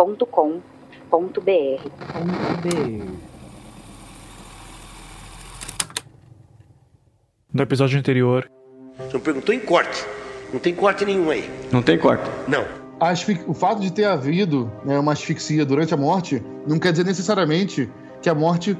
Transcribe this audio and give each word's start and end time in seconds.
contato@projetohumanos.com.br. 0.00 1.90
No 7.52 7.62
episódio 7.62 7.98
anterior. 7.98 8.50
Você 8.96 9.16
me 9.16 9.22
perguntou 9.22 9.54
em 9.54 9.60
corte. 9.60 10.06
Não 10.52 10.58
tem 10.60 10.74
corte 10.74 11.04
nenhum 11.04 11.30
aí. 11.30 11.50
Não 11.70 11.82
tem 11.82 11.98
corte? 11.98 12.24
Não. 12.48 12.64
O 13.46 13.54
fato 13.54 13.80
de 13.80 13.92
ter 13.92 14.04
havido 14.04 14.70
né, 14.84 14.98
uma 14.98 15.12
asfixia 15.12 15.64
durante 15.64 15.94
a 15.94 15.96
morte 15.96 16.42
não 16.66 16.78
quer 16.78 16.92
dizer 16.92 17.04
necessariamente 17.04 17.88
que 18.20 18.28
a 18.28 18.34
morte, 18.34 18.76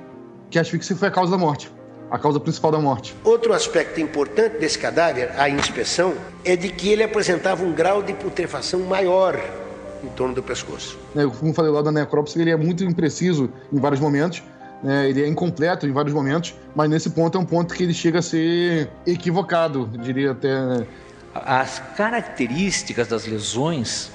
que 0.50 0.58
a 0.58 0.62
asfixia 0.62 0.94
foi 0.94 1.08
a 1.08 1.10
causa 1.10 1.32
da 1.32 1.38
morte, 1.38 1.72
a 2.10 2.18
causa 2.18 2.38
principal 2.38 2.70
da 2.70 2.78
morte. 2.78 3.14
Outro 3.24 3.54
aspecto 3.54 3.98
importante 3.98 4.58
desse 4.58 4.78
cadáver, 4.78 5.32
a 5.38 5.48
inspeção, 5.48 6.14
é 6.44 6.54
de 6.54 6.68
que 6.68 6.90
ele 6.90 7.02
apresentava 7.02 7.64
um 7.64 7.72
grau 7.72 8.02
de 8.02 8.12
putrefação 8.12 8.80
maior 8.80 9.40
em 10.02 10.08
torno 10.08 10.34
do 10.34 10.42
pescoço. 10.42 10.98
É, 11.14 11.26
como 11.26 11.52
falei 11.52 11.70
lá 11.70 11.82
da 11.82 11.92
necrópsia, 11.92 12.40
ele 12.40 12.50
é 12.50 12.56
muito 12.56 12.84
impreciso 12.84 13.50
em 13.72 13.78
vários 13.78 14.00
momentos, 14.00 14.42
né, 14.82 15.08
ele 15.08 15.22
é 15.22 15.28
incompleto 15.28 15.86
em 15.86 15.92
vários 15.92 16.14
momentos, 16.14 16.54
mas 16.74 16.88
nesse 16.88 17.10
ponto 17.10 17.36
é 17.36 17.40
um 17.40 17.44
ponto 17.44 17.74
que 17.74 17.82
ele 17.82 17.92
chega 17.92 18.20
a 18.20 18.22
ser 18.22 18.88
equivocado, 19.06 19.90
diria 20.02 20.32
até. 20.32 20.60
Né? 20.66 20.86
As 21.34 21.78
características 21.96 23.08
das 23.08 23.26
lesões 23.26 24.10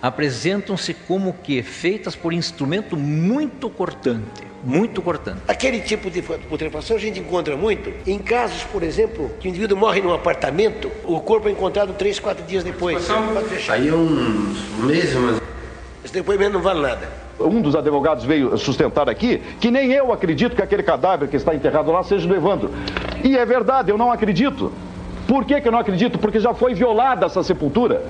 apresentam-se 0.00 0.94
como 0.94 1.32
que 1.32 1.62
feitas 1.62 2.14
por 2.14 2.32
instrumento 2.32 2.96
muito 2.96 3.68
cortante, 3.68 4.42
muito 4.64 5.02
cortante. 5.02 5.40
Aquele 5.48 5.80
tipo 5.80 6.10
de 6.10 6.22
putrefação 6.22 6.96
a 6.96 7.00
gente 7.00 7.20
encontra 7.20 7.56
muito 7.56 7.92
em 8.06 8.18
casos, 8.18 8.62
por 8.64 8.82
exemplo, 8.82 9.30
que 9.40 9.48
o 9.48 9.50
indivíduo 9.50 9.76
morre 9.76 10.00
num 10.00 10.12
apartamento, 10.12 10.90
o 11.04 11.20
corpo 11.20 11.48
é 11.48 11.52
encontrado 11.52 11.92
três, 11.94 12.18
quatro 12.18 12.44
dias 12.44 12.64
depois. 12.64 13.08
Aí 13.68 13.88
é 13.88 13.94
uns 13.94 14.58
meses, 14.84 15.14
mas... 15.14 15.40
Esse 16.04 16.14
depoimento 16.14 16.52
não 16.52 16.62
vale 16.62 16.80
nada 16.80 17.28
um 17.40 17.60
dos 17.60 17.76
advogados 17.76 18.24
veio 18.24 18.56
sustentar 18.58 19.08
aqui 19.08 19.40
que 19.60 19.70
nem 19.70 19.92
eu 19.92 20.12
acredito 20.12 20.56
que 20.56 20.62
aquele 20.62 20.82
cadáver 20.82 21.28
que 21.28 21.36
está 21.36 21.54
enterrado 21.54 21.92
lá 21.92 22.02
seja 22.02 22.26
do 22.26 22.34
Evandro. 22.34 22.70
E 23.22 23.36
é 23.36 23.46
verdade, 23.46 23.90
eu 23.90 23.98
não 23.98 24.10
acredito. 24.10 24.72
Por 25.26 25.44
que, 25.44 25.60
que 25.60 25.68
eu 25.68 25.72
não 25.72 25.78
acredito? 25.78 26.18
Porque 26.18 26.40
já 26.40 26.54
foi 26.54 26.74
violada 26.74 27.26
essa 27.26 27.42
sepultura. 27.42 28.02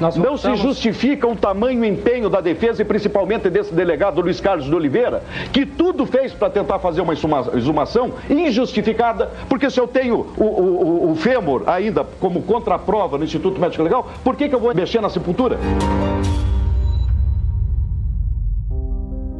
Nós 0.00 0.16
não 0.16 0.36
se 0.36 0.54
justifica 0.56 1.26
o 1.26 1.34
tamanho 1.34 1.84
empenho 1.84 2.28
da 2.28 2.40
defesa 2.40 2.82
e 2.82 2.84
principalmente 2.84 3.50
desse 3.50 3.74
delegado 3.74 4.20
Luiz 4.20 4.40
Carlos 4.40 4.66
de 4.66 4.74
Oliveira, 4.74 5.22
que 5.52 5.66
tudo 5.66 6.06
fez 6.06 6.32
para 6.32 6.50
tentar 6.50 6.78
fazer 6.78 7.00
uma 7.00 7.12
exumação 7.12 8.12
injustificada, 8.30 9.30
porque 9.48 9.68
se 9.70 9.80
eu 9.80 9.88
tenho 9.88 10.26
o, 10.36 10.44
o, 10.44 11.10
o 11.12 11.16
fêmur 11.16 11.64
ainda 11.66 12.04
como 12.20 12.42
contraprova 12.42 13.18
no 13.18 13.24
Instituto 13.24 13.60
Médico 13.60 13.82
Legal, 13.82 14.08
por 14.22 14.36
que, 14.36 14.48
que 14.48 14.54
eu 14.54 14.60
vou 14.60 14.72
mexer 14.74 15.00
na 15.00 15.08
sepultura? 15.08 15.58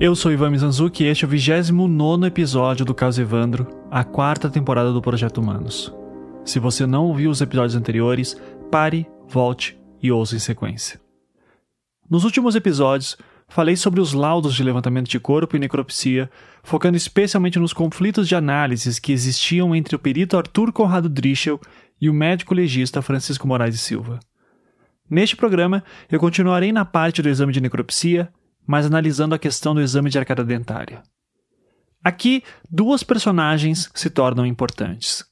Eu 0.00 0.14
sou 0.14 0.32
Ivan 0.32 0.50
Mizanzuki 0.50 1.04
e 1.04 1.08
este 1.08 1.24
é 1.24 1.26
o 1.26 1.30
29 1.30 2.26
episódio 2.26 2.84
do 2.84 2.94
Caso 2.94 3.20
Evandro, 3.20 3.66
a 3.90 4.04
quarta 4.04 4.48
temporada 4.48 4.92
do 4.92 5.02
Projeto 5.02 5.38
Humanos. 5.38 5.94
Se 6.44 6.58
você 6.58 6.86
não 6.86 7.06
ouviu 7.06 7.30
os 7.30 7.40
episódios 7.40 7.74
anteriores, 7.74 8.40
pare, 8.70 9.06
volte 9.28 9.77
e 10.02 10.10
ouça 10.12 10.36
em 10.36 10.38
sequência. 10.38 11.00
Nos 12.10 12.24
últimos 12.24 12.54
episódios, 12.54 13.16
falei 13.48 13.76
sobre 13.76 14.00
os 14.00 14.12
laudos 14.12 14.54
de 14.54 14.62
levantamento 14.62 15.08
de 15.08 15.20
corpo 15.20 15.56
e 15.56 15.58
necropsia, 15.58 16.30
focando 16.62 16.96
especialmente 16.96 17.58
nos 17.58 17.72
conflitos 17.72 18.26
de 18.26 18.34
análises 18.34 18.98
que 18.98 19.12
existiam 19.12 19.74
entre 19.74 19.94
o 19.94 19.98
perito 19.98 20.36
Arthur 20.36 20.72
Conrado 20.72 21.08
Drischel 21.08 21.60
e 22.00 22.08
o 22.08 22.14
médico 22.14 22.54
legista 22.54 23.02
Francisco 23.02 23.46
Moraes 23.46 23.74
e 23.74 23.78
Silva. 23.78 24.20
Neste 25.10 25.36
programa, 25.36 25.82
eu 26.10 26.18
continuarei 26.18 26.72
na 26.72 26.84
parte 26.84 27.22
do 27.22 27.28
exame 27.28 27.52
de 27.52 27.60
necropsia 27.60 28.30
mas 28.68 28.84
analisando 28.84 29.34
a 29.34 29.38
questão 29.38 29.74
do 29.74 29.80
exame 29.80 30.10
de 30.10 30.18
arcada 30.18 30.44
dentária. 30.44 31.02
Aqui, 32.04 32.44
duas 32.70 33.02
personagens 33.02 33.90
se 33.94 34.10
tornam 34.10 34.44
importantes. 34.44 35.24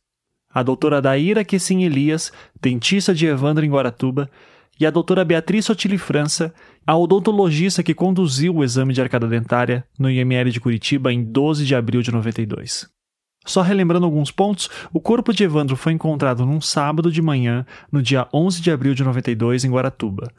A 0.48 0.62
doutora 0.62 1.02
Daíra 1.02 1.44
Quessim 1.44 1.84
Elias, 1.84 2.32
dentista 2.58 3.14
de 3.14 3.26
Evandro 3.26 3.62
em 3.62 3.70
Guaratuba, 3.70 4.30
e 4.78 4.86
a 4.86 4.90
doutora 4.90 5.24
Beatriz 5.24 5.64
Sotili 5.64 5.98
França, 5.98 6.52
a 6.86 6.96
odontologista 6.96 7.82
que 7.82 7.94
conduziu 7.94 8.56
o 8.56 8.64
exame 8.64 8.92
de 8.92 9.00
arcada 9.00 9.26
dentária 9.26 9.84
no 9.98 10.10
IML 10.10 10.50
de 10.50 10.60
Curitiba 10.60 11.12
em 11.12 11.24
12 11.24 11.64
de 11.64 11.74
abril 11.74 12.02
de 12.02 12.12
92. 12.12 12.88
Só 13.44 13.62
relembrando 13.62 14.06
alguns 14.06 14.30
pontos, 14.30 14.68
o 14.92 15.00
corpo 15.00 15.32
de 15.32 15.44
Evandro 15.44 15.76
foi 15.76 15.92
encontrado 15.92 16.44
num 16.44 16.60
sábado 16.60 17.10
de 17.12 17.22
manhã, 17.22 17.64
no 17.90 18.02
dia 18.02 18.26
11 18.34 18.60
de 18.60 18.70
abril 18.70 18.94
de 18.94 19.04
92, 19.04 19.64
em 19.64 19.70
Guaratuba, 19.70 20.32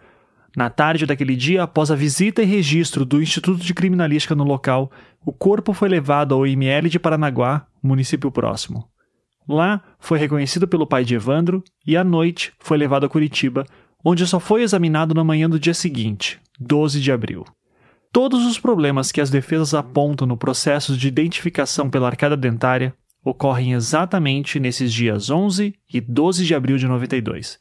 na 0.58 0.72
tarde 0.72 1.06
daquele 1.06 1.36
dia, 1.36 1.62
após 1.62 1.92
a 1.92 1.96
visita 1.96 2.42
e 2.42 2.46
registro 2.46 3.06
do 3.06 3.22
Instituto 3.22 3.64
de 3.64 3.75
Criminalística 3.75 4.34
no 4.34 4.44
local, 4.44 4.92
o 5.24 5.31
corpo 5.31 5.72
foi 5.72 5.88
levado 5.88 6.34
ao 6.34 6.48
IML 6.48 6.90
de 6.90 6.98
Paranaguá, 6.98 7.68
município 7.81 8.31
próximo. 8.31 8.90
Lá, 9.48 9.84
foi 10.00 10.18
reconhecido 10.18 10.68
pelo 10.68 10.88
pai 10.88 11.06
de 11.06 11.14
Evandro 11.14 11.64
e, 11.86 11.96
à 11.96 12.04
noite, 12.04 12.54
foi 12.59 12.75
levado 12.75 13.06
a 13.06 13.09
Curitiba, 13.09 13.68
onde 14.03 14.25
só 14.25 14.40
foi 14.40 14.63
examinado 14.63 15.13
na 15.13 15.24
manhã 15.24 15.50
do 15.50 15.59
dia 15.59 15.74
seguinte, 15.74 16.40
12 16.59 17.02
de 17.02 17.12
abril. 17.12 17.46
Todos 18.12 18.46
os 18.46 18.59
problemas 18.59 19.12
que 19.12 19.22
as 19.22 19.30
defesas 19.30 19.74
apontam 19.74 20.28
no 20.28 20.38
processo 20.38 20.97
de 20.97 21.08
identificação 21.08 21.90
pela 21.90 22.07
arcada 22.07 22.38
dentária 22.38 22.94
ocorrem 23.24 23.74
exatamente 23.74 24.59
nesses 24.59 24.94
dias 24.94 25.30
11 25.30 25.74
e 25.94 26.02
12 26.02 26.46
de 26.46 26.56
abril 26.56 26.78
de 26.78 26.88
92 26.88 27.59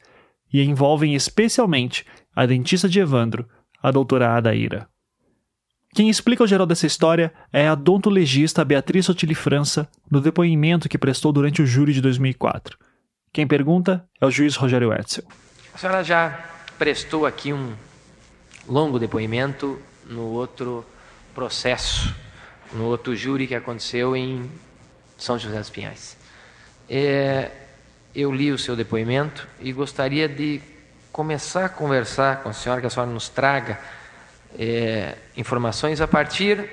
e 0.51 0.61
envolvem 0.63 1.13
especialmente 1.13 2.05
a 2.35 2.45
dentista 2.45 2.87
de 2.87 2.99
Evandro, 2.99 3.47
a 3.81 3.91
doutora 3.91 4.35
Adaíra. 4.35 4.87
Quem 5.93 6.09
explica 6.09 6.43
o 6.43 6.47
geral 6.47 6.65
dessa 6.67 6.85
história 6.85 7.33
é 7.51 7.67
a 7.67 7.73
odontologista 7.73 8.63
Beatriz 8.63 9.05
Sotili 9.05 9.35
França, 9.35 9.89
no 10.09 10.21
depoimento 10.21 10.87
que 10.87 10.97
prestou 10.97 11.31
durante 11.31 11.61
o 11.61 11.65
júri 11.65 11.93
de 11.93 12.01
2004. 12.01 12.77
Quem 13.33 13.47
pergunta 13.47 14.07
é 14.21 14.25
o 14.25 14.31
juiz 14.31 14.55
Rogério 14.55 14.93
Etzel. 14.93 15.23
A 15.77 15.79
senhora 15.79 16.03
já 16.03 16.43
prestou 16.79 17.23
aqui 17.23 17.53
um 17.53 17.75
longo 18.67 18.97
depoimento 18.97 19.79
no 20.07 20.23
outro 20.23 20.83
processo, 21.35 22.15
no 22.73 22.85
outro 22.85 23.15
júri 23.15 23.45
que 23.45 23.53
aconteceu 23.53 24.15
em 24.15 24.49
São 25.19 25.37
José 25.37 25.59
dos 25.59 25.69
Pinhais. 25.69 26.17
É, 26.89 27.51
eu 28.15 28.31
li 28.31 28.51
o 28.51 28.57
seu 28.57 28.75
depoimento 28.75 29.47
e 29.59 29.71
gostaria 29.71 30.27
de 30.27 30.59
começar 31.11 31.65
a 31.65 31.69
conversar 31.69 32.41
com 32.41 32.49
a 32.49 32.53
senhora, 32.53 32.81
que 32.81 32.87
a 32.87 32.89
senhora 32.89 33.11
nos 33.11 33.29
traga 33.29 33.79
é, 34.57 35.15
informações 35.37 36.01
a 36.01 36.07
partir 36.07 36.67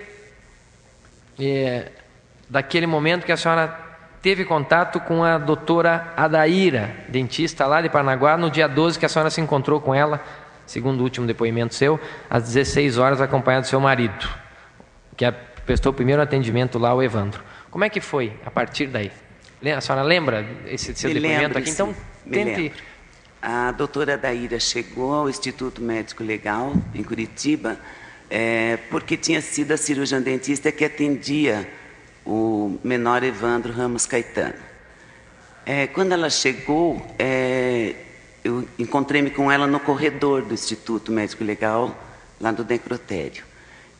é, 1.38 1.92
daquele 2.48 2.86
momento 2.86 3.26
que 3.26 3.32
a 3.32 3.36
senhora 3.36 3.83
teve 4.24 4.46
contato 4.46 4.98
com 5.00 5.22
a 5.22 5.36
doutora 5.36 6.14
Adaíra, 6.16 6.96
dentista 7.08 7.66
lá 7.66 7.82
de 7.82 7.90
Paranaguá, 7.90 8.38
no 8.38 8.50
dia 8.50 8.66
12 8.66 8.98
que 8.98 9.04
a 9.04 9.08
senhora 9.08 9.28
se 9.28 9.38
encontrou 9.38 9.82
com 9.82 9.94
ela, 9.94 10.18
segundo 10.64 11.00
o 11.00 11.02
último 11.02 11.26
depoimento 11.26 11.74
seu, 11.74 12.00
às 12.30 12.44
16 12.44 12.96
horas, 12.96 13.20
acompanhado 13.20 13.66
do 13.66 13.68
seu 13.68 13.78
marido, 13.78 14.26
que 15.14 15.30
prestou 15.66 15.92
o 15.92 15.94
primeiro 15.94 16.22
atendimento 16.22 16.78
lá, 16.78 16.94
o 16.94 17.02
Evandro. 17.02 17.44
Como 17.70 17.84
é 17.84 17.90
que 17.90 18.00
foi 18.00 18.32
a 18.46 18.50
partir 18.50 18.86
daí? 18.86 19.12
A 19.76 19.80
senhora 19.82 20.02
lembra 20.02 20.46
esse 20.68 20.94
seu 20.94 21.10
me 21.10 21.20
depoimento 21.20 21.42
lembro, 21.42 21.58
aqui? 21.58 21.70
Então, 21.70 21.94
tente 22.30 22.72
a 23.42 23.72
doutora 23.72 24.16
Daíra 24.16 24.58
chegou 24.58 25.12
ao 25.12 25.28
Instituto 25.28 25.82
Médico 25.82 26.24
Legal, 26.24 26.72
em 26.94 27.02
Curitiba, 27.02 27.76
é, 28.30 28.78
porque 28.90 29.18
tinha 29.18 29.42
sido 29.42 29.72
a 29.72 29.76
cirurgiã 29.76 30.18
dentista 30.18 30.72
que 30.72 30.82
atendia 30.82 31.68
o 32.24 32.78
menor 32.82 33.22
Evandro 33.22 33.72
Ramos 33.72 34.06
Caetano. 34.06 34.54
É, 35.66 35.86
quando 35.86 36.12
ela 36.12 36.28
chegou, 36.30 37.04
é, 37.18 37.94
eu 38.42 38.68
encontrei-me 38.78 39.30
com 39.30 39.50
ela 39.50 39.66
no 39.66 39.80
corredor 39.80 40.42
do 40.42 40.54
Instituto 40.54 41.10
Médico 41.10 41.44
Legal, 41.44 41.96
lá 42.40 42.52
do 42.52 42.64
necrotério. 42.64 43.44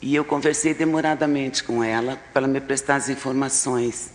E 0.03 0.15
eu 0.15 0.25
conversei 0.25 0.75
demoradamente 0.75 1.65
com 1.65 1.83
ela 1.83 2.19
para 2.33 2.47
me 2.47 2.61
prestar 2.61 2.97
as 2.97 3.09
informações 3.09 4.15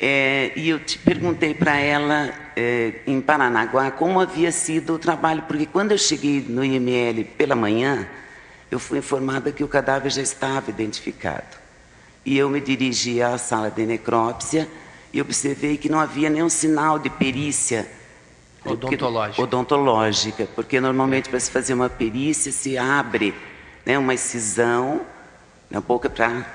é, 0.00 0.52
e 0.56 0.68
eu 0.68 0.80
te 0.80 0.98
perguntei 0.98 1.54
para 1.54 1.76
ela, 1.76 2.32
é, 2.56 2.94
em 3.06 3.20
Paranaguá, 3.20 3.90
como 3.90 4.20
havia 4.20 4.50
sido 4.50 4.94
o 4.94 4.98
trabalho, 4.98 5.42
porque 5.42 5.66
quando 5.66 5.92
eu 5.92 5.98
cheguei 5.98 6.44
no 6.46 6.64
IML 6.64 7.24
pela 7.38 7.54
manhã, 7.54 8.06
eu 8.70 8.78
fui 8.78 8.98
informada 8.98 9.52
que 9.52 9.62
o 9.62 9.68
cadáver 9.68 10.10
já 10.10 10.22
estava 10.22 10.68
identificado. 10.70 11.63
E 12.24 12.36
eu 12.38 12.48
me 12.48 12.60
dirigi 12.60 13.20
à 13.20 13.36
sala 13.38 13.70
de 13.70 13.84
necrópsia 13.84 14.68
e 15.12 15.20
observei 15.20 15.76
que 15.76 15.88
não 15.88 15.98
havia 15.98 16.30
nenhum 16.30 16.48
sinal 16.48 16.98
de 16.98 17.10
perícia 17.10 17.86
odontológica, 18.64 19.42
odontológica 19.42 20.48
porque 20.54 20.80
normalmente 20.80 21.28
para 21.28 21.38
se 21.38 21.50
fazer 21.50 21.74
uma 21.74 21.90
perícia 21.90 22.50
se 22.50 22.78
abre 22.78 23.34
né, 23.84 23.98
uma 23.98 24.14
incisão 24.14 25.02
na 25.70 25.80
boca 25.80 26.08
para 26.08 26.46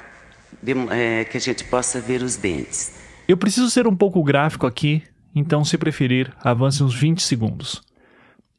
é, 0.92 1.24
que 1.26 1.38
a 1.38 1.40
gente 1.40 1.64
possa 1.66 2.02
ver 2.02 2.22
os 2.22 2.36
dentes. 2.36 2.94
Eu 3.28 3.38
preciso 3.38 3.70
ser 3.70 3.88
um 3.88 3.96
pouco 3.96 4.24
gráfico 4.24 4.66
aqui, 4.66 5.04
então, 5.36 5.64
se 5.64 5.78
preferir, 5.78 6.34
avance 6.44 6.84
uns 6.84 6.96
20 6.96 7.22
segundos. 7.22 7.82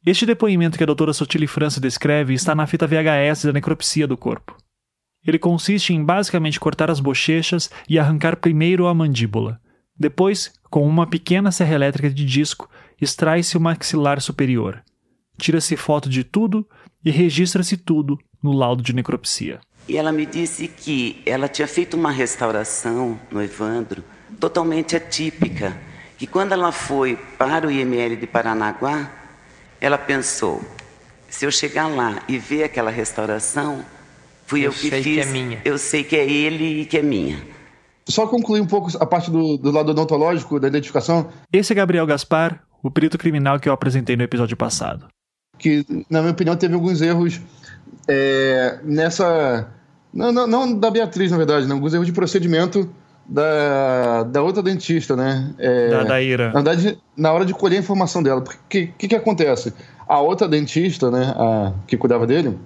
Este 0.05 0.25
depoimento 0.25 0.77
que 0.77 0.83
a 0.83 0.87
doutora 0.87 1.13
Sotile 1.13 1.45
França 1.45 1.79
descreve 1.79 2.33
está 2.33 2.55
na 2.55 2.65
fita 2.65 2.87
VHS 2.87 3.45
da 3.45 3.53
necropsia 3.53 4.07
do 4.07 4.17
corpo. 4.17 4.55
Ele 5.25 5.37
consiste 5.37 5.93
em 5.93 6.03
basicamente 6.03 6.59
cortar 6.59 6.89
as 6.89 6.99
bochechas 6.99 7.69
e 7.87 7.99
arrancar 7.99 8.37
primeiro 8.37 8.87
a 8.87 8.93
mandíbula. 8.93 9.59
Depois, 9.97 10.51
com 10.69 10.87
uma 10.87 11.05
pequena 11.05 11.51
serra 11.51 11.75
elétrica 11.75 12.09
de 12.09 12.25
disco, 12.25 12.69
extrai-se 12.99 13.55
o 13.55 13.61
maxilar 13.61 14.19
superior. 14.19 14.83
Tira-se 15.37 15.77
foto 15.77 16.09
de 16.09 16.23
tudo 16.23 16.67
e 17.03 17.11
registra-se 17.11 17.77
tudo 17.77 18.17
no 18.41 18.51
laudo 18.51 18.81
de 18.81 18.93
necropsia. 18.93 19.59
E 19.87 19.97
ela 19.97 20.11
me 20.11 20.25
disse 20.25 20.67
que 20.67 21.21
ela 21.25 21.47
tinha 21.47 21.67
feito 21.67 21.95
uma 21.95 22.11
restauração 22.11 23.19
no 23.29 23.41
Evandro 23.41 24.03
totalmente 24.39 24.95
atípica, 24.95 25.77
que 26.17 26.25
quando 26.25 26.53
ela 26.53 26.71
foi 26.71 27.15
para 27.37 27.67
o 27.67 27.71
IML 27.71 28.15
de 28.15 28.27
Paranaguá, 28.27 29.11
ela 29.79 29.97
pensou: 29.97 30.63
se 31.29 31.45
eu 31.45 31.51
chegar 31.51 31.87
lá 31.87 32.23
e 32.27 32.37
ver 32.37 32.63
aquela 32.63 32.91
restauração, 32.91 33.83
fui 34.51 34.61
eu, 34.61 34.65
eu 34.65 34.71
que 34.71 34.89
fiz. 34.89 35.03
Que 35.03 35.19
é 35.21 35.25
minha. 35.25 35.61
Eu 35.63 35.77
sei 35.77 36.03
que 36.03 36.15
é 36.15 36.29
ele 36.29 36.81
e 36.81 36.85
que 36.85 36.97
é 36.97 37.01
minha. 37.01 37.37
Só 38.07 38.27
concluir 38.27 38.59
um 38.59 38.67
pouco 38.67 38.91
a 38.99 39.05
parte 39.05 39.31
do, 39.31 39.57
do 39.57 39.71
lado 39.71 39.91
odontológico 39.91 40.59
da 40.59 40.67
identificação. 40.67 41.29
Esse 41.53 41.71
é 41.71 41.75
Gabriel 41.75 42.05
Gaspar, 42.05 42.61
o 42.83 42.91
perito 42.91 43.17
criminal 43.17 43.59
que 43.59 43.69
eu 43.69 43.73
apresentei 43.73 44.17
no 44.17 44.23
episódio 44.23 44.57
passado. 44.57 45.07
Que, 45.57 45.85
na 46.09 46.19
minha 46.19 46.33
opinião, 46.33 46.55
teve 46.57 46.73
alguns 46.73 47.01
erros 47.01 47.39
é, 48.07 48.79
nessa 48.83 49.71
não, 50.13 50.31
não, 50.31 50.47
não, 50.47 50.77
da 50.77 50.91
Beatriz, 50.91 51.31
na 51.31 51.37
verdade, 51.37 51.67
né? 51.67 51.73
Alguns 51.73 51.93
erros 51.93 52.05
de 52.05 52.11
procedimento 52.11 52.89
da, 53.25 54.23
da 54.23 54.41
outra 54.41 54.61
dentista, 54.61 55.15
né? 55.15 55.53
É, 55.57 55.89
da, 55.89 56.03
da 56.03 56.21
Ira. 56.21 56.47
Na 56.47 56.61
verdade, 56.61 56.99
na 57.15 57.31
hora 57.31 57.45
de 57.45 57.53
colher 57.53 57.77
a 57.77 57.79
informação 57.79 58.21
dela. 58.21 58.41
Porque 58.41 58.57
o 58.57 58.67
que, 58.67 58.87
que, 58.97 59.07
que, 59.09 59.15
acontece? 59.15 59.73
A 60.07 60.19
outra 60.19 60.47
dentista, 60.47 61.09
né? 61.09 61.33
A, 61.37 61.73
que 61.87 61.95
cuidava 61.95 62.27
dele, 62.27 62.57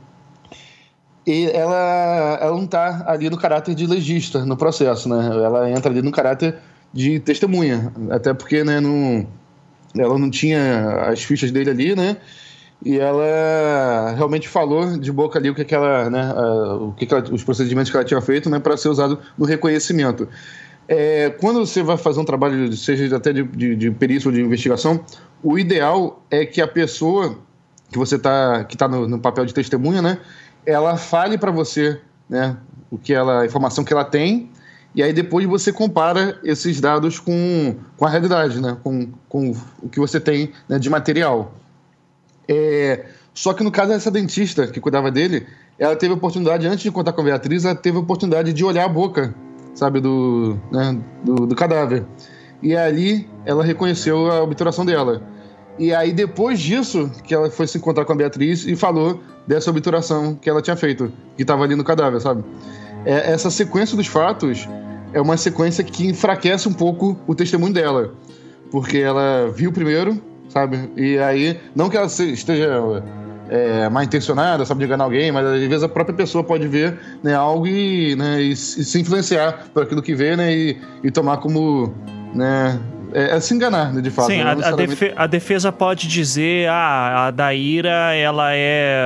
e 1.25 1.49
ela, 1.51 2.37
ela 2.41 2.55
não 2.55 2.65
está 2.65 3.03
ali 3.07 3.29
no 3.29 3.37
caráter 3.37 3.73
de 3.73 3.87
legista 3.87 4.45
no 4.45 4.55
processo, 4.55 5.09
né? 5.09 5.27
Ela 5.27 5.69
entra 5.69 5.91
ali 5.91 6.01
no 6.01 6.11
caráter 6.11 6.55
de 6.93 7.19
testemunha. 7.19 7.91
Até 8.11 8.33
porque, 8.33 8.63
né, 8.63 8.79
não, 8.79 9.27
ela 9.97 10.17
não 10.19 10.29
tinha 10.29 11.07
as 11.09 11.23
fichas 11.23 11.51
dele 11.51 11.69
ali, 11.69 11.95
né? 11.95 12.17
e 12.83 12.99
ela 12.99 14.13
realmente 14.15 14.47
falou 14.47 14.97
de 14.97 15.11
boca 15.11 15.39
ali 15.39 15.49
o 15.49 15.55
que, 15.55 15.63
que 15.63 15.73
ela, 15.73 16.09
né, 16.09 16.33
o 16.79 16.91
que, 16.91 17.05
que 17.05 17.13
ela, 17.13 17.23
os 17.31 17.43
procedimentos 17.43 17.89
que 17.89 17.97
ela 17.97 18.05
tinha 18.05 18.21
feito, 18.21 18.49
né, 18.49 18.59
para 18.59 18.77
ser 18.77 18.89
usado 18.89 19.19
no 19.37 19.45
reconhecimento. 19.45 20.27
É, 20.87 21.31
quando 21.41 21.65
você 21.65 21.81
vai 21.81 21.97
fazer 21.97 22.19
um 22.19 22.25
trabalho, 22.25 22.71
seja 22.73 23.17
até 23.17 23.33
de, 23.33 23.43
de, 23.43 23.75
de 23.75 23.91
perícia 23.91 24.27
ou 24.27 24.33
de 24.33 24.39
investigação, 24.41 25.03
o 25.41 25.57
ideal 25.57 26.23
é 26.29 26.45
que 26.45 26.61
a 26.61 26.67
pessoa 26.67 27.39
que 27.91 27.97
você 27.97 28.19
tá, 28.19 28.63
que 28.65 28.75
está 28.75 28.87
no, 28.87 29.07
no, 29.07 29.19
papel 29.19 29.45
de 29.45 29.53
testemunha, 29.53 30.01
né, 30.01 30.19
ela 30.65 30.97
fale 30.97 31.37
para 31.37 31.51
você, 31.51 31.99
né, 32.29 32.57
o 32.89 32.97
que 32.97 33.13
ela, 33.13 33.41
a 33.41 33.45
informação 33.45 33.83
que 33.83 33.93
ela 33.93 34.05
tem, 34.05 34.49
e 34.93 35.03
aí 35.03 35.11
depois 35.11 35.45
você 35.45 35.73
compara 35.73 36.39
esses 36.43 36.79
dados 36.79 37.19
com, 37.19 37.75
com 37.97 38.05
a 38.05 38.09
realidade, 38.09 38.61
né, 38.61 38.77
com, 38.83 39.09
com 39.27 39.51
o 39.81 39.89
que 39.89 39.99
você 39.99 40.19
tem 40.19 40.51
né, 40.69 40.79
de 40.79 40.89
material. 40.89 41.53
É, 42.47 43.05
só 43.33 43.53
que 43.53 43.63
no 43.63 43.71
caso 43.71 43.89
dessa 43.89 44.09
dentista 44.09 44.67
que 44.67 44.79
cuidava 44.79 45.11
dele, 45.11 45.45
ela 45.77 45.95
teve 45.95 46.13
a 46.13 46.15
oportunidade, 46.15 46.65
antes 46.65 46.83
de 46.83 46.91
contar 46.91 47.11
com 47.11 47.21
a 47.21 47.25
Beatriz, 47.25 47.65
ela 47.65 47.75
teve 47.75 47.97
a 47.97 47.99
oportunidade 47.99 48.53
de 48.53 48.63
olhar 48.63 48.85
a 48.85 48.89
boca, 48.89 49.35
sabe, 49.73 49.99
do, 49.99 50.57
né, 50.71 50.97
do, 51.23 51.45
do 51.45 51.55
cadáver. 51.55 52.05
E 52.63 52.75
ali 52.75 53.27
ela 53.45 53.63
reconheceu 53.63 54.31
a 54.31 54.41
obturação 54.41 54.85
dela. 54.85 55.21
E 55.77 55.93
aí, 55.93 56.13
depois 56.13 56.59
disso, 56.59 57.11
que 57.23 57.33
ela 57.33 57.49
foi 57.49 57.67
se 57.67 57.77
encontrar 57.77 58.05
com 58.05 58.13
a 58.13 58.15
Beatriz 58.15 58.65
e 58.65 58.75
falou 58.75 59.21
dessa 59.45 59.69
obturação 59.69 60.35
que 60.35 60.49
ela 60.49 60.61
tinha 60.61 60.75
feito, 60.75 61.11
que 61.35 61.43
estava 61.43 61.63
ali 61.63 61.75
no 61.75 61.83
cadáver, 61.83 62.21
sabe? 62.21 62.43
É, 63.05 63.31
essa 63.31 63.51
sequência 63.51 63.95
dos 63.95 64.07
fatos 64.07 64.67
é 65.13 65.21
uma 65.21 65.37
sequência 65.37 65.83
que 65.83 66.07
enfraquece 66.07 66.67
um 66.67 66.73
pouco 66.73 67.17
o 67.27 67.35
testemunho 67.35 67.73
dela. 67.73 68.13
Porque 68.71 68.97
ela 68.97 69.51
viu 69.53 69.71
primeiro, 69.71 70.19
sabe? 70.49 70.89
E 70.95 71.17
aí, 71.19 71.59
não 71.75 71.89
que 71.89 71.97
ela 71.97 72.07
esteja 72.07 73.03
é, 73.49 73.89
mal 73.89 74.03
intencionada, 74.03 74.65
sabe, 74.65 74.79
de 74.79 74.85
enganar 74.85 75.03
alguém, 75.03 75.31
mas 75.31 75.45
às 75.45 75.59
vezes 75.61 75.83
a 75.83 75.89
própria 75.89 76.15
pessoa 76.15 76.43
pode 76.43 76.67
ver 76.67 76.97
né, 77.21 77.33
algo 77.33 77.67
e, 77.67 78.15
né, 78.15 78.41
e, 78.41 78.55
se 78.55 78.99
influenciar 78.99 79.67
por 79.73 79.83
aquilo 79.83 80.01
que 80.01 80.15
vê, 80.15 80.35
né, 80.35 80.53
e, 80.53 80.77
e 81.03 81.11
tomar 81.11 81.37
como 81.37 81.93
né, 82.33 82.79
é, 83.15 83.37
é, 83.37 83.39
se 83.39 83.53
enganar, 83.53 83.93
né, 83.93 84.01
de 84.01 84.11
fato. 84.11 84.27
Sim, 84.27 84.41
a, 84.41 84.53
necessariamente... 84.53 85.13
a, 85.15 85.25
defesa 85.25 85.71
pode 85.71 86.05
dizer, 86.05 86.67
ah, 86.67 87.27
a 87.27 87.31
Daíra, 87.31 88.13
ela 88.13 88.49
é, 88.53 89.05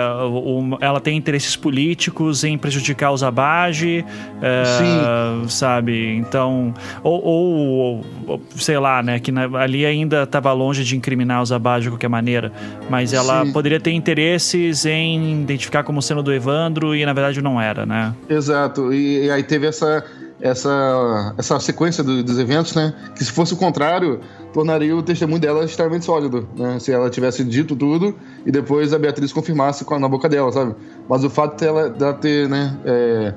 ela 0.81 0.99
tem 0.99 1.15
interesses 1.15 1.55
políticos 1.55 2.43
em 2.43 2.57
prejudicar 2.57 3.11
os 3.11 3.21
Abage, 3.21 4.03
é, 4.41 5.47
sabe? 5.47 6.15
Então, 6.15 6.73
ou, 7.03 8.03
ou, 8.25 8.41
sei 8.55 8.79
lá, 8.79 9.03
né, 9.03 9.19
que 9.19 9.31
na, 9.31 9.43
ali 9.59 9.85
ainda 9.85 10.23
estava 10.23 10.51
longe 10.53 10.83
de 10.83 10.97
incriminar 10.97 11.43
os 11.43 11.51
Abage 11.51 11.83
de 11.83 11.91
qualquer 11.91 12.09
maneira, 12.09 12.51
mas 12.89 13.13
ela 13.13 13.45
Sim. 13.45 13.53
poderia 13.53 13.79
ter 13.79 13.91
interesses 13.91 14.87
em 14.87 15.43
identificar 15.43 15.83
como 15.83 16.01
sendo 16.01 16.23
do 16.23 16.33
Evandro 16.33 16.95
e 16.95 17.05
na 17.05 17.13
verdade 17.13 17.43
não 17.43 17.61
era, 17.61 17.85
né? 17.85 18.15
Exato. 18.27 18.91
e, 18.91 19.25
e 19.25 19.29
aí 19.29 19.43
teve 19.43 19.67
essa 19.67 20.03
essa, 20.41 21.33
essa 21.37 21.59
sequência 21.59 22.03
do, 22.03 22.23
dos 22.23 22.39
eventos, 22.39 22.73
né? 22.75 22.93
Que 23.15 23.23
se 23.23 23.31
fosse 23.31 23.53
o 23.53 23.57
contrário, 23.57 24.19
tornaria 24.53 24.95
o 24.95 25.03
testemunho 25.03 25.39
dela 25.39 25.63
extremamente 25.65 26.05
sólido, 26.05 26.47
né? 26.55 26.79
Se 26.79 26.91
ela 26.91 27.09
tivesse 27.09 27.43
dito 27.43 27.75
tudo 27.75 28.15
e 28.45 28.51
depois 28.51 28.93
a 28.93 28.99
Beatriz 28.99 29.33
confirmasse 29.33 29.85
na 29.99 30.07
boca 30.07 30.29
dela, 30.29 30.51
sabe? 30.51 30.75
Mas 31.07 31.23
o 31.23 31.29
fato 31.29 31.59
dela, 31.59 31.89
dela 31.89 32.13
ter, 32.13 32.47
né, 32.47 32.77
é, 32.85 33.33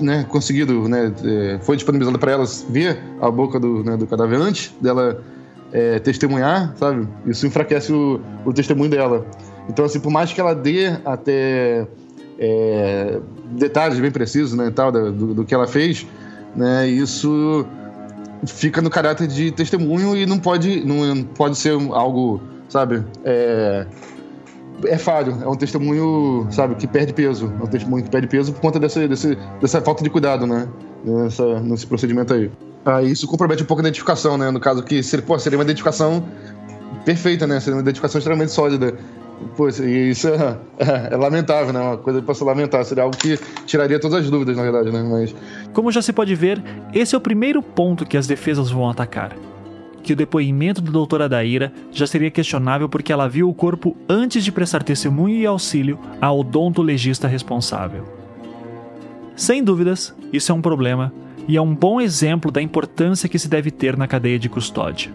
né, 0.00 0.26
conseguido, 0.28 0.88
né, 0.88 1.12
é, 1.24 1.58
foi 1.60 1.76
disponibilizado 1.76 2.18
para 2.18 2.32
elas 2.32 2.66
ver 2.68 2.98
a 3.20 3.30
boca 3.30 3.60
do, 3.60 3.84
né, 3.84 3.96
do 3.96 4.06
cadáver 4.06 4.40
antes 4.40 4.74
dela 4.80 5.22
é, 5.72 5.98
testemunhar, 5.98 6.74
sabe? 6.76 7.06
Isso 7.26 7.46
enfraquece 7.46 7.92
o, 7.92 8.20
o 8.44 8.52
testemunho 8.52 8.90
dela. 8.90 9.24
Então, 9.68 9.84
assim, 9.84 10.00
por 10.00 10.10
mais 10.10 10.32
que 10.32 10.40
ela 10.40 10.54
dê 10.54 10.86
até 11.04 11.86
é, 12.38 13.18
detalhes 13.50 13.98
bem 13.98 14.10
precisos, 14.10 14.56
né, 14.56 14.70
tal, 14.74 14.92
do, 14.92 15.34
do, 15.34 15.44
que 15.44 15.54
ela 15.54 15.66
fez, 15.66 16.06
né, 16.54 16.88
isso 16.88 17.66
fica 18.46 18.80
no 18.80 18.88
caráter 18.88 19.26
de 19.26 19.50
testemunho 19.50 20.16
e 20.16 20.24
não 20.24 20.38
pode, 20.38 20.84
não 20.84 21.22
pode 21.24 21.58
ser 21.58 21.72
algo, 21.92 22.40
sabe, 22.68 23.02
é, 23.24 23.86
é 24.84 24.96
falho, 24.96 25.36
é 25.42 25.48
um 25.48 25.56
testemunho, 25.56 26.46
sabe, 26.50 26.76
que 26.76 26.86
perde 26.86 27.12
peso, 27.12 27.52
é 27.60 27.64
um 27.64 27.66
testemunho 27.66 28.04
que 28.04 28.10
perde 28.10 28.28
peso 28.28 28.52
por 28.52 28.60
conta 28.60 28.78
dessa, 28.78 29.00
dessa 29.08 29.80
falta 29.80 30.04
de 30.04 30.10
cuidado, 30.10 30.46
né, 30.46 30.68
nessa, 31.04 31.60
nesse 31.60 31.86
procedimento 31.86 32.32
aí. 32.32 32.50
Aí 32.84 33.10
isso 33.10 33.26
compromete 33.26 33.64
um 33.64 33.66
pouco 33.66 33.80
a 33.80 33.84
identificação, 33.84 34.38
né, 34.38 34.50
no 34.50 34.60
caso 34.60 34.82
que 34.84 35.00
pô, 35.26 35.36
seria 35.38 35.58
uma 35.58 35.64
identificação 35.64 36.24
perfeita, 37.04 37.46
né, 37.46 37.58
seria 37.58 37.74
uma 37.74 37.82
identificação 37.82 38.18
extremamente 38.18 38.52
sólida 38.52 38.94
Pô, 39.56 39.68
isso 39.68 40.28
é, 40.28 40.58
é, 40.78 41.14
é, 41.14 41.16
lamentável, 41.16 41.72
né? 41.72 41.80
Uma 41.80 41.96
coisa 41.96 42.20
para 42.22 42.34
se 42.34 42.44
lamentar. 42.44 42.84
Seria 42.84 43.04
algo 43.04 43.16
que 43.16 43.38
tiraria 43.66 43.98
todas 44.00 44.24
as 44.24 44.30
dúvidas, 44.30 44.56
na 44.56 44.62
verdade, 44.62 44.90
né? 44.90 45.02
Mas... 45.02 45.34
Como 45.72 45.92
já 45.92 46.02
se 46.02 46.12
pode 46.12 46.34
ver, 46.34 46.62
esse 46.92 47.14
é 47.14 47.18
o 47.18 47.20
primeiro 47.20 47.62
ponto 47.62 48.06
que 48.06 48.16
as 48.16 48.26
defesas 48.26 48.70
vão 48.70 48.88
atacar. 48.88 49.36
Que 50.02 50.12
o 50.12 50.16
depoimento 50.16 50.80
da 50.80 50.90
doutora 50.90 51.28
Daíra 51.28 51.72
já 51.92 52.06
seria 52.06 52.30
questionável 52.30 52.88
porque 52.88 53.12
ela 53.12 53.28
viu 53.28 53.48
o 53.48 53.54
corpo 53.54 53.96
antes 54.08 54.44
de 54.44 54.52
prestar 54.52 54.82
testemunho 54.82 55.36
e 55.36 55.46
auxílio 55.46 55.98
ao 56.20 56.40
odontologista 56.40 57.28
responsável. 57.28 58.04
Sem 59.36 59.62
dúvidas, 59.62 60.14
isso 60.32 60.50
é 60.50 60.54
um 60.54 60.62
problema 60.62 61.12
e 61.46 61.56
é 61.56 61.62
um 61.62 61.74
bom 61.74 62.00
exemplo 62.00 62.50
da 62.50 62.60
importância 62.60 63.28
que 63.28 63.38
se 63.38 63.48
deve 63.48 63.70
ter 63.70 63.96
na 63.96 64.06
cadeia 64.06 64.38
de 64.38 64.48
custódia. 64.48 65.10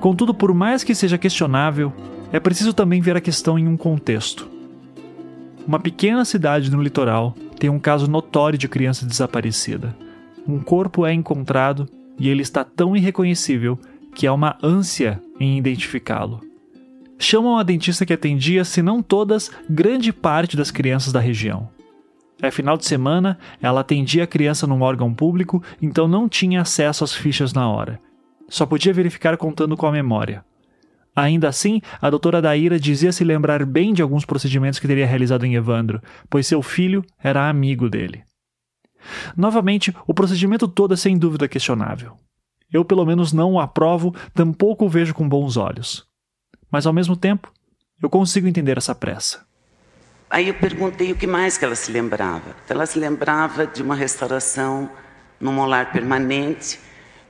Contudo, 0.00 0.34
por 0.34 0.52
mais 0.52 0.84
que 0.84 0.94
seja 0.94 1.16
questionável, 1.16 1.92
é 2.32 2.38
preciso 2.38 2.72
também 2.72 3.00
ver 3.00 3.16
a 3.16 3.20
questão 3.20 3.58
em 3.58 3.66
um 3.66 3.76
contexto. 3.76 4.48
Uma 5.66 5.78
pequena 5.78 6.24
cidade 6.24 6.70
no 6.70 6.82
litoral 6.82 7.34
tem 7.58 7.70
um 7.70 7.78
caso 7.78 8.10
notório 8.10 8.58
de 8.58 8.68
criança 8.68 9.06
desaparecida. 9.06 9.96
Um 10.46 10.60
corpo 10.60 11.04
é 11.04 11.12
encontrado 11.12 11.88
e 12.18 12.28
ele 12.28 12.42
está 12.42 12.64
tão 12.64 12.96
irreconhecível 12.96 13.78
que 14.14 14.26
há 14.26 14.32
uma 14.32 14.56
ânsia 14.62 15.20
em 15.38 15.58
identificá-lo. 15.58 16.40
chamam 17.18 17.58
a 17.58 17.62
dentista 17.62 18.06
que 18.06 18.12
atendia, 18.12 18.64
se 18.64 18.80
não 18.80 19.02
todas, 19.02 19.50
grande 19.68 20.12
parte 20.12 20.56
das 20.56 20.70
crianças 20.70 21.12
da 21.12 21.18
região. 21.18 21.68
É 22.40 22.50
final 22.50 22.76
de 22.76 22.86
semana, 22.86 23.36
ela 23.60 23.80
atendia 23.80 24.22
a 24.22 24.26
criança 24.26 24.66
num 24.66 24.82
órgão 24.82 25.12
público, 25.12 25.62
então 25.82 26.06
não 26.06 26.28
tinha 26.28 26.60
acesso 26.60 27.02
às 27.02 27.12
fichas 27.12 27.52
na 27.52 27.68
hora. 27.68 28.00
Só 28.48 28.64
podia 28.64 28.92
verificar 28.92 29.36
contando 29.36 29.76
com 29.76 29.86
a 29.86 29.92
memória. 29.92 30.44
Ainda 31.18 31.48
assim, 31.48 31.82
a 32.00 32.08
doutora 32.08 32.40
Daíra 32.40 32.78
dizia 32.78 33.10
se 33.10 33.24
lembrar 33.24 33.66
bem 33.66 33.92
de 33.92 34.00
alguns 34.00 34.24
procedimentos 34.24 34.78
que 34.78 34.86
teria 34.86 35.04
realizado 35.04 35.44
em 35.44 35.56
Evandro, 35.56 36.00
pois 36.30 36.46
seu 36.46 36.62
filho 36.62 37.04
era 37.18 37.48
amigo 37.48 37.90
dele. 37.90 38.22
Novamente, 39.36 39.92
o 40.06 40.14
procedimento 40.14 40.68
todo 40.68 40.94
é 40.94 40.96
sem 40.96 41.18
dúvida 41.18 41.48
questionável. 41.48 42.14
Eu, 42.72 42.84
pelo 42.84 43.04
menos, 43.04 43.32
não 43.32 43.54
o 43.54 43.60
aprovo, 43.60 44.14
tampouco 44.32 44.84
o 44.84 44.88
vejo 44.88 45.12
com 45.12 45.28
bons 45.28 45.56
olhos. 45.56 46.06
Mas, 46.70 46.86
ao 46.86 46.92
mesmo 46.92 47.16
tempo, 47.16 47.52
eu 48.00 48.08
consigo 48.08 48.46
entender 48.46 48.78
essa 48.78 48.94
pressa. 48.94 49.44
Aí 50.30 50.46
eu 50.46 50.54
perguntei 50.54 51.10
o 51.10 51.16
que 51.16 51.26
mais 51.26 51.58
que 51.58 51.64
ela 51.64 51.74
se 51.74 51.90
lembrava. 51.90 52.54
Ela 52.68 52.86
se 52.86 52.96
lembrava 52.96 53.66
de 53.66 53.82
uma 53.82 53.96
restauração 53.96 54.88
no 55.40 55.52
molar 55.52 55.90
permanente, 55.90 56.78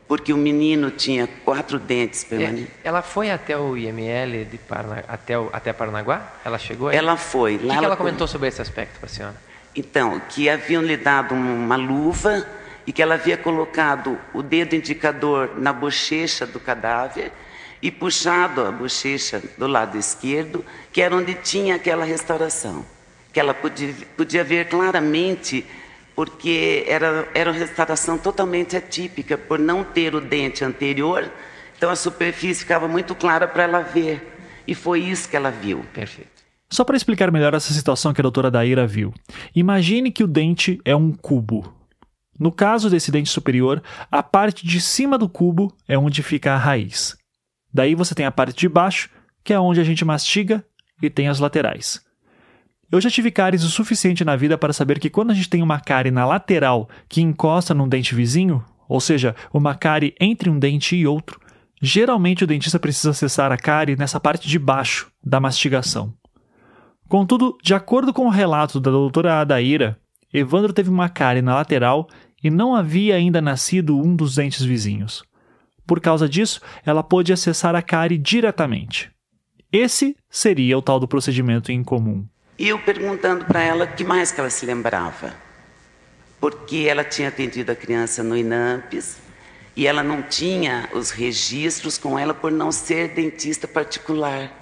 porque 0.08 0.32
o 0.32 0.36
menino 0.38 0.90
tinha 0.90 1.28
quatro 1.44 1.78
dentes 1.78 2.24
permanentes. 2.24 2.70
É, 2.82 2.88
ela 2.88 3.02
foi 3.02 3.30
até 3.30 3.56
o 3.58 3.76
IML 3.76 4.46
de 4.46 4.56
Parna, 4.56 5.04
até, 5.06 5.38
o, 5.38 5.50
até 5.52 5.70
Paranaguá? 5.72 6.32
Ela 6.42 6.58
chegou 6.58 6.88
aí? 6.88 6.96
Ela 6.96 7.18
foi. 7.18 7.56
O 7.56 7.58
que, 7.58 7.66
que 7.66 7.72
ela, 7.72 7.86
ela 7.86 7.96
comentou 7.96 8.26
sobre 8.26 8.48
esse 8.48 8.62
aspecto 8.62 8.98
para 8.98 9.06
a 9.06 9.12
senhora? 9.12 9.36
Então, 9.76 10.20
que 10.30 10.48
haviam 10.48 10.82
lhe 10.82 10.96
dado 10.96 11.34
uma 11.34 11.76
luva 11.76 12.44
e 12.86 12.92
que 12.92 13.02
ela 13.02 13.14
havia 13.16 13.36
colocado 13.36 14.18
o 14.32 14.42
dedo 14.42 14.74
indicador 14.74 15.52
na 15.58 15.74
bochecha 15.74 16.46
do 16.46 16.58
cadáver 16.58 17.30
e 17.82 17.90
puxado 17.90 18.64
a 18.64 18.72
bochecha 18.72 19.42
do 19.58 19.66
lado 19.66 19.98
esquerdo, 19.98 20.64
que 20.90 21.02
era 21.02 21.14
onde 21.14 21.34
tinha 21.34 21.74
aquela 21.74 22.04
restauração, 22.04 22.84
que 23.30 23.38
ela 23.38 23.52
podia, 23.52 23.94
podia 24.16 24.42
ver 24.42 24.68
claramente, 24.68 25.66
porque 26.18 26.84
era, 26.88 27.28
era 27.32 27.52
uma 27.52 27.56
restauração 27.56 28.18
totalmente 28.18 28.76
atípica, 28.76 29.38
por 29.38 29.56
não 29.56 29.84
ter 29.84 30.16
o 30.16 30.20
dente 30.20 30.64
anterior, 30.64 31.30
então 31.76 31.88
a 31.90 31.94
superfície 31.94 32.62
ficava 32.62 32.88
muito 32.88 33.14
clara 33.14 33.46
para 33.46 33.62
ela 33.62 33.82
ver. 33.82 34.36
E 34.66 34.74
foi 34.74 34.98
isso 34.98 35.28
que 35.28 35.36
ela 35.36 35.52
viu. 35.52 35.84
Perfeito. 35.94 36.42
Só 36.68 36.82
para 36.82 36.96
explicar 36.96 37.30
melhor 37.30 37.54
essa 37.54 37.72
situação 37.72 38.12
que 38.12 38.20
a 38.20 38.22
doutora 38.22 38.50
Daíra 38.50 38.84
viu. 38.84 39.14
Imagine 39.54 40.10
que 40.10 40.24
o 40.24 40.26
dente 40.26 40.80
é 40.84 40.96
um 40.96 41.12
cubo. 41.12 41.72
No 42.36 42.50
caso 42.50 42.90
desse 42.90 43.12
dente 43.12 43.30
superior, 43.30 43.80
a 44.10 44.20
parte 44.20 44.66
de 44.66 44.80
cima 44.80 45.16
do 45.16 45.28
cubo 45.28 45.72
é 45.86 45.96
onde 45.96 46.20
fica 46.24 46.52
a 46.52 46.58
raiz. 46.58 47.16
Daí 47.72 47.94
você 47.94 48.12
tem 48.12 48.26
a 48.26 48.32
parte 48.32 48.58
de 48.58 48.68
baixo, 48.68 49.08
que 49.44 49.52
é 49.52 49.60
onde 49.60 49.80
a 49.80 49.84
gente 49.84 50.04
mastiga, 50.04 50.64
e 51.00 51.08
tem 51.08 51.28
as 51.28 51.38
laterais. 51.38 52.07
Eu 52.90 53.00
já 53.02 53.10
tive 53.10 53.30
cáries 53.30 53.64
o 53.64 53.68
suficiente 53.68 54.24
na 54.24 54.34
vida 54.34 54.56
para 54.56 54.72
saber 54.72 54.98
que 54.98 55.10
quando 55.10 55.30
a 55.30 55.34
gente 55.34 55.50
tem 55.50 55.62
uma 55.62 55.78
cárie 55.78 56.10
na 56.10 56.24
lateral 56.24 56.88
que 57.06 57.20
encosta 57.20 57.74
num 57.74 57.86
dente 57.86 58.14
vizinho, 58.14 58.64
ou 58.88 58.98
seja, 58.98 59.36
uma 59.52 59.74
cárie 59.74 60.14
entre 60.18 60.48
um 60.48 60.58
dente 60.58 60.96
e 60.96 61.06
outro, 61.06 61.38
geralmente 61.82 62.44
o 62.44 62.46
dentista 62.46 62.78
precisa 62.78 63.10
acessar 63.10 63.52
a 63.52 63.58
cárie 63.58 63.94
nessa 63.94 64.18
parte 64.18 64.48
de 64.48 64.58
baixo 64.58 65.10
da 65.22 65.38
mastigação. 65.38 66.14
Contudo, 67.08 67.58
de 67.62 67.74
acordo 67.74 68.12
com 68.12 68.26
o 68.26 68.30
relato 68.30 68.80
da 68.80 68.90
doutora 68.90 69.40
Adaíra, 69.40 69.98
Evandro 70.32 70.72
teve 70.72 70.88
uma 70.88 71.10
cárie 71.10 71.42
na 71.42 71.54
lateral 71.54 72.08
e 72.42 72.48
não 72.48 72.74
havia 72.74 73.16
ainda 73.16 73.42
nascido 73.42 73.98
um 73.98 74.16
dos 74.16 74.36
dentes 74.36 74.64
vizinhos. 74.64 75.22
Por 75.86 76.00
causa 76.00 76.26
disso, 76.26 76.60
ela 76.86 77.02
pôde 77.02 77.34
acessar 77.34 77.74
a 77.74 77.82
cárie 77.82 78.16
diretamente. 78.16 79.10
Esse 79.70 80.16
seria 80.30 80.78
o 80.78 80.82
tal 80.82 80.98
do 80.98 81.08
procedimento 81.08 81.70
incomum. 81.70 82.26
E 82.58 82.68
eu 82.68 82.78
perguntando 82.80 83.44
para 83.44 83.62
ela 83.62 83.84
o 83.84 83.94
que 83.94 84.02
mais 84.02 84.32
que 84.32 84.40
ela 84.40 84.50
se 84.50 84.66
lembrava. 84.66 85.32
Porque 86.40 86.86
ela 86.88 87.04
tinha 87.04 87.28
atendido 87.28 87.70
a 87.70 87.76
criança 87.76 88.22
no 88.22 88.36
INAMPES 88.36 89.18
e 89.76 89.86
ela 89.86 90.02
não 90.02 90.22
tinha 90.22 90.88
os 90.92 91.10
registros 91.10 91.96
com 91.96 92.18
ela 92.18 92.34
por 92.34 92.50
não 92.50 92.72
ser 92.72 93.14
dentista 93.14 93.68
particular. 93.68 94.52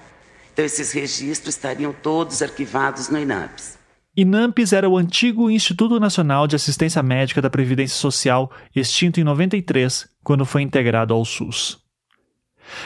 Então 0.53 0.63
esses 0.63 0.91
registros 0.91 1.55
estariam 1.55 1.91
todos 1.91 2.43
arquivados 2.43 3.09
no 3.09 3.17
INAMPES. 3.17 3.79
INAMPES 4.15 4.73
era 4.73 4.89
o 4.89 4.97
antigo 4.97 5.49
Instituto 5.49 5.99
Nacional 5.99 6.47
de 6.47 6.55
Assistência 6.55 7.01
Médica 7.01 7.41
da 7.41 7.49
Previdência 7.49 7.95
Social, 7.95 8.51
extinto 8.75 9.19
em 9.19 9.23
93, 9.23 10.07
quando 10.23 10.45
foi 10.45 10.61
integrado 10.61 11.13
ao 11.13 11.25
SUS. 11.25 11.79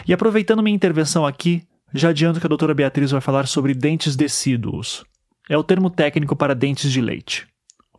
E 0.08 0.14
aproveitando 0.14 0.62
minha 0.62 0.76
intervenção 0.76 1.26
aqui, 1.26 1.66
já 1.94 2.10
adianto 2.10 2.40
que 2.40 2.46
a 2.46 2.50
doutora 2.50 2.74
Beatriz 2.74 3.12
vai 3.12 3.22
falar 3.22 3.48
sobre 3.48 3.74
dentes 3.74 4.16
decíduos. 4.16 5.04
É 5.50 5.58
o 5.58 5.64
termo 5.64 5.90
técnico 5.90 6.36
para 6.36 6.56
dentes 6.56 6.92
de 6.92 7.02
leite. 7.02 7.48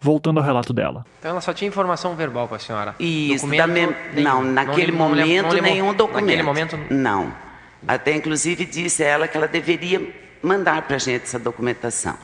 Voltando 0.00 0.40
ao 0.40 0.44
relato 0.44 0.72
dela. 0.72 1.04
Então 1.18 1.30
ela 1.30 1.40
só 1.40 1.52
tinha 1.52 1.68
informação 1.68 2.16
verbal 2.16 2.48
para 2.48 2.56
a 2.56 2.60
senhora? 2.60 2.94
Isso, 2.98 3.46
documento, 3.46 3.94
não, 4.20 4.42
naquele 4.42 4.90
não, 4.90 4.98
momento 4.98 5.54
não, 5.54 5.62
nenhum 5.62 5.94
documento. 5.94 6.24
Naquele 6.26 6.42
momento? 6.42 6.78
Não. 6.90 7.32
Até 7.86 8.14
inclusive 8.16 8.64
disse 8.64 9.04
a 9.04 9.06
ela 9.06 9.28
que 9.28 9.36
ela 9.36 9.46
deveria 9.46 10.12
mandar 10.42 10.82
para 10.82 10.96
a 10.96 10.98
gente 10.98 11.22
essa 11.22 11.38
documentação. 11.38 12.16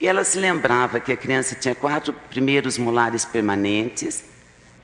E 0.00 0.06
ela 0.06 0.22
se 0.22 0.38
lembrava 0.38 1.00
que 1.00 1.10
a 1.10 1.16
criança 1.16 1.56
tinha 1.56 1.74
quatro 1.74 2.12
primeiros 2.12 2.78
molares 2.78 3.24
permanentes 3.24 4.24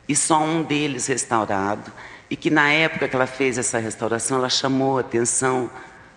e 0.09 0.17
só 0.17 0.43
um 0.43 0.63
deles 0.63 1.07
restaurado. 1.07 1.93
E 2.29 2.37
que 2.37 2.51
na 2.51 2.73
época 2.73 3.07
que 3.07 3.15
ela 3.15 3.27
fez 3.27 3.59
essa 3.59 3.79
restauração, 3.79 4.39
ela 4.39 4.49
chamou 4.49 4.99
a 4.99 5.03
atenção 5.03 5.71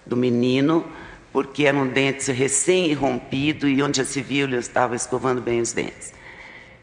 do 0.08 0.16
menino, 0.16 0.86
porque 1.32 1.66
era 1.66 1.78
um 1.78 1.88
dente 1.88 2.32
recém-rompido 2.32 3.68
e 3.68 3.82
onde 3.84 3.98
já 3.98 4.06
se 4.06 4.22
viu 4.22 4.48
ele 4.48 4.58
estava 4.58 4.96
escovando 4.96 5.42
bem 5.42 5.62
os 5.62 5.72
dentes. 5.72 6.14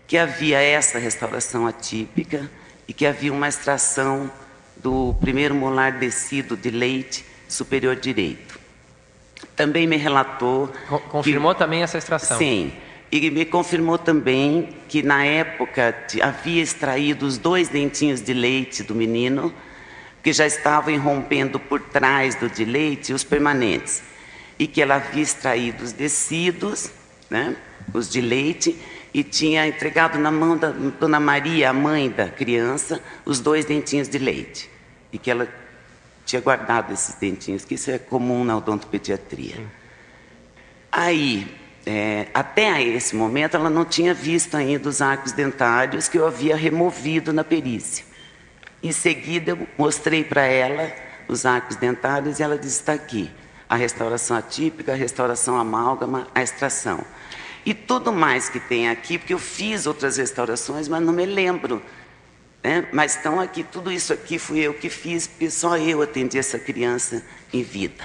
Que 0.07 0.19
havia 0.19 0.61
essa 0.61 0.99
restauração 0.99 1.66
atípica 1.66 2.50
e 2.87 2.93
que 2.93 3.07
havia 3.07 3.33
uma 3.33 3.49
extração 3.49 4.31
do 4.76 5.14
primeiro 5.21 5.54
molar 5.54 5.99
descido 5.99 6.57
de 6.57 6.71
leite 6.71 7.25
superior 7.49 7.97
direito 7.97 8.64
também 9.57 9.87
me 9.87 9.97
relatou. 9.97 10.71
Confirmou 11.09 11.54
que, 11.54 11.59
também 11.59 11.83
essa 11.83 11.99
extração? 11.99 12.38
Sim. 12.38 12.73
E 13.11 13.31
me 13.31 13.45
confirmou 13.45 13.99
também 13.99 14.69
que 14.88 15.02
na 15.02 15.25
época 15.25 15.95
havia 16.21 16.62
extraído 16.62 17.26
os 17.26 17.38
dois 17.38 17.69
dentinhos 17.69 18.21
de 18.21 18.33
leite 18.33 18.83
do 18.83 18.95
menino, 18.95 19.54
que 20.25 20.33
já 20.33 20.47
estavam 20.47 20.93
irrompendo 20.93 21.61
por 21.61 21.78
trás 21.78 22.35
do 22.35 22.49
de 22.49 22.64
leite 22.64 23.12
os 23.12 23.23
permanentes. 23.23 24.02
E 24.59 24.66
que 24.66 24.81
ela 24.81 24.95
havia 24.95 25.23
extraído 25.23 25.85
os 25.85 25.93
descidos, 25.93 26.90
né, 27.28 27.54
os 27.93 28.09
de 28.09 28.23
leite, 28.23 28.75
e 29.12 29.23
tinha 29.23 29.66
entregado 29.69 30.19
na 30.19 30.31
mão 30.31 30.57
da 30.57 30.71
Dona 30.71 31.21
Maria, 31.21 31.69
a 31.69 31.73
mãe 31.75 32.09
da 32.09 32.26
criança, 32.26 33.02
os 33.26 33.38
dois 33.38 33.66
dentinhos 33.66 34.09
de 34.09 34.19
leite. 34.19 34.71
E 35.12 35.19
que 35.19 35.31
ela 35.31 35.47
tinha 36.25 36.40
guardado 36.40 36.93
esses 36.93 37.14
dentinhos, 37.16 37.66
que 37.66 37.75
isso 37.75 37.90
é 37.90 37.99
comum 37.99 38.45
na 38.45 38.57
odontopediatria. 38.57 39.57
Aí, 40.90 41.47
é, 41.85 42.28
até 42.33 42.83
esse 42.83 43.14
momento, 43.14 43.57
ela 43.57 43.69
não 43.69 43.85
tinha 43.85 44.14
visto 44.14 44.57
ainda 44.57 44.88
os 44.88 45.02
arcos 45.02 45.33
dentários 45.33 46.09
que 46.09 46.16
eu 46.16 46.26
havia 46.26 46.57
removido 46.57 47.31
na 47.31 47.45
perícia. 47.45 48.13
Em 48.85 48.93
seguida, 48.93 49.50
eu 49.50 49.69
mostrei 49.76 50.23
para 50.23 50.43
ela 50.43 50.93
os 51.26 51.45
arcos 51.45 51.75
dentários 51.75 52.38
e 52.38 52.43
ela 52.45 52.57
disse: 52.57 52.81
está 52.81 52.93
aqui. 52.93 53.29
A 53.69 53.75
restauração 53.75 54.37
atípica, 54.37 54.93
a 54.93 54.95
restauração 54.95 55.59
amálgama, 55.59 56.29
a 56.33 56.43
extração. 56.43 57.05
E 57.67 57.75
tudo 57.75 58.12
mais 58.12 58.49
que 58.49 58.61
tem 58.61 58.88
aqui, 58.88 59.19
porque 59.19 59.35
eu 59.35 59.38
fiz 59.38 59.87
outras 59.87 60.19
restaurações, 60.19 60.87
mas 60.87 61.03
não 61.03 61.12
me 61.12 61.26
lembro 61.26 61.83
né? 62.64 62.88
Mas 62.91 63.14
estão 63.14 63.38
aqui, 63.38 63.62
tudo 63.62 63.93
isso 63.93 64.11
aqui 64.11 64.38
fui 64.38 64.61
eu 64.61 64.73
que 64.73 64.88
fiz, 64.88 65.26
porque 65.26 65.50
só 65.50 65.76
eu 65.76 66.00
atendi 66.00 66.38
essa 66.38 66.59
criança 66.59 67.23
em 67.53 67.62
vida. 67.62 68.03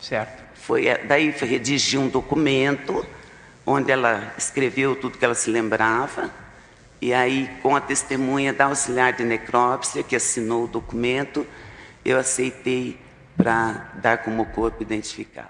Certo. 0.00 0.42
Foi, 0.54 0.86
eh, 0.86 1.04
daí 1.04 1.30
foi 1.30 1.46
redigir 1.46 2.00
um 2.00 2.08
documento 2.08 3.06
onde 3.66 3.92
ela 3.92 4.32
escreveu 4.38 4.96
tudo 4.96 5.18
que 5.18 5.24
ela 5.24 5.34
se 5.34 5.50
lembrava, 5.50 6.30
e 7.00 7.14
aí, 7.14 7.48
com 7.62 7.74
a 7.74 7.80
testemunha 7.80 8.52
da 8.52 8.66
auxiliar 8.66 9.14
de 9.14 9.24
necrópsia, 9.24 10.02
que 10.02 10.14
assinou 10.14 10.64
o 10.64 10.68
documento, 10.68 11.46
eu 12.04 12.18
aceitei 12.18 12.98
para 13.36 13.92
dar 14.02 14.18
como 14.18 14.44
corpo 14.46 14.82
identificado. 14.82 15.48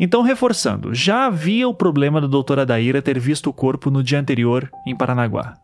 Então, 0.00 0.22
reforçando, 0.22 0.94
já 0.94 1.26
havia 1.26 1.68
o 1.68 1.74
problema 1.74 2.20
da 2.20 2.26
doutora 2.28 2.64
Daíra 2.64 3.02
ter 3.02 3.18
visto 3.18 3.50
o 3.50 3.52
corpo 3.52 3.90
no 3.90 4.02
dia 4.02 4.18
anterior 4.18 4.70
em 4.86 4.96
Paranaguá. 4.96 5.54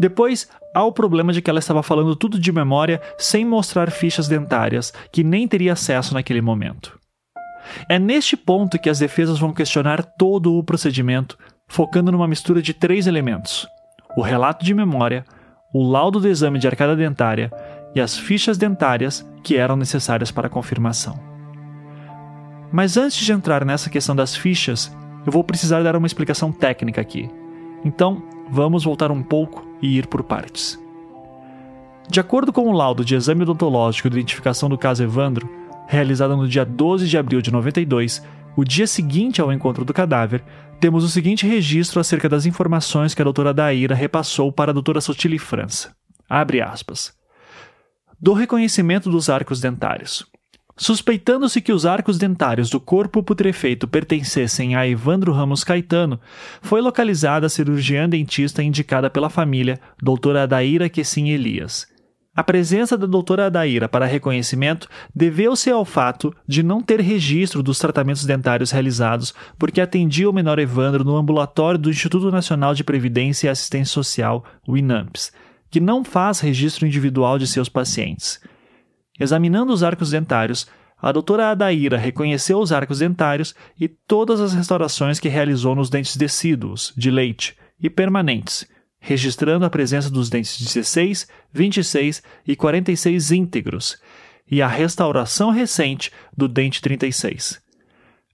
Depois, 0.00 0.48
há 0.74 0.82
o 0.82 0.92
problema 0.92 1.30
de 1.30 1.42
que 1.42 1.50
ela 1.50 1.58
estava 1.58 1.82
falando 1.82 2.16
tudo 2.16 2.38
de 2.38 2.50
memória 2.50 3.02
sem 3.18 3.44
mostrar 3.44 3.90
fichas 3.90 4.26
dentárias, 4.26 4.94
que 5.12 5.22
nem 5.22 5.46
teria 5.46 5.74
acesso 5.74 6.14
naquele 6.14 6.40
momento. 6.40 6.98
É 7.86 7.98
neste 7.98 8.34
ponto 8.34 8.78
que 8.78 8.88
as 8.88 8.98
defesas 8.98 9.38
vão 9.38 9.52
questionar 9.52 10.02
todo 10.02 10.54
o 10.54 10.64
procedimento, 10.64 11.36
focando 11.68 12.10
numa 12.10 12.26
mistura 12.26 12.62
de 12.62 12.72
três 12.72 13.06
elementos: 13.06 13.68
o 14.16 14.22
relato 14.22 14.64
de 14.64 14.72
memória, 14.72 15.22
o 15.74 15.86
laudo 15.86 16.18
do 16.18 16.28
exame 16.28 16.58
de 16.58 16.66
arcada 16.66 16.96
dentária 16.96 17.52
e 17.94 18.00
as 18.00 18.16
fichas 18.16 18.56
dentárias 18.56 19.22
que 19.44 19.58
eram 19.58 19.76
necessárias 19.76 20.30
para 20.30 20.46
a 20.46 20.50
confirmação. 20.50 21.20
Mas 22.72 22.96
antes 22.96 23.18
de 23.18 23.32
entrar 23.32 23.66
nessa 23.66 23.90
questão 23.90 24.16
das 24.16 24.34
fichas, 24.34 24.90
eu 25.26 25.30
vou 25.30 25.44
precisar 25.44 25.82
dar 25.82 25.94
uma 25.94 26.06
explicação 26.06 26.50
técnica 26.50 27.02
aqui. 27.02 27.28
Então, 27.84 28.22
vamos 28.50 28.82
voltar 28.82 29.10
um 29.10 29.22
pouco 29.22 29.69
e 29.82 29.98
ir 29.98 30.06
por 30.06 30.22
partes. 30.22 30.78
De 32.08 32.18
acordo 32.18 32.52
com 32.52 32.68
o 32.68 32.72
laudo 32.72 33.04
de 33.04 33.14
exame 33.14 33.42
odontológico 33.42 34.10
de 34.10 34.16
identificação 34.16 34.68
do 34.68 34.76
caso 34.76 35.02
Evandro, 35.02 35.48
realizado 35.86 36.36
no 36.36 36.48
dia 36.48 36.64
12 36.64 37.06
de 37.08 37.16
abril 37.16 37.40
de 37.40 37.52
92, 37.52 38.22
o 38.56 38.64
dia 38.64 38.86
seguinte 38.86 39.40
ao 39.40 39.52
encontro 39.52 39.84
do 39.84 39.94
cadáver, 39.94 40.42
temos 40.80 41.04
o 41.04 41.08
seguinte 41.08 41.46
registro 41.46 42.00
acerca 42.00 42.28
das 42.28 42.46
informações 42.46 43.14
que 43.14 43.22
a 43.22 43.24
doutora 43.24 43.54
Daíra 43.54 43.94
repassou 43.94 44.50
para 44.50 44.70
a 44.70 44.74
doutora 44.74 45.00
Sotile 45.00 45.38
França. 45.38 45.94
Abre 46.28 46.60
aspas. 46.60 47.12
Do 48.20 48.32
reconhecimento 48.32 49.10
dos 49.10 49.30
arcos 49.30 49.60
dentários. 49.60 50.26
Suspeitando-se 50.80 51.60
que 51.60 51.74
os 51.74 51.84
arcos 51.84 52.16
dentários 52.16 52.70
do 52.70 52.80
corpo 52.80 53.22
putrefeito 53.22 53.86
pertencessem 53.86 54.74
a 54.74 54.88
Evandro 54.88 55.30
Ramos 55.30 55.62
Caetano, 55.62 56.18
foi 56.62 56.80
localizada 56.80 57.44
a 57.44 57.50
cirurgiã 57.50 58.08
dentista 58.08 58.62
indicada 58.62 59.10
pela 59.10 59.28
família, 59.28 59.78
doutora 60.02 60.44
Adaíra 60.44 60.88
Quessim 60.88 61.28
Elias. 61.28 61.86
A 62.34 62.42
presença 62.42 62.96
da 62.96 63.06
doutora 63.06 63.44
Adaíra 63.44 63.90
para 63.90 64.06
reconhecimento 64.06 64.88
deveu-se 65.14 65.70
ao 65.70 65.84
fato 65.84 66.34
de 66.48 66.62
não 66.62 66.80
ter 66.80 66.98
registro 66.98 67.62
dos 67.62 67.78
tratamentos 67.78 68.24
dentários 68.24 68.70
realizados, 68.70 69.34
porque 69.58 69.82
atendia 69.82 70.30
o 70.30 70.32
menor 70.32 70.58
Evandro 70.58 71.04
no 71.04 71.14
ambulatório 71.14 71.78
do 71.78 71.90
Instituto 71.90 72.30
Nacional 72.30 72.72
de 72.72 72.82
Previdência 72.82 73.48
e 73.48 73.50
Assistência 73.50 73.92
Social, 73.92 74.42
o 74.66 74.78
INAMPS, 74.78 75.30
que 75.70 75.78
não 75.78 76.02
faz 76.02 76.40
registro 76.40 76.86
individual 76.86 77.38
de 77.38 77.46
seus 77.46 77.68
pacientes. 77.68 78.40
Examinando 79.20 79.70
os 79.70 79.82
arcos 79.82 80.10
dentários, 80.10 80.66
a 81.00 81.12
doutora 81.12 81.50
Adaíra 81.50 81.98
reconheceu 81.98 82.58
os 82.58 82.72
arcos 82.72 83.00
dentários 83.00 83.54
e 83.78 83.86
todas 83.86 84.40
as 84.40 84.54
restaurações 84.54 85.20
que 85.20 85.28
realizou 85.28 85.74
nos 85.74 85.90
dentes 85.90 86.16
decíduos, 86.16 86.94
de 86.96 87.10
leite 87.10 87.54
e 87.78 87.90
permanentes, 87.90 88.66
registrando 88.98 89.66
a 89.66 89.70
presença 89.70 90.10
dos 90.10 90.30
dentes 90.30 90.58
16, 90.58 91.28
26 91.52 92.22
e 92.48 92.56
46 92.56 93.30
íntegros, 93.30 93.98
e 94.50 94.62
a 94.62 94.66
restauração 94.66 95.50
recente 95.50 96.10
do 96.36 96.48
dente 96.48 96.80
36. 96.80 97.60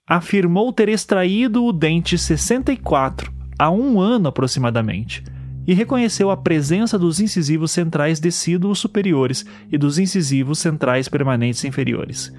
Afirmou 0.06 0.72
ter 0.72 0.88
extraído 0.88 1.64
o 1.64 1.72
dente 1.72 2.16
64 2.16 3.32
há 3.58 3.70
um 3.70 4.00
ano 4.00 4.28
aproximadamente 4.28 5.24
e 5.66 5.74
reconheceu 5.74 6.30
a 6.30 6.36
presença 6.36 6.98
dos 6.98 7.20
incisivos 7.20 7.70
centrais 7.70 8.20
decíduos 8.20 8.78
superiores 8.78 9.44
e 9.70 9.76
dos 9.76 9.98
incisivos 9.98 10.58
centrais 10.58 11.08
permanentes 11.08 11.64
inferiores. 11.64 12.32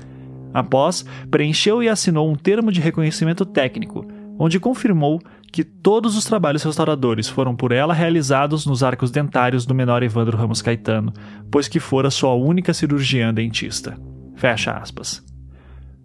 Após, 0.54 1.06
preencheu 1.30 1.84
e 1.84 1.90
assinou 1.90 2.32
um 2.32 2.36
termo 2.36 2.72
de 2.72 2.80
reconhecimento 2.80 3.46
técnico, 3.46 4.06
onde 4.40 4.60
confirmou 4.60 5.22
que 5.52 5.64
todos 5.64 6.16
os 6.16 6.26
trabalhos 6.26 6.64
restauradores 6.64 7.28
foram 7.28 7.56
por 7.56 7.72
ela 7.72 7.94
realizados 7.94 8.66
nos 8.66 8.84
arcos 8.84 9.12
dentários 9.12 9.66
do 9.66 9.76
menor 9.76 10.04
Evandro 10.04 10.38
Ramos 10.38 10.62
Caetano, 10.62 11.14
pois 11.52 11.68
que 11.68 11.80
fora 11.80 12.10
sua 12.10 12.34
única 12.34 12.74
cirurgiã 12.74 13.34
dentista. 13.34 13.98
Fecha 14.36 14.72
aspas. 14.72 15.24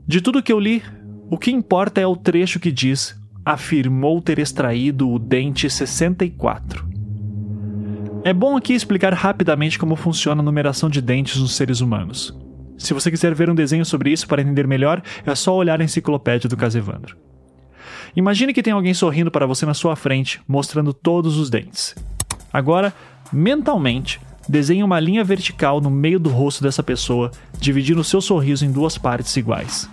De 0.07 0.21
tudo 0.21 0.43
que 0.43 0.53
eu 0.53 0.59
li, 0.59 0.83
o 1.31 1.39
que 1.39 1.51
importa 1.51 2.01
é 2.01 2.07
o 2.07 2.17
trecho 2.17 2.59
que 2.59 2.73
diz: 2.73 3.15
afirmou 3.45 4.21
ter 4.21 4.39
extraído 4.39 5.11
o 5.11 5.19
dente 5.19 5.69
64. 5.69 6.92
É 8.25 8.33
bom 8.33 8.57
aqui 8.57 8.73
explicar 8.73 9.13
rapidamente 9.13 9.77
como 9.77 9.97
funciona 9.97 10.41
a 10.41 10.45
numeração 10.45 10.89
de 10.89 11.03
dentes 11.03 11.39
nos 11.39 11.57
seres 11.57 11.81
humanos. 11.81 12.33
Se 12.79 12.95
você 12.95 13.11
quiser 13.11 13.35
ver 13.35 13.51
um 13.51 13.55
desenho 13.55 13.85
sobre 13.85 14.13
isso 14.13 14.29
para 14.29 14.41
entender 14.41 14.65
melhor, 14.65 15.03
é 15.27 15.35
só 15.35 15.57
olhar 15.57 15.81
a 15.81 15.85
enciclopédia 15.85 16.49
do 16.49 16.57
caso 16.57 16.79
Evandro. 16.79 17.17
Imagine 18.15 18.55
que 18.55 18.63
tem 18.63 18.73
alguém 18.73 18.95
sorrindo 18.95 19.29
para 19.29 19.45
você 19.45 19.67
na 19.67 19.75
sua 19.75 19.97
frente, 19.97 20.41
mostrando 20.47 20.93
todos 20.93 21.37
os 21.37 21.51
dentes. 21.51 21.97
Agora, 22.53 22.95
mentalmente, 23.33 24.21
desenhe 24.49 24.85
uma 24.85 25.01
linha 25.01 25.25
vertical 25.25 25.81
no 25.81 25.91
meio 25.91 26.21
do 26.21 26.31
rosto 26.31 26.63
dessa 26.63 26.83
pessoa, 26.83 27.33
dividindo 27.59 28.03
o 28.03 28.05
seu 28.05 28.21
sorriso 28.21 28.65
em 28.65 28.71
duas 28.71 28.97
partes 28.97 29.37
iguais. 29.37 29.91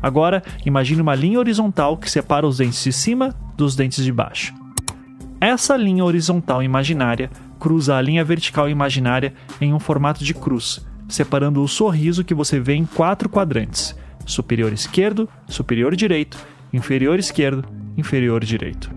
Agora, 0.00 0.44
imagine 0.64 1.00
uma 1.00 1.14
linha 1.16 1.40
horizontal 1.40 1.96
que 1.96 2.08
separa 2.08 2.46
os 2.46 2.58
dentes 2.58 2.84
de 2.84 2.92
cima 2.92 3.34
dos 3.56 3.74
dentes 3.74 4.04
de 4.04 4.12
baixo. 4.12 4.54
Essa 5.40 5.76
linha 5.76 6.04
horizontal 6.04 6.62
imaginária 6.62 7.30
cruza 7.64 7.96
a 7.96 8.02
linha 8.02 8.22
vertical 8.22 8.68
imaginária 8.68 9.32
em 9.58 9.72
um 9.72 9.80
formato 9.80 10.22
de 10.22 10.34
cruz, 10.34 10.84
separando 11.08 11.62
o 11.62 11.66
sorriso 11.66 12.22
que 12.22 12.34
você 12.34 12.60
vê 12.60 12.74
em 12.74 12.84
quatro 12.84 13.26
quadrantes: 13.26 13.96
superior 14.26 14.70
esquerdo, 14.70 15.26
superior 15.48 15.96
direito, 15.96 16.36
inferior 16.74 17.18
esquerdo, 17.18 17.64
inferior 17.96 18.44
direito. 18.44 18.90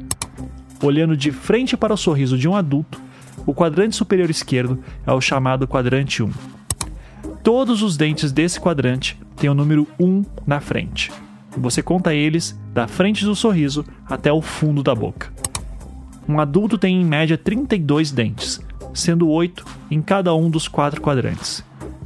Olhando 0.84 1.16
de 1.16 1.32
frente 1.32 1.78
para 1.78 1.94
o 1.94 1.98
sorriso 1.98 2.38
de 2.38 2.46
um 2.46 2.58
adulto, 2.58 3.02
o 3.46 3.54
quadrante 3.54 3.96
superior 3.96 4.30
esquerdo 4.30 4.84
é 5.06 5.14
o 5.14 5.22
chamado 5.22 5.66
quadrante 5.66 6.22
1. 6.22 6.30
Todos 7.42 7.82
os 7.82 7.96
dentes 7.96 8.34
desse 8.34 8.60
quadrante 8.60 9.18
têm 9.38 9.50
o 9.50 9.54
número 9.54 9.88
1 9.98 10.26
na 10.46 10.60
frente. 10.60 11.10
Você 11.56 11.82
conta 11.82 12.14
eles 12.14 12.60
da 12.74 12.86
frente 12.86 13.24
do 13.24 13.34
sorriso 13.34 13.86
até 14.06 14.30
o 14.30 14.42
fundo 14.42 14.84
da 14.84 14.94
boca. 14.94 15.32
Um 16.28 16.40
adulto 16.40 16.78
tem 16.78 17.02
em 17.02 17.06
média 17.06 17.38
32 17.38 18.12
dentes, 18.12 18.62
sendo 18.94 19.30
8 19.30 19.66
em 19.90 20.02
cada 20.02 20.36
um 20.36 20.50
dos 20.50 20.68
quatro 20.68 21.02
quadrantes. 21.02 21.64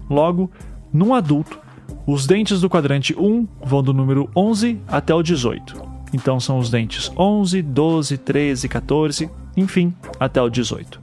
Logo, 0.10 0.52
num 0.94 1.14
adulto, 1.14 1.60
os 2.06 2.28
dentes 2.28 2.62
do 2.62 2.70
quadrante 2.70 3.16
1 3.18 3.48
vão 3.64 3.82
do 3.82 3.94
número 3.94 4.30
11 4.36 4.80
até 4.88 5.14
o 5.14 5.24
18. 5.24 5.82
Então 6.14 6.40
são 6.40 6.60
os 6.60 6.70
dentes 6.70 7.12
11, 7.18 7.62
12, 7.62 8.18
13, 8.18 8.68
14, 8.68 9.30
enfim, 9.56 9.94
até 10.20 10.42
o 10.42 10.50
18. 10.50 11.02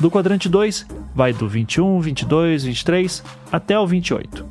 Do 0.00 0.10
quadrante 0.10 0.48
2 0.48 0.86
vai 1.14 1.32
do 1.32 1.46
21, 1.46 2.00
22, 2.00 2.64
23 2.64 3.22
até 3.52 3.78
o 3.78 3.86
28. 3.86 4.46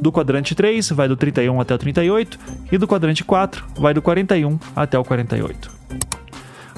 Do 0.00 0.10
quadrante 0.10 0.54
3 0.54 0.90
vai 0.90 1.06
do 1.06 1.16
31 1.16 1.60
até 1.60 1.74
o 1.74 1.78
38 1.78 2.38
e 2.72 2.78
do 2.78 2.88
quadrante 2.88 3.22
4 3.22 3.64
vai 3.76 3.92
do 3.92 4.00
41 4.00 4.58
até 4.74 4.98
o 4.98 5.04
48. 5.04 5.70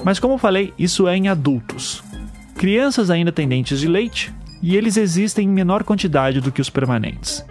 Mas 0.05 0.19
como 0.19 0.37
falei, 0.37 0.71
isso 0.77 1.07
é 1.07 1.17
em 1.17 1.29
adultos. 1.29 2.03
Crianças 2.53 3.09
ainda 3.09 3.31
têm 3.31 3.47
dentes 3.47 3.79
de 3.79 3.87
leite 3.87 4.31
e 4.61 4.75
eles 4.75 4.97
existem 4.97 5.47
em 5.47 5.51
menor 5.51 5.83
quantidade 5.83 6.39
do 6.39 6.51
que 6.51 6.61
os 6.61 6.69
permanentes. 6.69 7.43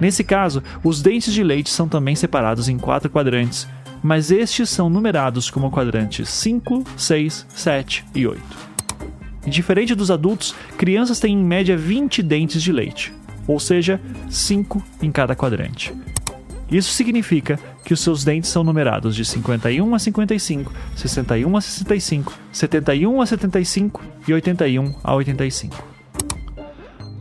Nesse 0.00 0.24
caso, 0.24 0.62
os 0.82 1.02
dentes 1.02 1.34
de 1.34 1.44
leite 1.44 1.68
são 1.68 1.86
também 1.86 2.16
separados 2.16 2.66
em 2.66 2.78
quatro 2.78 3.10
quadrantes, 3.10 3.68
mas 4.02 4.30
estes 4.30 4.70
são 4.70 4.88
numerados 4.88 5.50
como 5.50 5.70
quadrantes 5.70 6.30
5, 6.30 6.82
6, 6.96 7.46
7 7.50 8.06
e 8.14 8.26
8. 8.26 8.42
E 9.46 9.50
diferente 9.50 9.94
dos 9.94 10.10
adultos, 10.10 10.54
crianças 10.78 11.20
têm 11.20 11.34
em 11.34 11.44
média 11.44 11.76
20 11.76 12.22
dentes 12.22 12.62
de 12.62 12.72
leite, 12.72 13.12
ou 13.46 13.60
seja, 13.60 14.00
5 14.30 14.82
em 15.02 15.12
cada 15.12 15.36
quadrante. 15.36 15.92
Isso 16.70 16.90
significa 16.94 17.60
que 17.84 17.92
os 17.92 18.00
seus 18.00 18.24
dentes 18.24 18.50
são 18.50 18.64
numerados 18.64 19.14
de 19.14 19.24
51 19.24 19.94
a 19.94 19.98
55, 19.98 20.72
61 20.96 21.56
a 21.56 21.60
65, 21.60 22.38
71 22.52 23.20
a 23.20 23.26
75 23.26 24.02
e 24.26 24.32
81 24.32 24.94
a 25.02 25.14
85. 25.14 25.92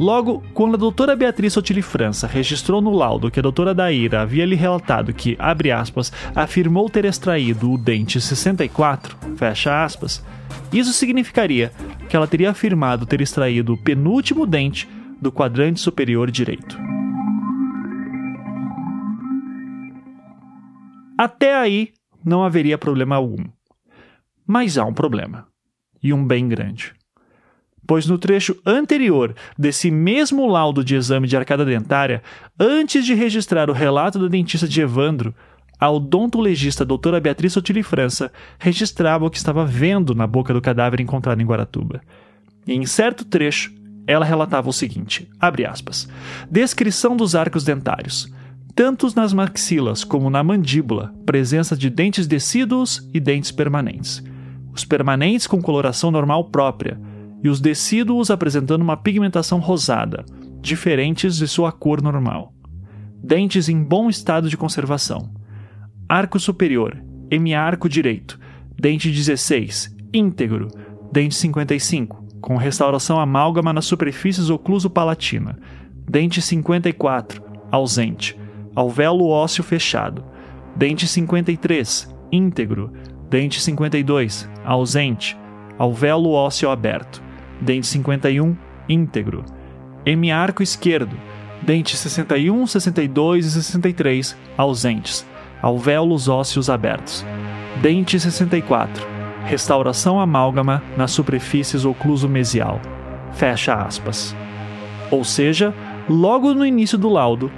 Logo, 0.02 0.44
quando 0.54 0.74
a 0.74 0.78
doutora 0.78 1.16
Beatriz 1.16 1.54
Sotile 1.54 1.84
França 1.84 2.26
registrou 2.26 2.82
no 2.82 2.90
laudo 2.90 3.30
que 3.30 3.40
a 3.40 3.44
doutora 3.44 3.72
Daíra 3.72 4.22
havia 4.22 4.46
lhe 4.46 4.56
relatado 4.56 5.14
que, 5.14 5.36
abre 5.38 5.72
aspas, 5.72 6.12
afirmou 6.34 6.90
ter 6.90 7.06
extraído 7.06 7.72
o 7.72 7.78
dente 7.78 8.20
64, 8.20 9.16
fecha 9.36 9.84
aspas, 9.84 10.24
isso 10.74 10.92
significaria 10.92 11.72
que 12.10 12.16
ela 12.16 12.28
teria 12.28 12.50
afirmado 12.50 13.06
ter 13.06 13.22
extraído 13.22 13.74
o 13.74 13.78
penúltimo 13.78 14.48
dente 14.48 14.90
do 15.22 15.32
quadrante 15.32 15.80
superior 15.80 16.32
direito. 16.32 16.80
Até 21.22 21.56
aí 21.56 21.90
não 22.26 22.44
haveria 22.44 22.80
problema 22.80 23.16
algum. 23.16 23.46
Mas 24.44 24.76
há 24.76 24.84
um 24.86 24.92
problema. 24.92 25.46
E 26.02 26.12
um 26.12 26.26
bem 26.26 26.48
grande. 26.48 26.94
Pois 27.86 28.08
no 28.08 28.18
trecho 28.18 28.60
anterior 28.66 29.36
desse 29.56 29.92
mesmo 29.92 30.48
laudo 30.48 30.84
de 30.84 30.96
exame 30.96 31.28
de 31.28 31.38
arcada 31.38 31.64
dentária, 31.64 32.24
antes 32.60 33.06
de 33.06 33.14
registrar 33.14 33.70
o 33.70 33.74
relato 33.74 34.18
da 34.18 34.28
dentista 34.28 34.68
de 34.68 34.82
Evandro, 34.82 35.32
a 35.80 35.92
odontologista 35.92 36.84
doutora 36.84 37.22
Beatriz 37.22 37.54
Sotile 37.54 37.84
França 37.84 38.32
registrava 38.58 39.24
o 39.24 39.30
que 39.30 39.38
estava 39.38 39.64
vendo 39.64 40.16
na 40.16 40.26
boca 40.26 40.56
do 40.56 40.60
cadáver 40.60 41.02
encontrado 41.02 41.40
em 41.40 41.46
Guaratuba. 41.46 42.02
E 42.66 42.74
em 42.74 42.84
certo 42.88 43.24
trecho, 43.24 43.72
ela 44.08 44.26
relatava 44.26 44.68
o 44.68 44.74
seguinte: 44.74 45.30
aspas. 45.70 46.10
Descrição 46.50 47.16
dos 47.16 47.36
arcos 47.36 47.64
dentários 47.64 48.28
tanto 48.76 49.08
nas 49.16 49.34
maxilas 49.34 50.04
como 50.04 50.30
na 50.30 50.44
mandíbula, 50.44 51.14
presença 51.26 51.76
de 51.76 51.90
dentes 51.90 52.28
decíduos 52.28 53.08
e 53.14 53.20
dentes 53.20 53.52
permanentes. 53.52 54.24
Os 54.74 54.86
permanentes 54.86 55.48
com 55.48 55.62
coloração 55.62 56.12
normal 56.12 56.46
própria 56.46 57.00
e 57.44 57.50
os 57.50 57.60
decíduos 57.60 58.32
apresentando 58.32 58.82
uma 58.82 58.96
pigmentação 58.96 59.60
rosada, 59.60 60.24
diferentes 60.62 61.38
de 61.38 61.48
sua 61.48 61.72
cor 61.72 62.02
normal. 62.02 62.54
Dentes 63.24 63.68
em 63.68 63.84
bom 63.84 64.10
estado 64.10 64.50
de 64.50 64.58
conservação. 64.58 65.30
Arco 66.08 66.40
superior, 66.40 67.04
hemiarco 67.30 67.90
direito, 67.90 68.40
dente 68.80 69.10
16, 69.12 69.96
íntegro, 70.14 70.68
dente 71.12 71.36
55, 71.36 72.26
com 72.40 72.56
restauração 72.58 73.20
amálgama 73.20 73.74
nas 73.74 73.86
superfícies 73.86 74.50
ocluso-palatina, 74.50 75.58
dente 76.10 76.42
54, 76.42 77.44
ausente, 77.72 78.36
alvéolo 78.76 79.30
ósseo 79.30 79.64
fechado, 79.64 80.24
dente 80.76 81.08
53, 81.08 82.14
íntegro, 82.32 82.92
dente 83.30 83.62
52, 83.62 84.50
ausente, 84.66 85.38
alvéolo 85.78 86.32
ósseo 86.32 86.70
aberto, 86.70 87.22
dente 87.60 87.88
51, 87.88 88.56
íntegro, 88.88 89.44
hemiarco 90.06 90.64
esquerdo, 90.64 91.16
dente 91.62 91.96
61, 91.96 92.66
62 92.68 93.46
e 93.46 93.52
63, 93.52 94.38
ausentes, 94.58 95.26
alvéolos 95.62 96.28
ósseos 96.28 96.70
abertos, 96.70 97.26
dente 97.82 98.20
64, 98.20 99.06
restauração 99.46 100.20
amálgama 100.20 100.82
nas 100.98 101.12
superfícies 101.12 101.86
ocluso-mesial, 101.86 102.80
fecha 103.34 103.76
aspas. 103.76 104.36
Ou 105.10 105.24
seja, 105.24 105.74
logo 106.10 106.54
no 106.54 106.66
início 106.66 106.98
do 106.98 107.10
laudo, 107.10 107.52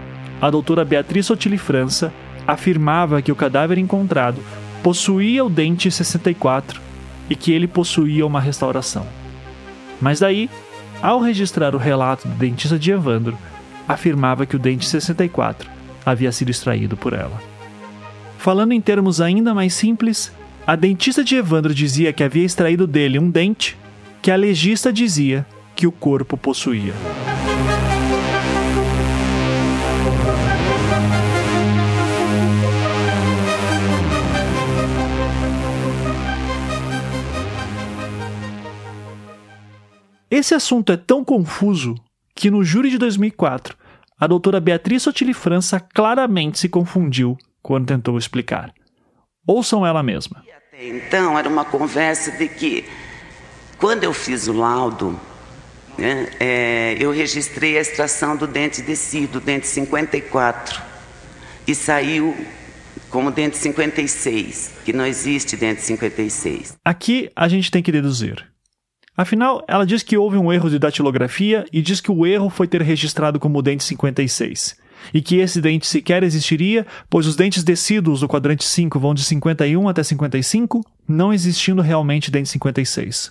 a 0.43 0.49
doutora 0.49 0.83
Beatriz 0.83 1.27
Sotili 1.27 1.57
França 1.57 2.13
afirmava 2.45 3.21
que 3.21 3.31
o 3.31 3.35
cadáver 3.35 3.77
encontrado 3.77 4.41
possuía 4.83 5.41
o 5.45 5.49
dente 5.49 5.89
64 5.89 6.81
e 7.29 7.35
que 7.35 7.53
ele 7.53 7.65
possuía 7.65 8.25
uma 8.25 8.41
restauração. 8.41 9.07
Mas 10.01 10.19
daí, 10.19 10.49
ao 11.01 11.21
registrar 11.21 11.73
o 11.73 11.77
relato 11.77 12.27
do 12.27 12.33
dentista 12.35 12.77
de 12.77 12.91
Evandro, 12.91 13.37
afirmava 13.87 14.45
que 14.45 14.57
o 14.57 14.59
dente 14.59 14.85
64 14.85 15.69
havia 16.05 16.29
sido 16.29 16.51
extraído 16.51 16.97
por 16.97 17.13
ela. 17.13 17.41
Falando 18.37 18.73
em 18.73 18.81
termos 18.81 19.21
ainda 19.21 19.53
mais 19.53 19.73
simples, 19.73 20.29
a 20.67 20.75
dentista 20.75 21.23
de 21.23 21.37
Evandro 21.37 21.73
dizia 21.73 22.11
que 22.11 22.21
havia 22.21 22.43
extraído 22.43 22.85
dele 22.85 23.17
um 23.17 23.29
dente 23.29 23.77
que 24.21 24.29
a 24.29 24.35
legista 24.35 24.91
dizia 24.91 25.45
que 25.73 25.87
o 25.87 25.91
corpo 25.91 26.35
possuía. 26.35 26.93
Esse 40.33 40.55
assunto 40.55 40.91
é 40.91 40.97
tão 40.97 41.23
confuso 41.23 41.93
que 42.33 42.49
no 42.49 42.63
júri 42.63 42.89
de 42.89 42.97
2004, 42.97 43.77
a 44.19 44.25
doutora 44.25 44.59
Beatriz 44.59 45.03
Sotili 45.03 45.31
França 45.31 45.79
claramente 45.79 46.57
se 46.57 46.67
confundiu 46.67 47.37
quando 47.61 47.85
tentou 47.85 48.17
explicar. 48.17 48.73
Ouçam 49.45 49.85
ela 49.85 50.01
mesma. 50.01 50.43
Até 50.71 50.87
então, 50.87 51.37
era 51.37 51.47
uma 51.47 51.63
conversa 51.63 52.31
de 52.31 52.47
que, 52.47 52.83
quando 53.77 54.05
eu 54.05 54.11
fiz 54.11 54.47
o 54.47 54.53
laudo, 54.53 55.19
né, 55.99 56.27
é, 56.39 56.97
eu 56.99 57.11
registrei 57.11 57.77
a 57.77 57.81
extração 57.81 58.35
do 58.35 58.47
dente 58.47 58.81
descido, 58.81 59.39
dente 59.39 59.67
54, 59.67 60.81
e 61.67 61.75
saiu 61.75 62.35
como 63.11 63.29
dente 63.29 63.55
56, 63.55 64.79
que 64.83 64.93
não 64.93 65.05
existe 65.05 65.55
dente 65.55 65.83
56. 65.83 66.75
Aqui 66.83 67.29
a 67.35 67.47
gente 67.47 67.69
tem 67.69 67.83
que 67.83 67.91
deduzir. 67.91 68.51
Afinal, 69.15 69.63
ela 69.67 69.85
diz 69.85 70.01
que 70.01 70.17
houve 70.17 70.37
um 70.37 70.51
erro 70.51 70.69
de 70.69 70.79
datilografia 70.79 71.65
e 71.71 71.81
diz 71.81 72.01
que 72.01 72.11
o 72.11 72.25
erro 72.25 72.49
foi 72.49 72.67
ter 72.67 72.81
registrado 72.81 73.39
como 73.39 73.61
dente 73.61 73.83
56. 73.83 74.75
E 75.13 75.21
que 75.21 75.35
esse 75.35 75.61
dente 75.61 75.85
sequer 75.85 76.23
existiria, 76.23 76.85
pois 77.09 77.27
os 77.27 77.35
dentes 77.35 77.63
descidos 77.63 78.21
do 78.21 78.27
quadrante 78.27 78.63
5 78.63 78.99
vão 78.99 79.13
de 79.13 79.23
51 79.23 79.87
até 79.87 80.01
55, 80.01 80.81
não 81.07 81.31
existindo 81.31 81.81
realmente 81.81 82.31
dente 82.31 82.49
56. 82.49 83.29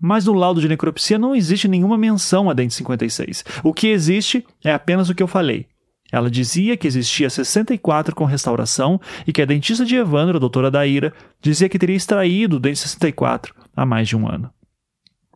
Mas 0.00 0.26
no 0.26 0.32
laudo 0.32 0.60
de 0.60 0.68
necropsia 0.68 1.18
não 1.18 1.34
existe 1.34 1.66
nenhuma 1.66 1.98
menção 1.98 2.48
a 2.48 2.52
dente 2.52 2.74
56. 2.74 3.44
O 3.64 3.72
que 3.72 3.88
existe 3.88 4.46
é 4.62 4.72
apenas 4.72 5.08
o 5.08 5.14
que 5.14 5.22
eu 5.22 5.28
falei. 5.28 5.66
Ela 6.12 6.30
dizia 6.30 6.76
que 6.76 6.86
existia 6.86 7.28
64 7.28 8.14
com 8.14 8.24
restauração 8.24 9.00
e 9.26 9.32
que 9.32 9.42
a 9.42 9.46
dentista 9.46 9.84
de 9.84 9.96
Evandro, 9.96 10.36
a 10.36 10.40
doutora 10.40 10.70
Daíra, 10.70 11.12
dizia 11.40 11.68
que 11.68 11.78
teria 11.78 11.96
extraído 11.96 12.56
o 12.56 12.60
dente 12.60 12.78
64 12.78 13.54
há 13.74 13.84
mais 13.84 14.06
de 14.06 14.16
um 14.16 14.28
ano. 14.28 14.50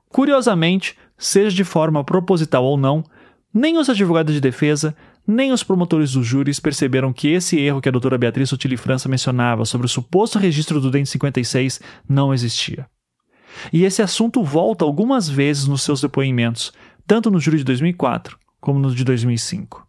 Curiosamente, 0.08 0.96
seja 1.16 1.54
de 1.54 1.64
forma 1.64 2.04
proposital 2.04 2.64
ou 2.64 2.76
não, 2.76 3.04
nem 3.52 3.78
os 3.78 3.88
advogados 3.88 4.34
de 4.34 4.40
defesa, 4.40 4.96
nem 5.26 5.52
os 5.52 5.62
promotores 5.62 6.12
dos 6.12 6.26
júris 6.26 6.58
perceberam 6.58 7.12
que 7.12 7.28
esse 7.28 7.58
erro 7.58 7.80
que 7.80 7.88
a 7.88 7.92
doutora 7.92 8.16
Beatriz 8.16 8.48
Sotili 8.48 8.76
França 8.76 9.08
mencionava 9.08 9.64
sobre 9.64 9.86
o 9.86 9.88
suposto 9.88 10.38
registro 10.38 10.80
do 10.80 10.90
dente 10.90 11.10
56 11.10 11.80
não 12.08 12.32
existia. 12.32 12.86
E 13.72 13.84
esse 13.84 14.00
assunto 14.00 14.42
volta 14.42 14.84
algumas 14.84 15.28
vezes 15.28 15.66
nos 15.66 15.82
seus 15.82 16.00
depoimentos, 16.00 16.72
tanto 17.06 17.30
no 17.30 17.40
júri 17.40 17.58
de 17.58 17.64
2004 17.64 18.38
como 18.60 18.78
no 18.78 18.94
de 18.94 19.04
2005. 19.04 19.86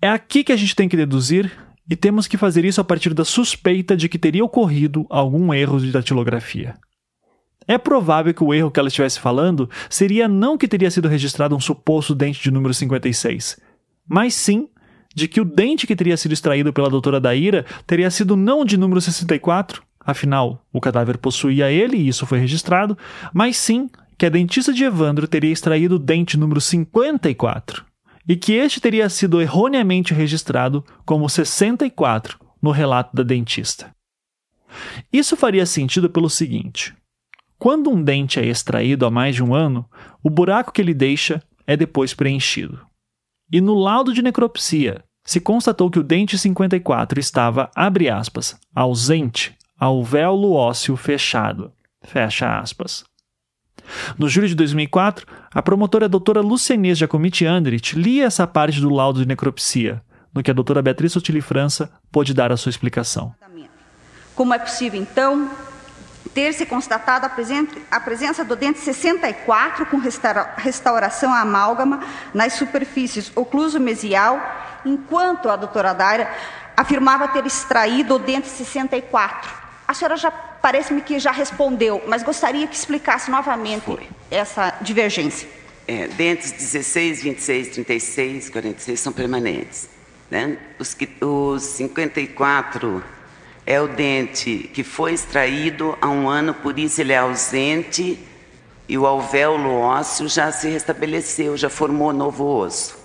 É 0.00 0.08
aqui 0.08 0.44
que 0.44 0.52
a 0.52 0.56
gente 0.56 0.74
tem 0.74 0.88
que 0.88 0.96
deduzir, 0.96 1.50
e 1.90 1.96
temos 1.96 2.26
que 2.26 2.36
fazer 2.36 2.64
isso 2.64 2.80
a 2.80 2.84
partir 2.84 3.12
da 3.12 3.24
suspeita 3.24 3.96
de 3.96 4.08
que 4.08 4.18
teria 4.18 4.44
ocorrido 4.44 5.04
algum 5.10 5.52
erro 5.52 5.80
de 5.80 5.90
datilografia. 5.90 6.74
É 7.66 7.78
provável 7.78 8.34
que 8.34 8.42
o 8.42 8.52
erro 8.52 8.70
que 8.70 8.78
ela 8.78 8.88
estivesse 8.88 9.20
falando 9.20 9.68
seria 9.88 10.28
não 10.28 10.58
que 10.58 10.68
teria 10.68 10.90
sido 10.90 11.08
registrado 11.08 11.56
um 11.56 11.60
suposto 11.60 12.14
dente 12.14 12.42
de 12.42 12.50
número 12.50 12.74
56, 12.74 13.60
mas 14.08 14.34
sim 14.34 14.68
de 15.14 15.28
que 15.28 15.40
o 15.40 15.44
dente 15.44 15.86
que 15.86 15.96
teria 15.96 16.16
sido 16.16 16.32
extraído 16.32 16.72
pela 16.72 16.90
doutora 16.90 17.20
Daíra 17.20 17.64
teria 17.86 18.10
sido 18.10 18.36
não 18.36 18.64
de 18.64 18.76
número 18.76 19.00
64, 19.00 19.82
afinal, 20.00 20.64
o 20.72 20.80
cadáver 20.80 21.18
possuía 21.18 21.70
ele 21.70 21.96
e 21.96 22.08
isso 22.08 22.26
foi 22.26 22.38
registrado, 22.38 22.96
mas 23.32 23.56
sim 23.56 23.90
que 24.18 24.26
a 24.26 24.30
dentista 24.30 24.72
de 24.72 24.84
Evandro 24.84 25.26
teria 25.26 25.52
extraído 25.52 25.96
o 25.96 25.98
dente 25.98 26.38
número 26.38 26.60
54 26.60 27.84
e 28.28 28.36
que 28.36 28.52
este 28.52 28.80
teria 28.80 29.08
sido 29.08 29.40
erroneamente 29.40 30.14
registrado 30.14 30.84
como 31.04 31.28
64 31.28 32.38
no 32.60 32.70
relato 32.70 33.14
da 33.16 33.22
dentista. 33.22 33.94
Isso 35.12 35.36
faria 35.36 35.66
sentido 35.66 36.08
pelo 36.08 36.30
seguinte: 36.30 36.94
quando 37.62 37.90
um 37.90 38.02
dente 38.02 38.40
é 38.40 38.44
extraído 38.44 39.06
há 39.06 39.10
mais 39.10 39.36
de 39.36 39.44
um 39.44 39.54
ano, 39.54 39.88
o 40.20 40.28
buraco 40.28 40.72
que 40.72 40.82
ele 40.82 40.92
deixa 40.92 41.40
é 41.64 41.76
depois 41.76 42.12
preenchido. 42.12 42.84
E 43.52 43.60
no 43.60 43.72
laudo 43.72 44.12
de 44.12 44.20
necropsia, 44.20 45.04
se 45.24 45.38
constatou 45.38 45.88
que 45.88 46.00
o 46.00 46.02
dente 46.02 46.36
54 46.36 47.20
estava, 47.20 47.70
abre 47.72 48.10
aspas, 48.10 48.58
ausente, 48.74 49.56
alvéolo 49.78 50.54
ósseo 50.54 50.96
fechado, 50.96 51.70
fecha 52.02 52.58
aspas. 52.58 53.04
No 54.18 54.28
julho 54.28 54.48
de 54.48 54.56
2004, 54.56 55.24
a 55.54 55.62
promotora 55.62 56.08
doutora 56.08 56.40
Lucianês 56.40 56.98
Giacometti 56.98 57.46
Andrit 57.46 57.96
lia 57.96 58.24
essa 58.24 58.44
parte 58.44 58.80
do 58.80 58.90
laudo 58.90 59.20
de 59.20 59.28
necropsia, 59.28 60.02
no 60.34 60.42
que 60.42 60.50
a 60.50 60.54
doutora 60.54 60.82
Beatriz 60.82 61.12
Sotili 61.12 61.40
França 61.40 61.92
pôde 62.10 62.34
dar 62.34 62.50
a 62.50 62.56
sua 62.56 62.70
explicação. 62.70 63.32
Como 64.34 64.52
é 64.52 64.58
possível, 64.58 65.00
então, 65.00 65.48
ter 66.34 66.52
se 66.52 66.64
constatado 66.66 67.26
a, 67.26 67.28
presen 67.28 67.68
a 67.90 68.00
presença 68.00 68.44
do 68.44 68.56
dente 68.56 68.78
64 68.78 69.86
com 69.86 69.98
restaura 69.98 70.54
restauração 70.56 71.32
amálgama 71.32 72.00
nas 72.32 72.54
superfícies 72.54 73.30
ocluso-mesial, 73.34 74.40
enquanto 74.84 75.48
a 75.48 75.56
doutora 75.56 75.92
Daira 75.92 76.32
afirmava 76.76 77.28
ter 77.28 77.46
extraído 77.46 78.14
o 78.14 78.18
dente 78.18 78.48
64. 78.48 79.50
A 79.86 79.94
senhora 79.94 80.16
já 80.16 80.30
parece-me 80.30 81.02
que 81.02 81.18
já 81.18 81.32
respondeu, 81.32 82.02
mas 82.06 82.22
gostaria 82.22 82.66
que 82.66 82.74
explicasse 82.74 83.30
novamente 83.30 83.84
Foi. 83.84 84.08
essa 84.30 84.74
divergência. 84.80 85.48
É, 85.86 86.06
dentes 86.08 86.52
16, 86.52 87.22
26, 87.22 87.68
36, 87.68 88.50
46 88.50 89.00
são 89.00 89.12
permanentes. 89.12 89.88
Né? 90.30 90.56
Os, 90.78 90.94
que, 90.94 91.08
os 91.20 91.62
54 91.62 93.04
é 93.64 93.80
o 93.80 93.88
dente 93.88 94.70
que 94.72 94.82
foi 94.82 95.12
extraído 95.12 95.96
há 96.00 96.08
um 96.08 96.28
ano, 96.28 96.52
por 96.54 96.78
isso 96.78 97.00
ele 97.00 97.12
é 97.12 97.18
ausente 97.18 98.18
e 98.88 98.98
o 98.98 99.06
alvéolo 99.06 99.70
ósseo 99.70 100.28
já 100.28 100.50
se 100.50 100.68
restabeleceu, 100.68 101.56
já 101.56 101.70
formou 101.70 102.12
novo 102.12 102.44
osso. 102.44 103.00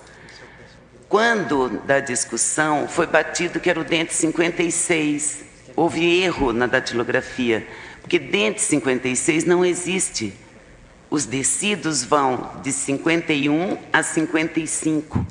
Quando 1.07 1.69
da 1.85 1.99
discussão 1.99 2.87
foi 2.87 3.07
batido 3.07 3.59
que 3.59 3.69
era 3.69 3.79
o 3.79 3.83
dente 3.83 4.13
56, 4.13 5.45
houve 5.75 6.21
erro 6.21 6.51
na 6.51 6.65
datilografia, 6.65 7.65
porque 8.01 8.19
dente 8.19 8.61
56 8.61 9.45
não 9.45 9.63
existe. 9.63 10.33
Os 11.09 11.25
descidos 11.25 12.03
vão 12.03 12.51
de 12.61 12.73
51 12.73 13.77
a 13.93 14.03
55 14.03 15.25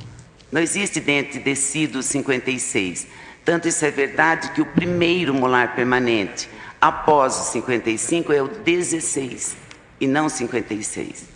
Não 0.50 0.62
existe 0.62 1.00
dente 1.00 1.38
descido 1.38 2.02
56. 2.02 3.06
Tanto 3.46 3.68
isso 3.68 3.84
é 3.84 3.92
verdade 3.92 4.50
que 4.50 4.60
o 4.60 4.66
primeiro 4.66 5.32
molar 5.32 5.76
permanente 5.76 6.50
após 6.80 7.38
o 7.38 7.44
55 7.52 8.32
é 8.32 8.42
o 8.42 8.48
16 8.48 9.56
e 10.00 10.06
não 10.08 10.28
56. 10.28 11.28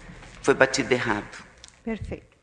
Foi 0.43 0.53
batido 0.53 0.93
errado. 0.93 1.45
Perfeito. 1.85 2.37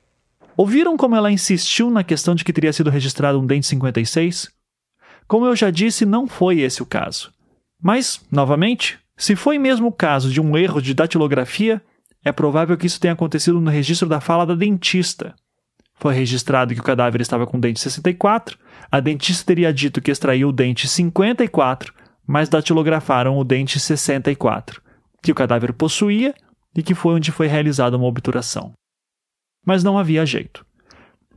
Ouviram 0.55 0.95
como 0.95 1.17
ela 1.17 1.29
insistiu 1.29 1.89
na 1.89 2.01
questão 2.01 2.33
de 2.33 2.45
que 2.45 2.53
teria 2.53 2.71
sido 2.71 2.89
registrado 2.89 3.41
um 3.41 3.45
dente 3.45 3.67
56? 3.67 4.49
Como 5.27 5.45
eu 5.45 5.53
já 5.53 5.69
disse, 5.69 6.05
não 6.05 6.27
foi 6.27 6.61
esse 6.61 6.81
o 6.81 6.85
caso. 6.85 7.33
Mas, 7.83 8.21
novamente, 8.31 8.97
se 9.17 9.35
foi 9.35 9.59
mesmo 9.59 9.87
o 9.87 9.91
caso 9.91 10.31
de 10.31 10.39
um 10.39 10.57
erro 10.57 10.81
de 10.81 10.93
datilografia, 10.93 11.81
é 12.23 12.31
provável 12.31 12.77
que 12.77 12.87
isso 12.87 13.01
tenha 13.01 13.13
acontecido 13.13 13.59
no 13.59 13.69
registro 13.69 14.07
da 14.07 14.21
fala 14.21 14.45
da 14.45 14.55
dentista. 14.55 15.35
Foi 15.99 16.13
registrado 16.13 16.73
que 16.73 16.79
o 16.79 16.83
cadáver 16.83 17.21
estava 17.21 17.47
com 17.47 17.59
dente 17.59 17.79
64, 17.79 18.57
a 18.91 18.99
dentista 18.99 19.45
teria 19.45 19.73
dito 19.73 20.01
que 20.01 20.11
extraiu 20.11 20.49
o 20.49 20.53
dente 20.53 20.87
54, 20.87 21.93
mas 22.25 22.49
datilografaram 22.49 23.37
o 23.37 23.43
dente 23.43 23.79
64, 23.79 24.81
que 25.21 25.31
o 25.31 25.35
cadáver 25.35 25.73
possuía 25.73 26.33
e 26.75 26.83
que 26.83 26.93
foi 26.93 27.15
onde 27.15 27.31
foi 27.31 27.47
realizada 27.47 27.97
uma 27.97 28.07
obturação 28.07 28.73
mas 29.67 29.83
não 29.83 29.97
havia 29.97 30.25
jeito. 30.25 30.65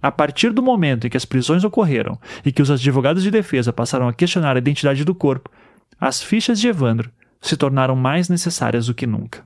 A 0.00 0.12
partir 0.12 0.52
do 0.52 0.62
momento 0.62 1.04
em 1.04 1.10
que 1.10 1.16
as 1.16 1.24
prisões 1.24 1.64
ocorreram 1.64 2.16
e 2.44 2.52
que 2.52 2.62
os 2.62 2.70
advogados 2.70 3.24
de 3.24 3.30
defesa 3.30 3.72
passaram 3.72 4.06
a 4.06 4.14
questionar 4.14 4.54
a 4.54 4.60
identidade 4.60 5.04
do 5.04 5.16
corpo, 5.16 5.50
as 6.00 6.22
fichas 6.22 6.60
de 6.60 6.68
Evandro 6.68 7.10
se 7.40 7.56
tornaram 7.56 7.96
mais 7.96 8.28
necessárias 8.28 8.86
do 8.86 8.94
que 8.94 9.04
nunca. 9.04 9.42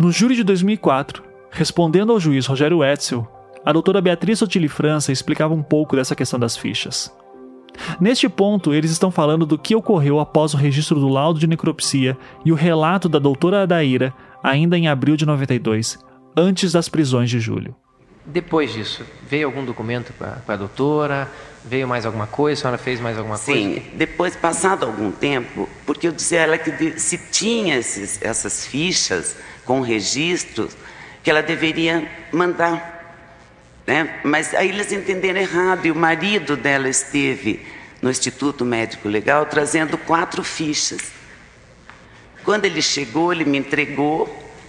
No 0.00 0.12
júri 0.12 0.36
de 0.36 0.44
2004, 0.44 1.24
respondendo 1.50 2.12
ao 2.12 2.20
juiz 2.20 2.46
Rogério 2.46 2.84
Etzel, 2.84 3.26
a 3.64 3.72
doutora 3.72 4.00
Beatriz 4.00 4.38
Sotili 4.38 4.68
França 4.68 5.10
explicava 5.10 5.52
um 5.52 5.62
pouco 5.62 5.96
dessa 5.96 6.14
questão 6.14 6.38
das 6.38 6.56
fichas. 6.56 7.12
Neste 8.00 8.28
ponto, 8.28 8.72
eles 8.72 8.92
estão 8.92 9.10
falando 9.10 9.44
do 9.44 9.58
que 9.58 9.74
ocorreu 9.74 10.20
após 10.20 10.54
o 10.54 10.56
registro 10.56 11.00
do 11.00 11.08
laudo 11.08 11.40
de 11.40 11.48
necropsia 11.48 12.16
e 12.44 12.52
o 12.52 12.54
relato 12.54 13.08
da 13.08 13.18
doutora 13.18 13.62
Adaíra, 13.62 14.14
ainda 14.40 14.78
em 14.78 14.86
abril 14.86 15.16
de 15.16 15.26
92, 15.26 15.98
antes 16.36 16.70
das 16.70 16.88
prisões 16.88 17.28
de 17.28 17.40
julho. 17.40 17.74
Depois 18.24 18.72
disso, 18.72 19.02
veio 19.28 19.46
algum 19.48 19.64
documento 19.64 20.12
para 20.12 20.40
a 20.46 20.56
doutora? 20.56 21.28
Veio 21.64 21.88
mais 21.88 22.06
alguma 22.06 22.26
coisa? 22.26 22.60
A 22.60 22.62
senhora 22.62 22.78
fez 22.78 23.00
mais 23.00 23.18
alguma 23.18 23.36
Sim, 23.36 23.52
coisa? 23.52 23.80
Sim, 23.80 23.82
depois, 23.94 24.36
passado 24.36 24.86
algum 24.86 25.10
tempo, 25.10 25.68
porque 25.84 26.06
eu 26.06 26.12
disse 26.12 26.36
a 26.36 26.42
ela 26.42 26.58
que 26.58 27.00
se 27.00 27.18
tinha 27.32 27.76
esses, 27.76 28.22
essas 28.22 28.64
fichas 28.64 29.36
com 29.68 29.82
registros, 29.82 30.74
que 31.22 31.30
ela 31.30 31.42
deveria 31.42 32.10
mandar 32.32 32.98
né? 33.88 34.20
Mas 34.22 34.54
aí 34.54 34.68
eles 34.68 34.92
entenderam 34.92 35.40
errado 35.40 35.86
e 35.86 35.90
o 35.90 35.94
marido 35.96 36.58
dela 36.58 36.90
esteve 36.90 37.64
no 38.02 38.10
Instituto 38.10 38.62
Médico 38.62 39.08
Legal 39.08 39.46
trazendo 39.46 39.96
quatro 39.96 40.44
fichas. 40.44 41.00
Quando 42.44 42.66
ele 42.66 42.82
chegou, 42.82 43.32
ele 43.32 43.46
me 43.46 43.56
entregou, 43.56 44.28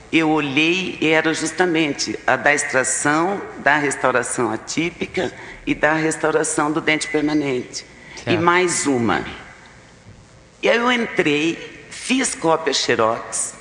eu 0.09 0.29
olhei 0.29 0.97
e 1.01 1.07
era 1.09 1.33
justamente 1.33 2.17
a 2.25 2.38
da 2.38 2.53
extração, 2.53 3.41
da 3.57 3.75
restauração 3.75 4.53
atípica 4.53 5.33
e 5.67 5.75
da 5.75 5.91
restauração 5.95 6.71
do 6.71 6.79
dente 6.79 7.09
permanente. 7.09 7.85
Certo. 8.15 8.31
E 8.31 8.38
mais 8.38 8.88
uma. 8.88 9.25
E 10.63 10.69
aí 10.69 10.77
eu 10.77 10.89
entrei, 10.89 11.88
fiz 11.89 12.33
cópia 12.33 12.73
xerox 12.73 13.59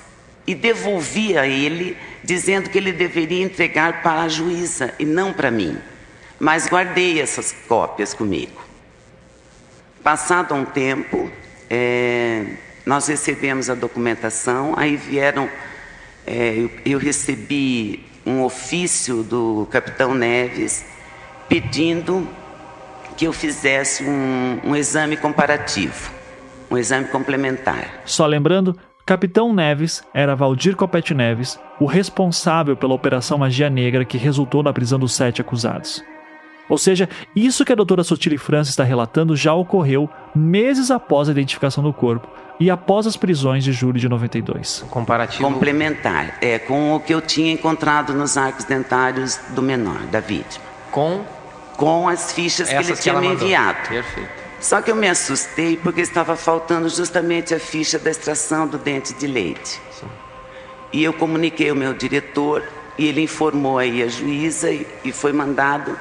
e 0.49 0.55
devolvi 0.55 1.37
a 1.37 1.47
ele 1.47 1.95
dizendo 2.25 2.71
que 2.71 2.79
ele 2.79 2.91
deveria 2.91 3.45
entregar 3.45 4.03
para 4.03 4.23
a 4.23 4.29
juíza 4.29 4.95
e 4.99 5.05
não 5.05 5.31
para 5.31 5.51
mim. 5.51 5.77
Mas 6.41 6.67
guardei 6.67 7.21
essas 7.21 7.53
cópias 7.53 8.15
comigo. 8.15 8.59
Passado 10.03 10.55
um 10.55 10.65
tempo, 10.65 11.31
é, 11.69 12.47
nós 12.87 13.07
recebemos 13.09 13.69
a 13.69 13.75
documentação, 13.75 14.73
aí 14.75 14.97
vieram, 14.97 15.51
é, 16.27 16.55
eu, 16.57 16.71
eu 16.87 16.99
recebi 16.99 18.07
um 18.25 18.43
ofício 18.43 19.23
do 19.23 19.69
capitão 19.71 20.15
Neves 20.15 20.83
pedindo 21.47 22.27
que 23.19 23.27
eu 23.27 23.35
fizesse 23.35 24.03
um, 24.03 24.61
um 24.65 24.75
exame 24.75 25.15
comparativo, 25.15 26.11
um 26.71 26.79
exame 26.79 27.09
complementar. 27.09 28.01
Só 28.07 28.25
lembrando, 28.25 28.79
Capitão 29.09 29.55
Neves 29.55 30.05
era 30.12 30.37
Valdir 30.37 30.77
Copete 30.77 31.14
Neves, 31.14 31.59
o 31.81 31.87
responsável 31.87 32.77
pela 32.77 32.92
Operação 32.92 33.38
Magia 33.38 33.71
Negra 33.71 34.05
que 34.05 34.18
resultou 34.18 34.62
na 34.62 34.71
prisão 34.71 34.99
dos 34.99 35.14
sete 35.14 35.40
acusados. 35.40 36.05
Ou 36.68 36.77
seja, 36.77 37.09
isso 37.35 37.64
que 37.64 37.73
a 37.73 37.75
doutora 37.75 38.05
Sotile 38.05 38.37
França 38.37 38.68
está 38.68 38.85
relatando 38.85 39.35
já 39.35 39.55
ocorreu 39.55 40.11
meses 40.35 40.90
após 40.90 41.27
a 41.27 41.33
identificação 41.33 41.83
do 41.83 41.90
corpo 41.90 42.29
e 42.61 42.71
após 42.71 43.07
as 43.07 43.16
prisões 43.16 43.64
de 43.64 43.73
julho 43.73 43.99
de 43.99 44.11
92. 44.11 44.85
Comparativo. 44.90 45.42
Complementar, 45.42 46.37
é 46.42 46.59
com 46.59 46.94
o 46.94 47.01
que 47.01 47.14
eu 47.14 47.23
tinha 47.23 47.51
encontrado 47.51 48.12
nos 48.12 48.37
arcos 48.37 48.66
dentários 48.66 49.40
do 49.55 49.62
menor, 49.62 50.01
da 50.12 50.21
vítima. 50.21 50.66
Com? 50.90 51.25
Com 51.79 52.11
as 52.11 52.31
fichas 52.31 52.68
Essas 52.68 52.85
que 52.85 52.92
ele 52.92 53.01
tinha 53.01 53.14
que 53.14 53.21
me 53.23 53.29
enviado. 53.29 53.88
Perfeito. 53.88 54.48
Só 54.61 54.83
que 54.83 54.90
eu 54.90 54.97
me 54.97 55.09
assustei 55.09 55.77
porque 55.77 56.01
estava 56.01 56.37
faltando 56.37 56.88
justamente 56.88 57.55
a 57.55 57.61
ficha 57.61 57.99
da 57.99 58.11
extração 58.11 58.66
do 58.66 58.77
dente 58.77 59.14
de 59.14 59.27
leite. 59.27 59.81
Sim. 59.99 60.09
E 60.92 61.05
eu 61.05 61.12
comuniquei 61.12 61.71
ao 61.71 61.77
meu 61.77 61.94
diretor 61.94 62.64
e 62.97 63.07
ele 63.07 63.21
informou 63.23 63.79
aí 63.79 64.03
a 64.03 64.09
juíza 64.09 64.71
e, 64.71 64.87
e 65.05 65.12
foi 65.12 65.33
mandado. 65.33 65.97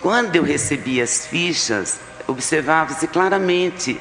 Quando 0.00 0.36
eu 0.36 0.42
recebi 0.42 1.02
as 1.02 1.26
fichas, 1.26 1.98
observava-se 2.26 3.06
claramente 3.08 4.00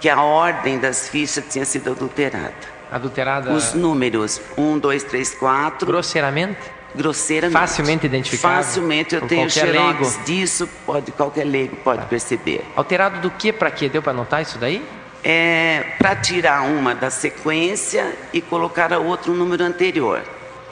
que 0.00 0.08
a 0.08 0.22
ordem 0.22 0.78
das 0.78 1.08
fichas 1.08 1.44
tinha 1.48 1.64
sido 1.64 1.90
adulterada. 1.90 2.54
Adulterada? 2.90 3.52
Os 3.52 3.72
números 3.74 4.40
1, 4.56 4.78
2, 4.78 5.02
3, 5.04 5.34
4. 5.36 5.86
Grosseiramente? 5.86 6.58
Grosseiramente. 6.94 7.58
Facilmente 7.58 8.06
identificável? 8.06 8.64
Facilmente, 8.64 9.14
eu 9.14 9.22
tenho 9.22 9.50
xerox 9.50 10.16
leigo. 10.16 10.24
disso, 10.24 10.68
pode, 10.84 11.12
qualquer 11.12 11.44
leigo 11.44 11.76
pode 11.76 12.04
perceber. 12.06 12.64
Alterado 12.76 13.20
do 13.20 13.30
que 13.30 13.52
para 13.52 13.70
quê? 13.70 13.88
Deu 13.88 14.02
para 14.02 14.12
anotar 14.12 14.42
isso 14.42 14.58
daí? 14.58 14.84
É, 15.22 15.94
para 15.98 16.16
tirar 16.16 16.62
uma 16.62 16.94
da 16.94 17.10
sequência 17.10 18.14
e 18.32 18.40
colocar 18.40 18.92
a 18.92 18.98
outra 18.98 19.30
no 19.30 19.38
número 19.38 19.62
anterior. 19.62 20.22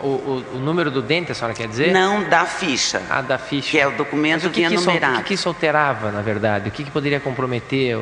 O, 0.01 0.07
o, 0.07 0.45
o, 0.55 0.59
número 0.59 0.91
do 0.91 1.03
dente, 1.03 1.33
a 1.33 1.35
senhora 1.35 1.53
quer 1.55 1.67
dizer? 1.67 1.93
Não, 1.93 2.23
da 2.25 2.47
ficha. 2.47 3.03
Ah, 3.11 3.21
da 3.21 3.37
ficha. 3.37 3.73
Que 3.73 3.79
é 3.81 3.87
o 3.87 3.91
documento 3.91 4.43
Mas 4.43 4.45
o 4.45 4.51
que, 4.51 4.63
que, 4.63 4.69
que 4.69 4.75
numerado. 4.75 5.13
Isso, 5.13 5.21
o 5.21 5.23
que, 5.23 5.29
que 5.29 5.35
isso 5.35 5.49
alterava, 5.49 6.13
na 6.13 6.23
verdade? 6.23 6.69
O 6.69 6.73
que, 6.73 6.85
que 6.85 6.91
poderia 6.91 7.19
comprometer? 7.19 7.99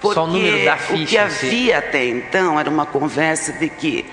Porque 0.00 0.14
Só 0.14 0.24
o 0.24 0.26
número 0.26 0.64
da 0.64 0.76
ficha? 0.76 1.02
O 1.02 1.06
que 1.06 1.18
havia 1.18 1.78
até 1.78 2.04
então 2.04 2.58
era 2.58 2.68
uma 2.68 2.84
conversa 2.84 3.52
de 3.52 3.68
que, 3.68 4.04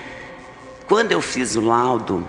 quando 0.87 1.11
eu 1.11 1.21
fiz 1.21 1.55
o 1.55 1.61
laudo? 1.61 2.27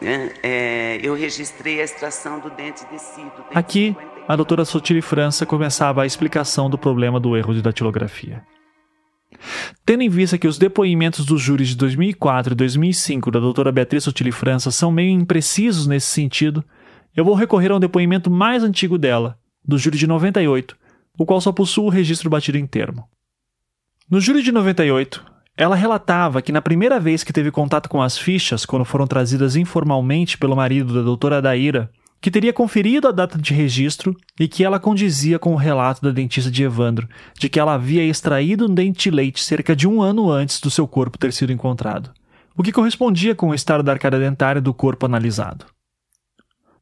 É, 0.00 1.00
eu 1.02 1.14
registrei 1.14 1.80
a 1.80 1.84
extração 1.84 2.38
do 2.38 2.50
dente 2.50 2.84
descido. 2.90 3.32
Aqui, 3.54 3.96
a 4.28 4.36
doutora 4.36 4.64
Sotile 4.64 5.02
França 5.02 5.44
começava 5.44 6.02
a 6.02 6.06
explicação 6.06 6.70
do 6.70 6.78
problema 6.78 7.18
do 7.18 7.36
erro 7.36 7.54
de 7.54 7.62
datilografia. 7.62 8.42
Tendo 9.84 10.02
em 10.02 10.08
vista 10.08 10.38
que 10.38 10.46
os 10.46 10.58
depoimentos 10.58 11.24
dos 11.24 11.40
júris 11.40 11.68
de 11.68 11.76
2004 11.76 12.52
e 12.52 12.56
2005 12.56 13.30
da 13.30 13.40
doutora 13.40 13.72
Beatriz 13.72 14.04
Sotile 14.04 14.32
França 14.32 14.70
são 14.70 14.90
meio 14.90 15.10
imprecisos 15.10 15.86
nesse 15.86 16.06
sentido, 16.06 16.64
eu 17.16 17.24
vou 17.24 17.34
recorrer 17.34 17.70
a 17.70 17.76
um 17.76 17.80
depoimento 17.80 18.30
mais 18.30 18.62
antigo 18.62 18.96
dela, 18.96 19.38
do 19.64 19.78
júri 19.78 19.98
de 19.98 20.06
98, 20.06 20.76
o 21.18 21.26
qual 21.26 21.40
só 21.40 21.52
possui 21.52 21.84
o 21.84 21.88
registro 21.88 22.30
batido 22.30 22.58
em 22.58 22.66
termo. 22.66 23.08
No 24.10 24.20
júri 24.20 24.42
de 24.42 24.52
98, 24.52 25.24
ela 25.58 25.74
relatava 25.74 26.40
que 26.40 26.52
na 26.52 26.62
primeira 26.62 27.00
vez 27.00 27.24
que 27.24 27.32
teve 27.32 27.50
contato 27.50 27.88
com 27.88 28.00
as 28.00 28.16
fichas, 28.16 28.64
quando 28.64 28.84
foram 28.84 29.08
trazidas 29.08 29.56
informalmente 29.56 30.38
pelo 30.38 30.54
marido 30.54 30.94
da 30.94 31.02
doutora 31.02 31.42
Daíra, 31.42 31.90
que 32.20 32.30
teria 32.30 32.52
conferido 32.52 33.08
a 33.08 33.12
data 33.12 33.36
de 33.36 33.52
registro 33.52 34.16
e 34.38 34.46
que 34.46 34.62
ela 34.64 34.78
condizia 34.78 35.36
com 35.36 35.52
o 35.52 35.56
relato 35.56 36.00
da 36.00 36.12
dentista 36.12 36.48
de 36.48 36.62
Evandro, 36.62 37.08
de 37.36 37.48
que 37.48 37.58
ela 37.58 37.74
havia 37.74 38.04
extraído 38.04 38.66
um 38.66 38.74
dente 38.74 39.10
de 39.10 39.16
leite 39.16 39.42
cerca 39.42 39.74
de 39.74 39.88
um 39.88 40.00
ano 40.00 40.30
antes 40.30 40.60
do 40.60 40.70
seu 40.70 40.86
corpo 40.86 41.18
ter 41.18 41.32
sido 41.32 41.52
encontrado, 41.52 42.10
o 42.56 42.62
que 42.62 42.70
correspondia 42.70 43.34
com 43.34 43.48
o 43.48 43.54
estado 43.54 43.82
da 43.82 43.90
arcada 43.90 44.18
dentária 44.18 44.60
do 44.60 44.72
corpo 44.72 45.06
analisado. 45.06 45.66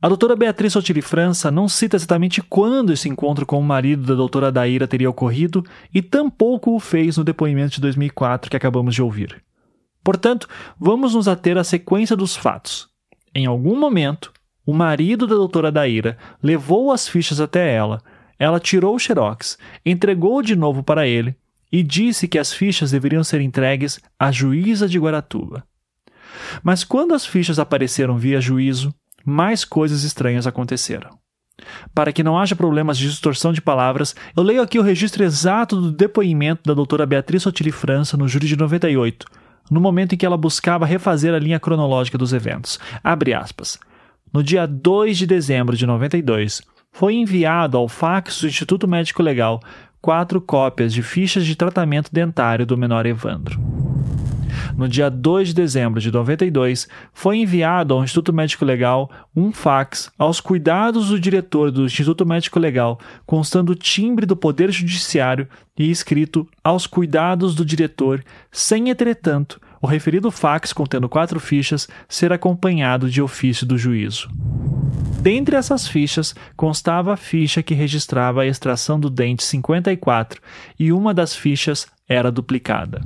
A 0.00 0.08
doutora 0.08 0.36
Beatriz 0.36 0.74
Sotiri 0.74 1.00
França 1.00 1.50
não 1.50 1.68
cita 1.68 1.96
exatamente 1.96 2.42
quando 2.42 2.92
esse 2.92 3.08
encontro 3.08 3.46
com 3.46 3.58
o 3.58 3.64
marido 3.64 4.04
da 4.04 4.14
doutora 4.14 4.52
Daíra 4.52 4.86
teria 4.86 5.08
ocorrido 5.08 5.64
e 5.92 6.02
tampouco 6.02 6.74
o 6.74 6.80
fez 6.80 7.16
no 7.16 7.24
depoimento 7.24 7.76
de 7.76 7.80
2004 7.80 8.50
que 8.50 8.56
acabamos 8.56 8.94
de 8.94 9.02
ouvir. 9.02 9.42
Portanto, 10.04 10.48
vamos 10.78 11.14
nos 11.14 11.26
ater 11.26 11.56
à 11.56 11.64
sequência 11.64 12.14
dos 12.14 12.36
fatos. 12.36 12.88
Em 13.34 13.46
algum 13.46 13.78
momento, 13.78 14.32
o 14.66 14.74
marido 14.74 15.26
da 15.26 15.34
doutora 15.34 15.72
Daíra 15.72 16.18
levou 16.42 16.92
as 16.92 17.08
fichas 17.08 17.40
até 17.40 17.74
ela, 17.74 18.02
ela 18.38 18.60
tirou 18.60 18.94
o 18.94 18.98
xerox, 18.98 19.56
entregou 19.84 20.42
de 20.42 20.54
novo 20.54 20.82
para 20.82 21.08
ele 21.08 21.34
e 21.72 21.82
disse 21.82 22.28
que 22.28 22.38
as 22.38 22.52
fichas 22.52 22.90
deveriam 22.90 23.24
ser 23.24 23.40
entregues 23.40 23.98
à 24.18 24.30
juíza 24.30 24.86
de 24.86 24.98
Guaratuba. 24.98 25.64
Mas 26.62 26.84
quando 26.84 27.14
as 27.14 27.24
fichas 27.24 27.58
apareceram 27.58 28.18
via 28.18 28.40
juízo, 28.40 28.94
mais 29.26 29.64
coisas 29.64 30.04
estranhas 30.04 30.46
aconteceram. 30.46 31.10
Para 31.94 32.12
que 32.12 32.22
não 32.22 32.38
haja 32.38 32.54
problemas 32.54 32.96
de 32.96 33.08
distorção 33.08 33.52
de 33.52 33.60
palavras, 33.60 34.14
eu 34.36 34.42
leio 34.42 34.62
aqui 34.62 34.78
o 34.78 34.82
registro 34.82 35.24
exato 35.24 35.74
do 35.80 35.90
depoimento 35.90 36.62
da 36.64 36.74
doutora 36.74 37.06
Beatriz 37.06 37.42
Sotili 37.42 37.72
França 37.72 38.16
no 38.16 38.28
júri 38.28 38.46
de 38.46 38.56
98, 38.56 39.26
no 39.70 39.80
momento 39.80 40.14
em 40.14 40.18
que 40.18 40.24
ela 40.24 40.36
buscava 40.36 40.86
refazer 40.86 41.34
a 41.34 41.38
linha 41.38 41.58
cronológica 41.58 42.16
dos 42.16 42.32
eventos. 42.32 42.78
Abre 43.02 43.34
aspas. 43.34 43.78
No 44.32 44.42
dia 44.42 44.66
2 44.66 45.18
de 45.18 45.26
dezembro 45.26 45.76
de 45.76 45.86
92, 45.86 46.62
foi 46.92 47.14
enviado 47.14 47.76
ao 47.76 47.88
fax 47.88 48.40
do 48.40 48.46
Instituto 48.46 48.86
Médico 48.86 49.22
Legal 49.22 49.60
quatro 50.00 50.40
cópias 50.40 50.92
de 50.92 51.02
fichas 51.02 51.44
de 51.44 51.56
tratamento 51.56 52.10
dentário 52.12 52.64
do 52.64 52.76
menor 52.76 53.06
Evandro. 53.06 53.60
No 54.76 54.86
dia 54.86 55.08
2 55.08 55.48
de 55.48 55.54
dezembro 55.54 56.00
de 56.00 56.12
92, 56.12 56.86
foi 57.12 57.38
enviado 57.38 57.94
ao 57.94 58.04
Instituto 58.04 58.30
Médico 58.30 58.62
Legal 58.62 59.10
um 59.34 59.50
fax 59.50 60.10
aos 60.18 60.38
cuidados 60.38 61.08
do 61.08 61.18
diretor 61.18 61.70
do 61.70 61.86
Instituto 61.86 62.26
Médico 62.26 62.58
Legal, 62.58 63.00
constando 63.24 63.72
o 63.72 63.74
timbre 63.74 64.26
do 64.26 64.36
Poder 64.36 64.70
Judiciário 64.70 65.48
e 65.78 65.90
escrito 65.90 66.46
aos 66.62 66.86
cuidados 66.86 67.54
do 67.54 67.64
diretor, 67.64 68.22
sem, 68.52 68.90
entretanto, 68.90 69.58
o 69.80 69.86
referido 69.86 70.30
fax 70.30 70.74
contendo 70.74 71.08
quatro 71.08 71.40
fichas 71.40 71.88
ser 72.06 72.30
acompanhado 72.30 73.08
de 73.08 73.22
ofício 73.22 73.66
do 73.66 73.78
juízo. 73.78 74.28
Dentre 75.20 75.56
essas 75.56 75.88
fichas 75.88 76.34
constava 76.54 77.14
a 77.14 77.16
ficha 77.16 77.62
que 77.62 77.74
registrava 77.74 78.42
a 78.42 78.46
extração 78.46 79.00
do 79.00 79.08
dente 79.08 79.42
54 79.42 80.40
e 80.78 80.92
uma 80.92 81.14
das 81.14 81.34
fichas 81.34 81.86
era 82.08 82.30
duplicada. 82.30 83.00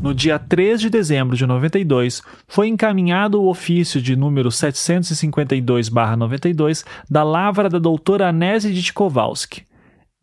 No 0.00 0.14
dia 0.14 0.38
3 0.38 0.80
de 0.80 0.88
dezembro 0.88 1.36
de 1.36 1.46
92, 1.46 2.22
foi 2.48 2.68
encaminhado 2.68 3.42
o 3.42 3.50
ofício 3.50 4.00
de 4.00 4.16
número 4.16 4.48
752-92 4.48 6.86
da 7.08 7.22
lavra 7.22 7.68
da 7.68 7.78
doutora 7.78 8.28
Anese 8.28 8.72
Tchaikovsky. 8.72 9.66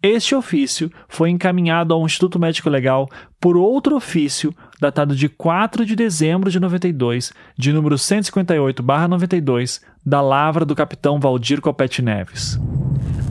Este 0.01 0.33
ofício 0.33 0.91
foi 1.07 1.29
encaminhado 1.29 1.93
ao 1.93 2.03
Instituto 2.03 2.39
Médico 2.39 2.69
Legal 2.69 3.07
por 3.39 3.55
outro 3.55 3.95
ofício 3.95 4.51
datado 4.79 5.15
de 5.15 5.29
4 5.29 5.85
de 5.85 5.95
dezembro 5.95 6.49
de 6.49 6.59
92, 6.59 7.31
de 7.55 7.71
número 7.71 7.93
158-92, 7.95 9.79
da 10.03 10.21
lavra 10.21 10.65
do 10.65 10.75
capitão 10.75 11.19
Valdir 11.19 11.61
Copete 11.61 12.01
Neves. 12.01 12.59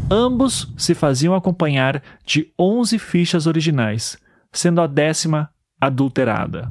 Ambos 0.09 0.73
se 0.77 0.95
faziam 0.95 1.35
acompanhar 1.35 2.01
de 2.25 2.53
11 2.57 3.01
fichas 3.01 3.49
originais, 3.49 4.17
sendo 4.53 4.81
a 4.81 4.87
décima 4.87 5.51
adulterada. 5.81 6.71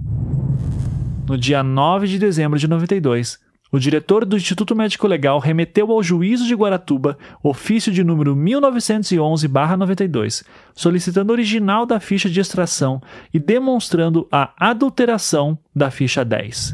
No 1.27 1.37
dia 1.37 1.63
9 1.63 2.07
de 2.07 2.19
dezembro 2.19 2.59
de 2.59 2.67
92, 2.67 3.39
o 3.71 3.79
diretor 3.79 4.25
do 4.25 4.37
Instituto 4.37 4.75
Médico 4.75 5.07
Legal 5.07 5.39
remeteu 5.39 5.91
ao 5.91 6.03
juízo 6.03 6.45
de 6.45 6.53
Guaratuba 6.55 7.17
ofício 7.43 7.91
de 7.91 8.03
número 8.03 8.35
1911-92, 8.35 10.45
solicitando 10.73 11.33
original 11.33 11.85
da 11.85 11.99
ficha 11.99 12.29
de 12.29 12.39
extração 12.39 13.01
e 13.33 13.39
demonstrando 13.39 14.25
a 14.31 14.53
adulteração 14.57 15.59
da 15.75 15.91
ficha 15.91 16.23
10. 16.23 16.73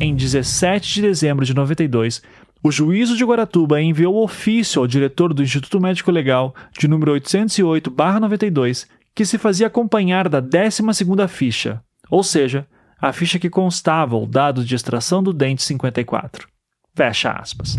Em 0.00 0.14
17 0.14 0.94
de 0.94 1.02
dezembro 1.02 1.46
de 1.46 1.54
92, 1.54 2.22
o 2.62 2.70
juízo 2.72 3.16
de 3.16 3.24
Guaratuba 3.24 3.80
enviou 3.80 4.22
ofício 4.22 4.82
ao 4.82 4.86
diretor 4.86 5.32
do 5.32 5.42
Instituto 5.42 5.80
Médico 5.80 6.10
Legal, 6.10 6.54
de 6.76 6.86
número 6.88 7.14
808-92, 7.14 8.86
que 9.18 9.26
se 9.26 9.36
fazia 9.36 9.66
acompanhar 9.66 10.28
da 10.28 10.40
12ª 10.40 11.26
ficha, 11.26 11.82
ou 12.08 12.22
seja, 12.22 12.64
a 13.00 13.12
ficha 13.12 13.36
que 13.36 13.50
constava 13.50 14.16
o 14.16 14.24
dado 14.24 14.64
de 14.64 14.76
extração 14.76 15.20
do 15.20 15.32
dente 15.32 15.60
54. 15.64 16.46
Fecha 16.94 17.32
aspas. 17.32 17.76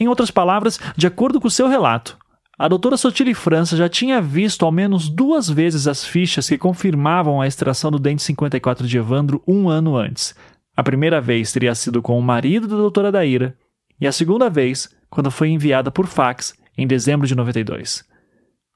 Em 0.00 0.08
outras 0.08 0.32
palavras, 0.32 0.80
de 0.96 1.06
acordo 1.06 1.40
com 1.40 1.48
seu 1.48 1.68
relato, 1.68 2.18
a 2.58 2.66
doutora 2.66 2.96
Sotile 2.96 3.34
França 3.34 3.76
já 3.76 3.88
tinha 3.88 4.20
visto 4.20 4.66
ao 4.66 4.72
menos 4.72 5.08
duas 5.08 5.48
vezes 5.48 5.86
as 5.86 6.04
fichas 6.04 6.48
que 6.48 6.58
confirmavam 6.58 7.40
a 7.40 7.46
extração 7.46 7.92
do 7.92 8.00
dente 8.00 8.24
54 8.24 8.84
de 8.84 8.98
Evandro 8.98 9.40
um 9.46 9.68
ano 9.68 9.96
antes, 9.96 10.34
a 10.76 10.82
primeira 10.82 11.20
vez 11.20 11.52
teria 11.52 11.76
sido 11.76 12.02
com 12.02 12.18
o 12.18 12.22
marido 12.22 12.66
da 12.66 12.74
doutora 12.74 13.12
Daíra, 13.12 13.56
e 14.00 14.08
a 14.08 14.12
segunda 14.12 14.50
vez 14.50 14.88
quando 15.08 15.30
foi 15.30 15.50
enviada 15.50 15.88
por 15.88 16.08
fax 16.08 16.52
em 16.76 16.84
dezembro 16.84 17.28
de 17.28 17.36
92. 17.36 18.12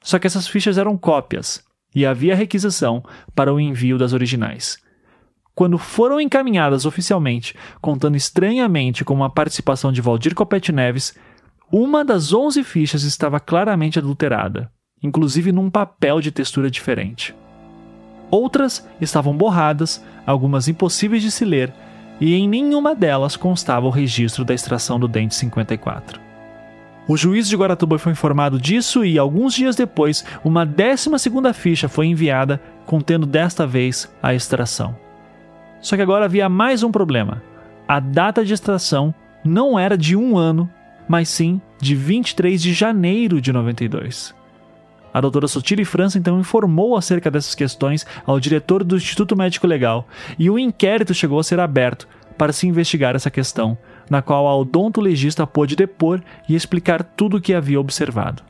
Só 0.09 0.19
que 0.19 0.27
essas 0.27 0.49
fichas 0.49 0.79
eram 0.79 0.97
cópias 0.97 1.63
e 1.95 2.07
havia 2.07 2.35
requisição 2.35 3.05
para 3.35 3.53
o 3.53 3.61
envio 3.61 3.99
das 3.99 4.15
originais. 4.15 4.79
Quando 5.55 5.77
foram 5.77 6.19
encaminhadas 6.19 6.87
oficialmente, 6.87 7.55
contando 7.79 8.17
estranhamente 8.17 9.05
com 9.05 9.23
a 9.23 9.29
participação 9.29 9.93
de 9.93 10.01
Valdir 10.01 10.35
Copete 10.35 10.73
Neves, 10.73 11.15
uma 11.71 12.03
das 12.03 12.33
11 12.33 12.65
fichas 12.65 13.03
estava 13.03 13.39
claramente 13.39 13.99
adulterada, 13.99 14.73
inclusive 15.03 15.53
num 15.53 15.69
papel 15.69 16.23
de 16.23 16.33
textura 16.33 16.71
diferente. 16.71 17.35
Outras 18.31 18.89
estavam 19.03 19.37
borradas, 19.37 20.03
algumas 20.27 20.69
impossíveis 20.69 21.23
de 21.23 21.31
se 21.31 21.45
ler 21.45 21.71
e 22.19 22.35
em 22.35 22.49
nenhuma 22.49 22.95
delas 22.95 23.37
constava 23.37 23.85
o 23.85 23.91
registro 23.91 24.43
da 24.43 24.55
extração 24.55 24.99
do 24.99 25.07
dente 25.07 25.35
54. 25.35 26.28
O 27.09 27.17
juiz 27.17 27.49
de 27.49 27.57
Guaratuba 27.57 27.99
foi 27.99 28.13
informado 28.13 28.61
disso 28.61 29.03
e, 29.03 29.19
alguns 29.19 29.55
dias 29.55 29.75
depois, 29.75 30.23
uma 30.45 30.67
décima 30.67 31.19
segunda 31.19 31.55
ficha 31.55 31.89
foi 31.89 32.07
enviada, 32.07 32.61
contendo 32.85 33.25
desta 33.25 33.67
vez 33.67 34.15
a 34.23 34.35
extração. 34.35 34.95
Só 35.81 35.97
que 35.97 36.03
agora 36.03 36.27
havia 36.27 36.51
mais 36.51 36.83
um 36.83 36.93
problema. 36.93 37.43
A 37.89 37.99
data 37.99 38.45
de 38.45 38.53
extração 38.53 39.15
não 39.43 39.79
era 39.79 39.97
de 39.97 40.15
um 40.15 40.37
ano, 40.37 40.69
mas 41.09 41.31
sim 41.31 41.63
de 41.81 41.95
23 41.95 42.61
de 42.61 42.75
janeiro 42.75 43.41
de 43.41 43.55
92. 43.55 44.35
A 45.13 45.21
doutora 45.23 45.49
Sotile 45.49 45.87
França 45.87 46.19
então 46.19 46.39
informou 46.39 46.95
acerca 46.95 47.31
dessas 47.31 47.55
questões 47.55 48.07
ao 48.27 48.39
diretor 48.39 48.85
do 48.85 48.97
Instituto 48.97 49.35
Médico 49.35 49.67
Legal 49.67 50.07
e 50.39 50.51
o 50.51 50.59
inquérito 50.59 51.15
chegou 51.15 51.39
a 51.39 51.45
ser 51.45 51.59
aberto 51.59 52.07
para 52.37 52.53
se 52.53 52.67
investigar 52.69 53.17
essa 53.17 53.31
questão, 53.31 53.79
na 54.11 54.23
qual 54.23 54.47
a 54.47 54.57
odontologista 54.57 55.47
pôde 55.47 55.77
depor 55.77 56.23
e 56.49 56.55
explicar 56.55 57.03
tudo 57.03 57.37
o 57.37 57.41
que 57.41 57.55
havia 57.55 57.81
observado. 57.81 58.43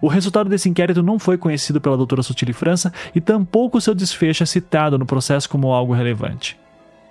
O 0.00 0.08
resultado 0.08 0.48
desse 0.48 0.68
inquérito 0.68 1.02
não 1.02 1.18
foi 1.18 1.36
conhecido 1.36 1.80
pela 1.80 1.96
doutora 1.96 2.22
Sotile 2.22 2.52
França 2.52 2.92
e 3.14 3.20
tampouco 3.20 3.80
seu 3.80 3.94
desfecho 3.94 4.42
é 4.42 4.46
citado 4.46 4.98
no 4.98 5.04
processo 5.04 5.48
como 5.48 5.72
algo 5.72 5.92
relevante. 5.92 6.58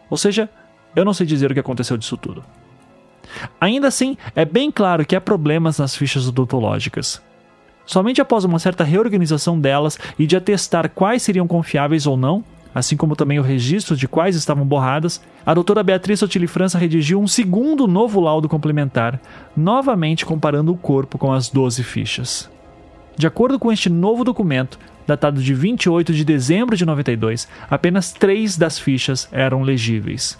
Ou 0.10 0.18
seja, 0.18 0.50
eu 0.96 1.06
não 1.06 1.14
sei 1.14 1.26
dizer 1.26 1.52
o 1.52 1.54
que 1.54 1.60
aconteceu 1.60 1.98
disso 1.98 2.18
tudo. 2.18 2.44
Ainda 3.62 3.88
assim, 3.88 4.18
é 4.36 4.44
bem 4.44 4.72
claro 4.72 5.06
que 5.06 5.16
há 5.16 5.22
problemas 5.22 5.78
nas 5.78 5.96
fichas 5.96 6.28
odontológicas. 6.28 7.22
Somente 7.86 8.22
após 8.22 8.44
uma 8.44 8.60
certa 8.60 8.84
reorganização 8.84 9.60
delas 9.60 10.00
e 10.18 10.26
de 10.26 10.36
atestar 10.36 10.90
quais 10.90 11.22
seriam 11.22 11.48
confiáveis 11.48 12.08
ou 12.08 12.18
não, 12.18 12.44
assim 12.74 12.96
como 12.96 13.16
também 13.16 13.40
o 13.40 13.44
registro 13.44 13.96
de 13.96 14.08
quais 14.08 14.36
estavam 14.36 14.66
borradas, 14.66 15.22
a 15.46 15.54
doutora 15.54 15.84
Beatriz 15.84 16.20
Sotili 16.20 16.48
França 16.48 16.78
redigiu 16.78 17.20
um 17.20 17.28
segundo 17.28 17.88
novo 17.88 18.20
laudo 18.20 18.48
complementar, 18.50 19.20
novamente 19.56 20.26
comparando 20.26 20.72
o 20.72 20.78
corpo 20.78 21.18
com 21.18 21.32
as 21.32 21.50
12 21.50 21.84
fichas. 21.84 22.50
De 23.18 23.28
acordo 23.28 23.60
com 23.60 23.72
este 23.72 23.90
novo 23.90 24.24
documento, 24.24 24.80
datado 25.06 25.42
de 25.42 25.54
28 25.54 26.14
de 26.14 26.24
dezembro 26.24 26.78
de 26.78 26.86
92, 26.86 27.48
apenas 27.70 28.14
três 28.14 28.56
das 28.56 28.80
fichas 28.80 29.28
eram 29.32 29.62
legíveis. 29.62 30.38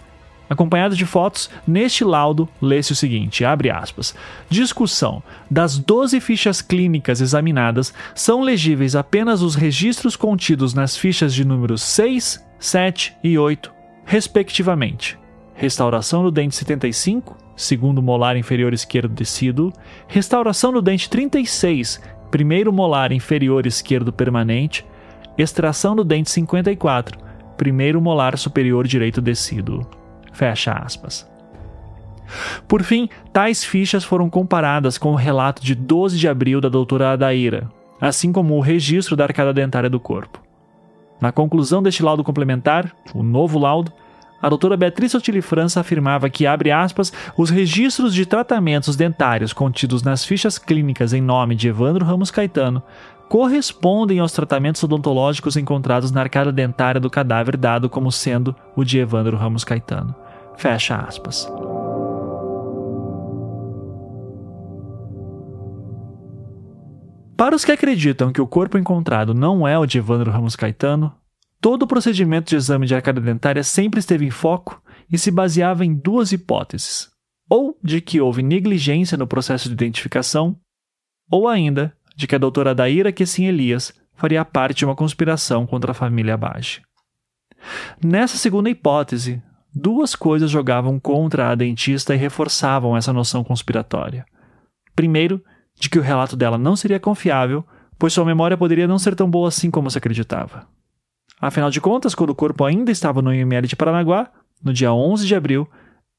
Acompanhado 0.50 0.96
de 0.96 1.06
fotos, 1.06 1.50
neste 1.68 2.04
laudo 2.04 2.50
lê-se 2.60 2.92
o 2.92 2.96
seguinte: 2.96 3.46
abre 3.46 3.70
aspas. 3.70 4.16
Discussão. 4.50 5.22
Das 5.50 5.78
12 5.78 6.20
fichas 6.20 6.62
clínicas 6.62 7.22
examinadas, 7.22 7.94
são 8.16 8.42
legíveis 8.42 8.96
apenas 8.96 9.44
os 9.44 9.54
registros 9.54 10.16
contidos 10.16 10.74
nas 10.74 10.98
fichas 10.98 11.34
de 11.34 11.46
números 11.46 11.84
6, 11.84 12.44
7 12.58 13.16
e 13.24 13.38
8, 13.38 13.72
respectivamente. 14.04 15.20
Restauração 15.54 16.24
do 16.24 16.32
dente 16.32 16.56
75, 16.56 17.38
segundo 17.56 18.02
molar 18.02 18.36
inferior 18.36 18.74
esquerdo 18.74 19.14
descido, 19.14 19.72
restauração 20.08 20.72
do 20.72 20.82
dente 20.82 21.10
36, 21.10 22.02
primeiro 22.32 22.72
molar 22.74 23.12
inferior 23.12 23.68
esquerdo 23.68 24.12
permanente, 24.12 24.86
extração 25.38 25.96
do 25.96 26.04
dente 26.04 26.32
54, 26.32 27.20
primeiro 27.58 28.02
molar 28.02 28.38
superior 28.38 28.88
direito 28.88 29.22
descido. 29.22 29.99
Fecha 30.32 30.74
aspas. 30.74 31.30
Por 32.68 32.84
fim, 32.84 33.10
tais 33.34 33.64
fichas 33.64 34.04
foram 34.04 34.30
comparadas 34.30 34.98
com 34.98 35.12
o 35.12 35.16
relato 35.16 35.64
de 35.64 35.74
12 35.74 36.18
de 36.18 36.28
abril 36.28 36.62
da 36.62 36.70
doutora 36.70 37.12
Adaíra, 37.12 37.70
assim 38.00 38.32
como 38.32 38.56
o 38.56 38.62
registro 38.62 39.16
da 39.16 39.24
arcada 39.24 39.54
dentária 39.54 39.90
do 39.90 40.00
corpo. 40.00 40.40
Na 41.20 41.32
conclusão 41.32 41.84
deste 41.84 42.04
laudo 42.04 42.24
complementar, 42.24 42.94
o 43.14 43.24
novo 43.24 43.60
laudo, 43.60 43.92
a 44.42 44.48
doutora 44.48 44.78
Beatriz 44.78 45.12
Sotili 45.12 45.42
França 45.42 45.82
afirmava 45.82 46.30
que, 46.30 46.48
abre 46.48 46.72
aspas, 46.72 47.12
os 47.36 47.50
registros 47.50 48.14
de 48.14 48.26
tratamentos 48.26 48.96
dentários 48.96 49.52
contidos 49.52 50.02
nas 50.02 50.24
fichas 50.24 50.58
clínicas 50.58 51.12
em 51.12 51.22
nome 51.22 51.56
de 51.56 51.68
Evandro 51.68 52.06
Ramos 52.06 52.32
Caetano 52.32 52.82
correspondem 53.30 54.18
aos 54.18 54.32
tratamentos 54.32 54.84
odontológicos 54.84 55.56
encontrados 55.56 56.10
na 56.12 56.22
arcada 56.22 56.52
dentária 56.52 57.00
do 57.00 57.12
cadáver 57.12 57.56
dado 57.56 57.88
como 57.88 58.12
sendo 58.12 58.56
o 58.76 58.84
de 58.84 58.98
Evandro 58.98 59.38
Ramos 59.38 59.64
Caetano. 59.64 60.16
Fecha 60.58 60.98
aspas. 60.98 61.48
Para 67.38 67.56
os 67.56 67.64
que 67.64 67.72
acreditam 67.72 68.34
que 68.34 68.42
o 68.42 68.48
corpo 68.48 68.78
encontrado 68.78 69.34
não 69.34 69.66
é 69.66 69.78
o 69.78 69.86
de 69.86 70.00
Evandro 70.00 70.32
Ramos 70.32 70.56
Caetano, 70.56 71.16
todo 71.62 71.84
o 71.84 71.88
procedimento 71.88 72.50
de 72.50 72.56
exame 72.56 72.88
de 72.88 72.96
arcada 72.96 73.22
dentária 73.22 73.64
sempre 73.64 74.00
esteve 74.00 74.26
em 74.26 74.32
foco 74.32 74.82
e 75.10 75.18
se 75.20 75.30
baseava 75.30 75.86
em 75.86 75.94
duas 75.94 76.32
hipóteses: 76.32 77.10
ou 77.48 77.78
de 77.82 78.02
que 78.02 78.20
houve 78.20 78.42
negligência 78.42 79.18
no 79.18 79.28
processo 79.28 79.70
de 79.70 79.74
identificação, 79.74 80.58
ou 81.32 81.48
ainda 81.48 81.96
de 82.20 82.28
que 82.28 82.36
a 82.36 82.38
doutora 82.38 82.76
Daíra 82.76 83.14
Quessim 83.14 83.46
Elias 83.46 83.94
faria 84.14 84.44
parte 84.44 84.80
de 84.80 84.86
uma 84.86 84.94
conspiração 84.94 85.66
contra 85.66 85.92
a 85.92 85.94
família 85.94 86.34
Abage. 86.34 86.82
Nessa 88.04 88.36
segunda 88.36 88.70
hipótese, 88.70 89.42
duas 89.74 90.18
coisas 90.18 90.52
jogavam 90.52 91.00
contra 91.00 91.50
a 91.50 91.56
dentista 91.56 92.14
e 92.14 92.18
reforçavam 92.18 92.98
essa 92.98 93.14
noção 93.14 93.42
conspiratória. 93.42 94.26
Primeiro, 94.94 95.42
de 95.80 95.90
que 95.90 95.98
o 95.98 96.02
relato 96.02 96.36
dela 96.36 96.58
não 96.58 96.76
seria 96.76 97.00
confiável, 97.00 97.66
pois 97.98 98.12
sua 98.12 98.26
memória 98.26 98.58
poderia 98.58 98.86
não 98.86 99.00
ser 99.00 99.16
tão 99.16 99.30
boa 99.30 99.48
assim 99.48 99.72
como 99.72 99.90
se 99.90 99.98
acreditava. 99.98 100.68
Afinal 101.40 101.70
de 101.70 101.80
contas, 101.80 102.14
quando 102.14 102.32
o 102.32 102.36
corpo 102.36 102.66
ainda 102.66 102.92
estava 102.92 103.22
no 103.22 103.34
IML 103.34 103.66
de 103.66 103.78
Paranaguá, 103.78 104.30
no 104.62 104.74
dia 104.74 104.92
11 104.92 105.26
de 105.26 105.36
abril, 105.36 105.70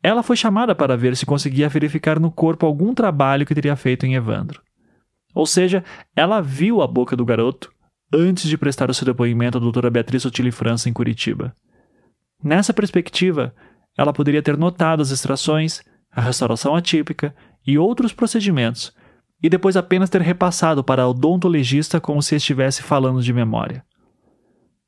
ela 0.03 0.23
foi 0.23 0.35
chamada 0.35 0.75
para 0.75 0.97
ver 0.97 1.15
se 1.15 1.27
conseguia 1.27 1.69
verificar 1.69 2.19
no 2.19 2.31
corpo 2.31 2.65
algum 2.65 2.95
trabalho 2.95 3.45
que 3.45 3.55
teria 3.55 3.77
feito 3.77 4.07
em 4.07 4.15
Evandro. 4.15 4.63
Ou 5.35 5.47
seja, 5.47 5.85
ela 6.15 6.41
viu 6.41 6.83
a 6.83 6.87
boca 6.87 7.17
do 7.17 7.25
garoto 7.25 7.73
antes 8.13 8.49
de 8.49 8.59
prestar 8.59 8.91
o 8.91 8.95
seu 8.95 9.05
depoimento 9.05 9.59
à 9.59 9.61
doutora 9.61 9.91
Beatriz 9.91 10.23
Sotile 10.23 10.51
França 10.51 10.89
em 10.89 10.93
Curitiba. 10.93 11.55
Nessa 12.43 12.75
perspectiva, 12.75 13.55
ela 13.97 14.13
poderia 14.13 14.43
ter 14.43 14.57
notado 14.57 15.03
as 15.03 15.11
extrações, 15.11 15.83
a 16.11 16.21
restauração 16.21 16.75
atípica 16.75 17.35
e 17.67 17.79
outros 17.79 18.13
procedimentos, 18.13 18.93
e 19.43 19.49
depois 19.49 19.77
apenas 19.77 20.11
ter 20.11 20.21
repassado 20.21 20.83
para 20.83 21.07
o 21.07 21.11
odontologista 21.11 22.01
como 22.01 22.23
se 22.23 22.35
estivesse 22.35 22.83
falando 22.83 23.23
de 23.23 23.33
memória. 23.33 23.85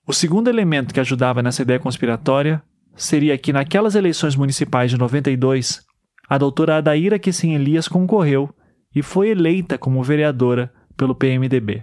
O 0.07 0.12
segundo 0.12 0.49
elemento 0.49 0.93
que 0.93 1.01
ajudava 1.01 1.43
nessa 1.43 1.62
ideia 1.62 1.78
conspiratória 1.78 2.62
seria 2.95 3.38
que 3.38 3.53
naquelas 3.53 3.95
eleições 3.95 4.34
municipais 4.34 4.90
de 4.90 4.99
92, 4.99 5.80
a 6.28 6.36
doutora 6.38 6.78
Adaíra 6.78 7.18
Quessim 7.18 7.55
Elias 7.55 7.88
concorreu 7.88 8.53
e 8.95 9.03
foi 9.03 9.30
eleita 9.30 9.78
como 9.78 10.03
vereadora 10.03 10.72
pelo 10.97 11.14
PMDB, 11.14 11.82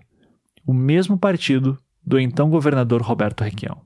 o 0.66 0.74
mesmo 0.74 1.18
partido 1.18 1.78
do 2.05 2.20
então 2.20 2.49
governador 2.49 3.01
Roberto 3.01 3.43
Requião. 3.43 3.82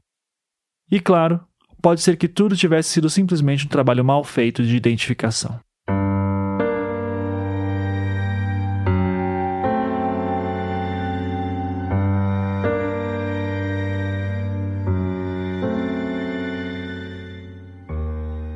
E 0.92 1.00
claro, 1.00 1.40
pode 1.82 2.02
ser 2.02 2.18
que 2.18 2.28
tudo 2.28 2.56
tivesse 2.56 2.90
sido 2.90 3.10
simplesmente 3.10 3.66
um 3.66 3.70
trabalho 3.70 4.04
mal 4.04 4.24
feito 4.24 4.64
de 4.64 4.76
identificação. 4.76 5.60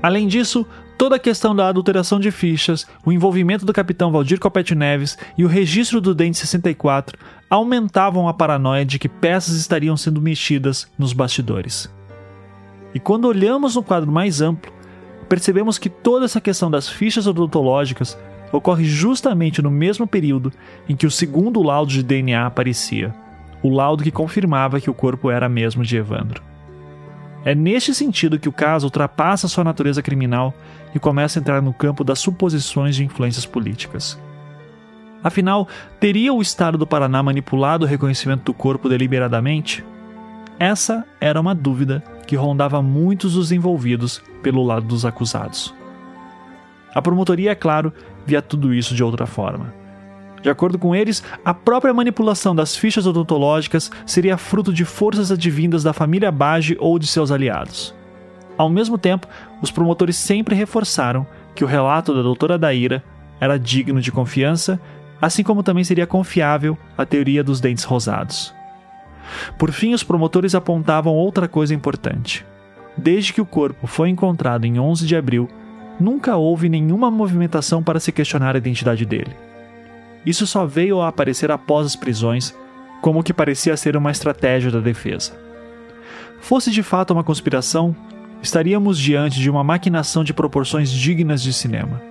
Além 0.02 0.28
disso, 0.28 0.66
toda 0.98 1.18
a 1.18 1.20
questão 1.20 1.56
da 1.56 1.70
adulteração 1.70 2.20
de 2.20 2.32
fichas, 2.32 2.88
o 3.06 3.12
envolvimento 3.12 3.66
do 3.66 3.72
capitão 3.72 4.12
Valdir 4.12 4.40
Copete 4.40 4.74
Neves 4.74 5.18
e 5.38 5.46
o 5.46 5.48
registro 5.48 6.02
do 6.02 6.16
Dente 6.16 6.38
64 6.40 7.18
aumentavam 7.50 8.28
a 8.28 8.34
paranoia 8.34 8.84
de 8.84 8.98
que 8.98 9.08
peças 9.08 9.56
estariam 9.56 9.96
sendo 9.96 10.20
mexidas 10.20 10.92
nos 10.98 11.14
bastidores. 11.14 11.90
E 12.94 13.00
quando 13.00 13.26
olhamos 13.26 13.76
no 13.76 13.84
quadro 13.84 14.12
mais 14.12 14.42
amplo, 14.42 14.74
percebemos 15.30 15.78
que 15.78 15.90
toda 15.90 16.26
essa 16.26 16.42
questão 16.42 16.72
das 16.72 16.90
fichas 16.90 17.28
odontológicas 17.28 18.18
ocorre 18.52 18.86
justamente 18.86 19.62
no 19.62 19.70
mesmo 19.70 20.08
período 20.08 20.52
em 20.90 20.96
que 20.96 21.06
o 21.06 21.12
segundo 21.12 21.62
laudo 21.62 21.92
de 21.92 22.02
DNA 22.02 22.46
aparecia, 22.46 23.14
o 23.62 23.70
laudo 23.70 24.04
que 24.04 24.12
confirmava 24.12 24.82
que 24.82 24.90
o 24.90 24.94
corpo 24.94 25.30
era 25.30 25.48
mesmo 25.48 25.84
de 25.84 25.98
Evandro. 25.98 26.42
É 27.48 27.56
neste 27.56 27.96
sentido 27.96 28.38
que 28.38 28.50
o 28.50 28.52
caso 28.52 28.88
ultrapassa 28.88 29.48
sua 29.48 29.64
natureza 29.64 30.02
criminal 30.02 30.54
e 30.94 31.00
começa 31.00 31.40
a 31.40 31.42
entrar 31.42 31.62
no 31.62 31.72
campo 31.72 32.04
das 32.04 32.20
suposições 32.20 32.94
de 32.94 33.06
influências 33.06 33.46
políticas. 33.46 34.20
Afinal, 35.24 35.66
teria 35.98 36.34
o 36.34 36.42
Estado 36.42 36.78
do 36.78 36.86
Paraná 36.86 37.24
manipulado 37.24 37.86
o 37.86 37.88
reconhecimento 37.88 38.44
do 38.44 38.54
corpo 38.54 38.90
deliberadamente? 38.90 39.82
Essa 40.60 41.06
era 41.22 41.40
uma 41.40 41.56
dúvida 41.56 42.04
que 42.28 42.36
rondava 42.36 42.82
muitos 42.82 43.36
dos 43.36 43.50
envolvidos 43.54 44.22
pelo 44.44 44.62
lado 44.62 44.86
dos 44.86 45.06
acusados. 45.06 45.74
A 46.94 47.02
promotoria, 47.02 47.52
é 47.52 47.56
claro, 47.56 47.94
via 48.26 48.42
tudo 48.42 48.74
isso 48.74 48.94
de 48.94 49.06
outra 49.06 49.26
forma. 49.26 49.74
De 50.42 50.50
acordo 50.50 50.78
com 50.78 50.96
eles, 50.96 51.24
a 51.44 51.54
própria 51.54 51.94
manipulação 51.94 52.56
das 52.56 52.76
fichas 52.76 53.06
odontológicas 53.06 53.92
seria 54.06 54.38
fruto 54.38 54.72
de 54.72 54.86
forças 54.86 55.32
advindas 55.32 55.84
da 55.84 55.94
família 55.94 56.32
Bage 56.32 56.78
ou 56.80 57.00
de 57.00 57.08
seus 57.08 57.32
aliados. 57.32 57.94
Ao 58.58 58.70
mesmo 58.70 58.98
tempo, 58.98 59.28
os 59.62 59.72
promotores 59.72 60.16
sempre 60.16 60.56
reforçaram 60.56 61.26
que 61.54 61.64
o 61.64 61.68
relato 61.68 62.14
da 62.14 62.22
doutora 62.22 62.58
Daíra 62.58 63.04
era 63.40 63.58
digno 63.58 64.02
de 64.02 64.12
confiança, 64.12 64.80
assim 65.22 65.44
como 65.44 65.64
também 65.64 65.84
seria 65.84 66.08
confiável 66.08 66.78
a 66.98 67.06
teoria 67.06 67.44
dos 67.44 67.60
dentes 67.60 67.84
rosados. 67.84 68.54
Por 69.58 69.72
fim, 69.72 69.94
os 69.94 70.04
promotores 70.04 70.56
apontavam 70.56 71.14
outra 71.14 71.48
coisa 71.48 71.74
importante. 71.74 72.46
Desde 72.96 73.34
que 73.34 73.42
o 73.42 73.46
corpo 73.46 73.86
foi 73.86 74.10
encontrado 74.10 74.66
em 74.66 74.80
11 74.80 75.06
de 75.06 75.16
abril, 75.16 75.48
nunca 76.00 76.36
houve 76.36 76.70
nenhuma 76.70 77.12
movimentação 77.12 77.84
para 77.84 78.00
se 78.00 78.12
questionar 78.12 78.56
a 78.56 78.58
identidade 78.58 79.06
dele. 79.06 79.47
Isso 80.28 80.46
só 80.46 80.66
veio 80.66 81.00
a 81.00 81.08
aparecer 81.08 81.50
após 81.52 81.86
as 81.86 81.96
prisões, 81.96 82.54
como 83.02 83.24
que 83.24 83.34
parecia 83.34 83.78
ser 83.78 83.96
uma 83.96 84.12
estratégia 84.12 84.70
da 84.70 84.82
defesa. 84.82 85.32
Fosse 86.42 86.70
de 86.70 86.84
fato 86.84 87.14
uma 87.14 87.24
conspiração, 87.24 87.96
estaríamos 88.42 89.00
diante 89.00 89.40
de 89.40 89.50
uma 89.50 89.64
maquinação 89.64 90.26
de 90.26 90.34
proporções 90.34 90.92
dignas 90.92 91.42
de 91.42 91.54
cinema. 91.54 92.02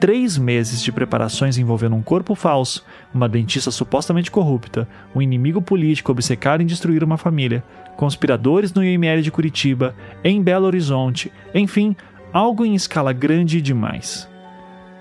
Três 0.00 0.36
meses 0.36 0.82
de 0.82 0.90
preparações 0.90 1.56
envolvendo 1.56 1.94
um 1.94 2.02
corpo 2.02 2.34
falso, 2.34 2.84
uma 3.14 3.28
dentista 3.28 3.70
supostamente 3.70 4.28
corrupta, 4.28 4.88
um 5.14 5.22
inimigo 5.22 5.62
político 5.62 6.10
obcecado 6.10 6.64
em 6.64 6.66
destruir 6.66 7.04
uma 7.04 7.16
família, 7.16 7.62
conspiradores 7.96 8.74
no 8.74 8.82
IML 8.82 9.22
de 9.22 9.30
Curitiba, 9.30 9.94
em 10.24 10.42
Belo 10.42 10.66
Horizonte, 10.66 11.30
enfim, 11.54 11.94
algo 12.32 12.64
em 12.64 12.74
escala 12.74 13.12
grande 13.12 13.62
demais. 13.62 14.28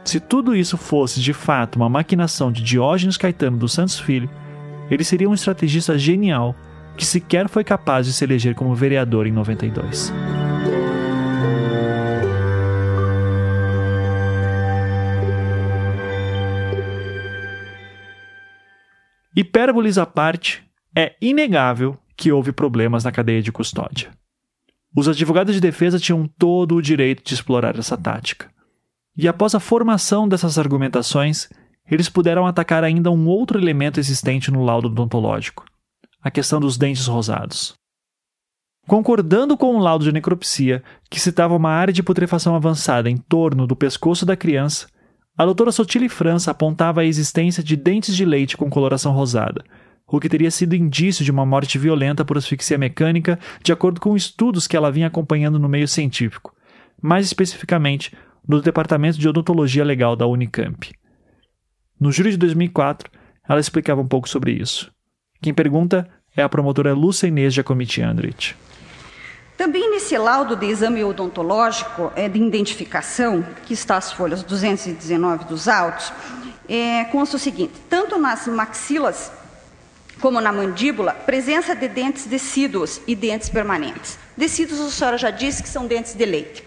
Se 0.06 0.20
tudo 0.20 0.56
isso 0.56 0.78
fosse 0.78 1.20
de 1.20 1.34
fato 1.34 1.78
uma 1.78 1.90
maquinação 1.90 2.52
de 2.52 2.62
Diógenes 2.62 3.18
Caetano 3.18 3.58
dos 3.58 3.74
Santos 3.74 4.00
Filho, 4.00 4.30
ele 4.90 5.04
seria 5.04 5.28
um 5.28 5.34
estrategista 5.34 5.98
genial 5.98 6.56
que 6.96 7.04
sequer 7.04 7.50
foi 7.50 7.64
capaz 7.64 8.06
de 8.06 8.14
se 8.14 8.24
eleger 8.24 8.54
como 8.54 8.76
vereador 8.76 9.26
em 9.26 9.32
92. 9.32 10.14
Hipérboles 19.36 19.98
à 19.98 20.06
parte, 20.06 20.64
é 20.96 21.16
inegável 21.20 21.98
que 22.16 22.32
houve 22.32 22.54
problemas 22.54 23.04
na 23.04 23.12
cadeia 23.12 23.42
de 23.42 23.52
custódia. 23.52 24.12
Os 24.96 25.10
advogados 25.10 25.56
de 25.56 25.60
defesa 25.60 26.00
tinham 26.00 26.26
todo 26.26 26.76
o 26.76 26.82
direito 26.82 27.22
de 27.22 27.34
explorar 27.34 27.78
essa 27.78 27.98
tática. 27.98 28.55
E 29.18 29.28
após 29.28 29.56
a 29.56 29.60
formação 29.60 30.28
dessas 30.28 30.58
argumentações, 30.58 31.50
eles 31.90 32.10
puderam 32.10 32.46
atacar 32.46 32.84
ainda 32.84 33.12
um 33.12 33.28
outro 33.28 33.60
elemento 33.60 34.00
existente 34.00 34.52
no 34.52 34.64
laudo 34.64 34.88
odontológico: 34.88 35.66
a 36.22 36.30
questão 36.30 36.60
dos 36.60 36.78
dentes 36.78 37.08
rosados. 37.08 37.74
Concordando 38.88 39.58
com 39.58 39.76
o 39.76 39.80
laudo 39.80 40.04
de 40.04 40.12
necropsia, 40.12 40.84
que 41.10 41.20
citava 41.20 41.56
uma 41.56 41.72
área 41.72 41.94
de 41.94 42.04
putrefação 42.04 42.56
avançada 42.56 43.10
em 43.10 43.18
torno 43.18 43.66
do 43.66 43.76
pescoço 43.76 44.26
da 44.26 44.36
criança, 44.36 44.88
a 45.38 45.44
doutora 45.44 45.72
Sotile 45.72 46.08
França 46.08 46.52
apontava 46.52 47.02
a 47.02 47.06
existência 47.06 47.64
de 47.64 47.76
dentes 47.76 48.16
de 48.16 48.24
leite 48.24 48.56
com 48.56 48.70
coloração 48.70 49.12
rosada, 49.12 49.64
o 50.08 50.20
que 50.20 50.30
teria 50.30 50.52
sido 50.52 50.76
indício 50.76 51.26
de 51.26 51.32
uma 51.32 51.46
morte 51.46 51.80
violenta 51.80 52.24
por 52.24 52.38
asfixia 52.38 52.78
mecânica, 52.78 53.40
de 53.64 53.74
acordo 53.74 54.00
com 54.00 54.16
estudos 54.16 54.68
que 54.68 54.78
ela 54.78 54.92
vinha 54.92 55.08
acompanhando 55.08 55.60
no 55.60 55.68
meio 55.68 55.88
científico, 55.88 56.54
mais 57.02 57.26
especificamente 57.26 58.14
do 58.48 58.62
Departamento 58.62 59.18
de 59.18 59.28
Odontologia 59.28 59.84
Legal 59.84 60.16
da 60.16 60.28
Unicamp. 60.28 60.92
No 62.00 62.12
júri 62.12 62.32
de 62.32 62.38
2004, 62.38 63.10
ela 63.48 63.60
explicava 63.60 64.02
um 64.02 64.08
pouco 64.08 64.30
sobre 64.30 64.52
isso. 64.52 64.92
Quem 65.42 65.54
pergunta 65.54 66.08
é 66.36 66.44
a 66.44 66.50
promotora 66.50 66.94
Lúcia 66.94 67.28
Inês 67.28 67.54
Giacometti 67.54 68.02
Andrich. 68.02 68.56
Também 69.58 69.90
nesse 69.90 70.18
laudo 70.18 70.56
de 70.56 70.66
exame 70.66 71.04
odontológico 71.04 72.12
é, 72.16 72.28
de 72.28 72.40
identificação, 72.40 73.46
que 73.66 73.74
está 73.74 73.98
às 73.98 74.12
folhas 74.12 74.44
219 74.44 75.46
dos 75.46 75.68
autos, 75.68 76.12
é, 76.68 77.06
consta 77.06 77.38
o 77.38 77.40
seguinte: 77.40 77.74
tanto 77.90 78.20
nas 78.20 78.48
maxilas 78.48 79.32
como 80.20 80.42
na 80.42 80.52
mandíbula, 80.52 81.14
presença 81.14 81.76
de 81.76 81.88
dentes 81.88 82.26
decíduos 82.26 83.02
e 83.08 83.16
dentes 83.16 83.50
permanentes. 83.50 84.18
Decíduos, 84.36 84.80
a 84.80 84.90
senhora 84.90 85.18
já 85.18 85.30
disse 85.30 85.64
que 85.64 85.70
são 85.70 85.88
dentes 85.88 86.14
de 86.14 86.26
leite. 86.26 86.64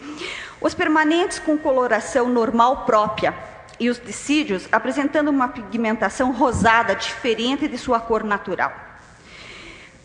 Os 0.61 0.75
permanentes 0.75 1.39
com 1.39 1.57
coloração 1.57 2.29
normal 2.29 2.85
própria 2.85 3.35
e 3.79 3.89
os 3.89 3.99
decídios 3.99 4.69
apresentando 4.73 5.29
uma 5.29 5.49
pigmentação 5.49 6.33
rosada 6.33 6.95
diferente 6.95 7.69
de 7.69 7.79
sua 7.79 8.01
cor 8.01 8.25
natural. 8.25 8.73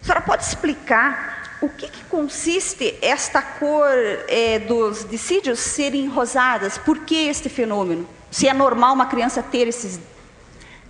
A 0.01 0.06
senhora 0.06 0.22
pode 0.22 0.43
explicar 0.43 1.58
o 1.62 1.70
que, 1.70 1.88
que 1.88 2.04
consiste 2.06 2.97
esta 3.01 3.41
cor 3.41 3.88
é, 4.28 4.60
dos 4.60 5.06
decídios 5.06 5.60
serem 5.60 6.08
rosadas? 6.08 6.78
Por 6.78 6.99
que 6.99 7.28
este 7.28 7.47
fenômeno? 7.49 8.08
Se 8.30 8.47
é 8.47 8.54
normal 8.54 8.93
uma 8.93 9.06
criança 9.06 9.41
ter 9.41 9.68
esses 9.68 9.99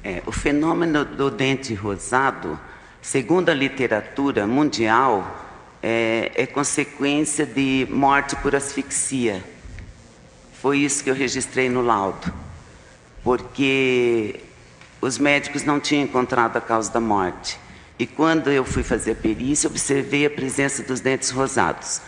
é, 0.04 0.22
o 0.26 0.32
fenômeno 0.32 1.06
do 1.06 1.32
dente 1.32 1.74
rosado, 1.74 2.60
segundo 3.02 3.50
a 3.50 3.54
literatura 3.54 4.46
mundial, 4.46 5.53
é, 5.84 6.32
é, 6.34 6.46
consequência 6.48 7.46
de 7.46 7.86
morte 7.92 8.38
por 8.38 8.56
asfixia. 8.56 9.44
Foi 10.62 10.80
isso 10.80 11.04
que 11.04 11.10
eu 11.10 11.14
registrei 11.14 11.68
no 11.68 11.82
laudo, 11.82 12.34
porque 13.22 14.40
os 15.02 15.18
médicos 15.18 15.66
não 15.66 15.82
tinham 15.82 16.06
encontrado 16.06 16.56
a 16.56 16.62
causa 16.62 16.90
da 16.90 17.02
morte. 17.02 17.60
E 18.00 18.08
quando 18.08 18.50
eu 18.50 18.64
fui 18.64 18.82
fazer 18.82 19.12
a 19.12 19.16
perícia, 19.16 19.70
observei 19.70 20.26
a 20.26 20.30
presença 20.30 20.82
dos 20.84 21.02
dentes 21.02 21.30
rosados. 21.30 22.02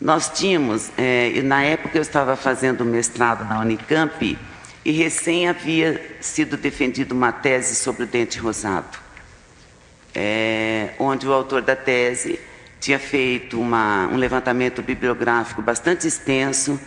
Nós 0.00 0.30
tínhamos, 0.30 0.90
é, 0.96 1.32
e 1.34 1.42
na 1.42 1.62
época 1.62 1.98
eu 1.98 2.02
estava 2.02 2.34
fazendo 2.34 2.82
mestrado 2.82 3.46
na 3.46 3.60
Unicamp, 3.60 4.38
e 4.84 4.92
recém 4.92 5.48
havia 5.48 6.16
sido 6.20 6.56
defendida 6.56 7.12
uma 7.12 7.32
tese 7.32 7.74
sobre 7.74 8.04
o 8.04 8.06
dente 8.06 8.38
rosado, 8.38 8.96
é, 10.14 10.94
onde 10.98 11.26
o 11.26 11.32
autor 11.32 11.60
da 11.60 11.74
tese 11.74 12.38
tinha 12.80 12.98
feito 12.98 13.60
uma, 13.60 14.06
um 14.08 14.16
levantamento 14.16 14.82
bibliográfico 14.82 15.62
bastante 15.62 16.06
extenso 16.06 16.78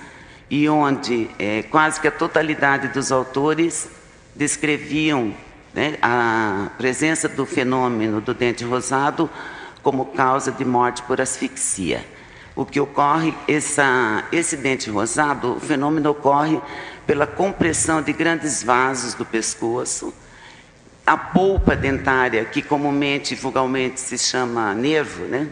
e 0.49 0.67
onde 0.67 1.29
é, 1.37 1.63
quase 1.63 1.99
que 1.99 2.07
a 2.07 2.11
totalidade 2.11 2.87
dos 2.89 3.11
autores 3.11 3.89
descreviam 4.35 5.33
né, 5.73 5.97
a 6.01 6.69
presença 6.77 7.27
do 7.27 7.45
fenômeno 7.45 8.21
do 8.21 8.33
dente 8.33 8.63
rosado 8.63 9.29
como 9.83 10.05
causa 10.07 10.51
de 10.51 10.65
morte 10.65 11.01
por 11.03 11.21
asfixia. 11.21 12.05
O 12.55 12.65
que 12.65 12.79
ocorre, 12.79 13.33
essa, 13.47 14.23
esse 14.31 14.57
dente 14.57 14.89
rosado, 14.89 15.55
o 15.55 15.59
fenômeno 15.59 16.09
ocorre 16.09 16.59
pela 17.07 17.25
compressão 17.25 18.01
de 18.01 18.11
grandes 18.11 18.61
vasos 18.63 19.13
do 19.13 19.25
pescoço, 19.25 20.13
a 21.05 21.17
polpa 21.17 21.75
dentária, 21.75 22.43
que 22.45 22.61
comumente, 22.61 23.33
vulgarmente 23.33 23.99
se 23.99 24.17
chama 24.17 24.73
nervo, 24.73 25.23
né? 25.25 25.47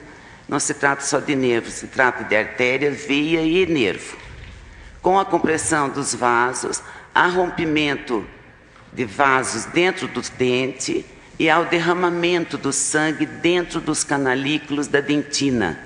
Não 0.48 0.60
se 0.60 0.74
trata 0.74 1.02
só 1.02 1.20
de 1.20 1.36
nervo, 1.36 1.70
se 1.70 1.88
trata 1.88 2.24
de 2.24 2.36
artéria, 2.36 2.90
veia 2.90 3.42
e 3.42 3.66
nervo. 3.66 4.18
Com 5.02 5.20
a 5.20 5.26
compressão 5.26 5.90
dos 5.90 6.16
vasos, 6.16 6.82
há 7.14 7.28
rompimento 7.28 8.26
de 8.94 9.04
vasos 9.04 9.66
dentro 9.66 10.08
do 10.08 10.22
dente 10.38 11.06
e 11.38 11.50
ao 11.50 11.66
derramamento 11.66 12.58
do 12.58 12.72
sangue 12.72 13.26
dentro 13.26 13.82
dos 13.82 14.04
canalículos 14.04 14.88
da 14.88 15.02
dentina. 15.02 15.80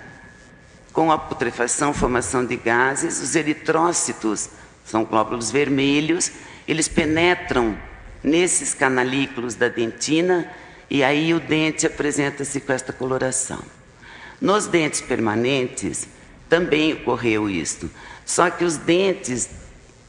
Com 0.94 1.12
a 1.12 1.18
putrefação, 1.18 1.94
formação 1.94 2.46
de 2.46 2.56
gases, 2.56 3.22
os 3.22 3.36
eritrócitos 3.36 4.50
são 4.86 5.04
glóbulos 5.04 5.52
vermelhos, 5.52 6.32
eles 6.68 6.88
penetram 6.88 7.78
nesses 8.24 8.74
canalículos 8.74 9.56
da 9.56 9.68
dentina 9.68 10.50
e 10.90 11.04
aí 11.04 11.34
o 11.34 11.40
dente 11.40 11.88
apresenta-se 11.88 12.60
com 12.60 12.74
esta 12.74 12.94
coloração. 12.94 13.81
Nos 14.42 14.66
dentes 14.66 15.02
permanentes 15.02 16.08
também 16.50 16.94
ocorreu 16.94 17.48
isto, 17.48 17.90
só 18.26 18.50
que 18.50 18.66
os 18.66 18.76
dentes, 18.76 19.48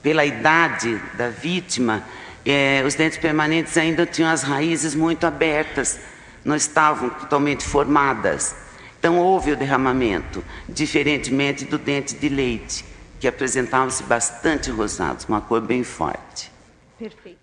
pela 0.03 0.25
idade 0.25 0.99
da 1.19 1.29
vítima, 1.29 2.03
é, 2.45 2.83
os 2.85 2.95
dentes 2.95 3.19
permanentes 3.19 3.77
ainda 3.77 4.07
tinham 4.07 4.31
as 4.31 4.43
raízes 4.43 4.95
muito 4.95 5.27
abertas, 5.27 6.01
não 6.43 6.57
estavam 6.57 7.11
totalmente 7.11 7.63
formadas. 7.63 8.57
Então 8.99 9.19
houve 9.19 9.53
o 9.53 9.57
derramamento, 9.57 10.43
diferentemente 10.69 11.67
do 11.67 11.77
dente 11.77 12.15
de 12.15 12.29
leite 12.29 12.85
que 13.21 13.29
apresentavam-se 13.29 14.03
bastante 14.05 14.71
rosados, 14.71 15.27
uma 15.27 15.41
cor 15.41 15.61
bem 15.61 15.85
forte. 15.85 16.51
Perfeito. 16.99 17.42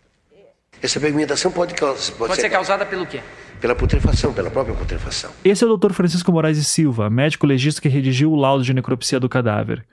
Essa 0.82 1.00
pigmentação 1.00 1.52
pode, 1.52 1.74
pode, 1.76 2.12
pode 2.14 2.36
ser, 2.36 2.42
ser 2.42 2.50
causada 2.50 2.86
pelo 2.86 3.06
quê? 3.06 3.22
Pela 3.60 3.76
putrefação, 3.76 4.34
pela 4.34 4.50
própria 4.50 4.76
putrefação. 4.76 5.32
Esse 5.44 5.64
é 5.64 5.68
o 5.68 5.76
Dr. 5.76 5.92
Francisco 5.92 6.32
Moraes 6.32 6.58
e 6.58 6.64
Silva, 6.64 7.10
médico 7.10 7.46
legista 7.46 7.82
que 7.82 7.90
redigiu 7.90 8.32
o 8.32 8.36
laudo 8.36 8.64
de 8.64 8.74
necropsia 8.74 9.20
do 9.20 9.28
cadáver. 9.28 9.86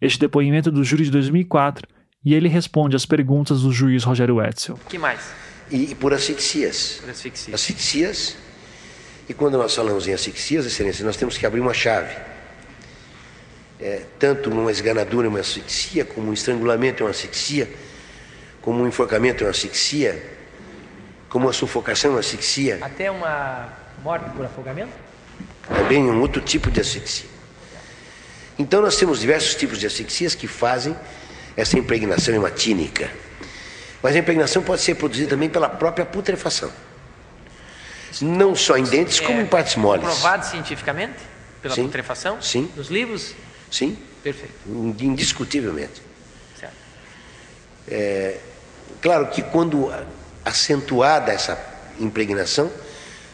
Este 0.00 0.18
depoimento 0.18 0.68
é 0.68 0.72
do 0.72 0.82
júri 0.82 1.04
de 1.04 1.10
2004 1.12 1.86
e 2.24 2.34
ele 2.34 2.48
responde 2.48 2.96
às 2.96 3.06
perguntas 3.06 3.62
do 3.62 3.72
juiz 3.72 4.02
Rogério 4.02 4.36
Wetzel. 4.36 4.78
que 4.88 4.98
mais? 4.98 5.20
E, 5.70 5.92
e 5.92 5.94
por 5.94 6.12
asfixias. 6.12 6.98
Por 7.00 7.10
asfixias. 7.10 7.54
Asfixias. 7.54 8.36
E 9.28 9.34
quando 9.34 9.56
nós 9.56 9.74
falamos 9.74 10.08
em 10.08 10.12
asfixias, 10.12 10.66
excelência, 10.66 11.04
nós 11.04 11.16
temos 11.16 11.38
que 11.38 11.46
abrir 11.46 11.60
uma 11.60 11.72
chave 11.72 12.14
é, 13.82 14.02
tanto 14.18 14.48
numa 14.48 14.70
esganadura, 14.70 15.28
uma 15.28 15.40
asfixia, 15.40 16.04
como 16.04 16.30
um 16.30 16.32
estrangulamento 16.32 17.02
é 17.02 17.06
uma 17.06 17.10
asfixia, 17.10 17.68
como 18.62 18.82
um 18.82 18.86
enforcamento 18.86 19.42
é 19.42 19.46
uma 19.46 19.50
asfixia, 19.50 20.22
como 21.28 21.46
uma 21.46 21.52
sufocação 21.52 22.12
é 22.12 22.14
uma 22.14 22.20
asfixia. 22.20 22.78
Até 22.80 23.10
uma 23.10 23.68
morte 24.02 24.30
por 24.30 24.46
afogamento? 24.46 24.92
Também 25.68 26.02
um 26.02 26.20
outro 26.20 26.40
tipo 26.40 26.70
de 26.70 26.80
asfixia. 26.80 27.28
Então 28.58 28.80
nós 28.80 28.96
temos 28.96 29.20
diversos 29.20 29.54
tipos 29.56 29.78
de 29.78 29.86
asfixias 29.86 30.34
que 30.34 30.46
fazem 30.46 30.96
essa 31.56 31.78
impregnação 31.78 32.34
hematínica. 32.34 33.10
Mas 34.02 34.14
a 34.14 34.18
impregnação 34.18 34.62
pode 34.62 34.82
ser 34.82 34.94
produzida 34.94 35.30
também 35.30 35.48
pela 35.48 35.68
própria 35.68 36.04
putrefação. 36.04 36.70
Não 38.20 38.54
só 38.54 38.76
em 38.76 38.84
dentes, 38.84 39.20
como 39.20 39.40
em 39.40 39.46
partes 39.46 39.76
moles. 39.76 40.04
Provado 40.04 40.44
cientificamente? 40.44 41.14
Pela 41.62 41.74
sim, 41.74 41.84
putrefação? 41.84 42.42
Sim. 42.42 42.70
Nos 42.76 42.88
livros? 42.88 43.34
Sim. 43.70 43.96
Perfeito. 44.22 44.52
Indiscutivelmente. 44.66 46.02
Certo. 46.58 46.74
É, 47.88 48.38
claro 49.02 49.26
que 49.26 49.42
quando 49.42 49.92
acentuada 50.44 51.30
essa 51.30 51.58
impregnação, 52.00 52.72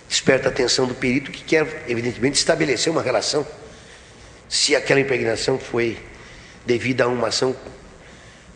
desperta 0.09 0.49
a 0.49 0.51
atenção 0.51 0.87
do 0.87 0.95
perito 0.95 1.31
que 1.31 1.45
quer, 1.45 1.85
evidentemente, 1.87 2.37
estabelecer 2.37 2.91
uma 2.91 3.03
relação 3.03 3.47
se 4.49 4.75
aquela 4.75 4.99
impregnação 4.99 5.59
foi 5.59 5.99
devida 6.65 7.05
a 7.05 7.07
uma 7.07 7.29
ação 7.29 7.55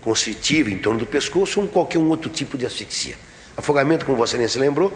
constritiva 0.01 0.71
em 0.71 0.79
torno 0.79 0.99
do 0.99 1.07
pescoço 1.07 1.61
ou 1.61 1.69
qualquer 1.69 1.99
um 1.99 2.09
outro 2.09 2.31
tipo 2.31 2.59
de 2.59 2.67
asfixia. 2.67 3.15
Afogamento, 3.57 4.05
como 4.05 4.17
você 4.17 4.37
nem 4.37 4.49
se 4.49 4.59
lembrou, 4.59 4.93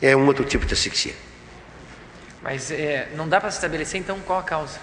é 0.00 0.14
um 0.14 0.26
outro 0.26 0.44
tipo 0.44 0.64
de 0.66 0.74
asfixia. 0.74 1.14
Mas 2.42 2.70
é, 2.70 3.08
não 3.16 3.28
dá 3.28 3.40
para 3.40 3.48
estabelecer 3.48 4.00
então 4.00 4.18
qual 4.20 4.38
a 4.38 4.42
causa? 4.42 4.78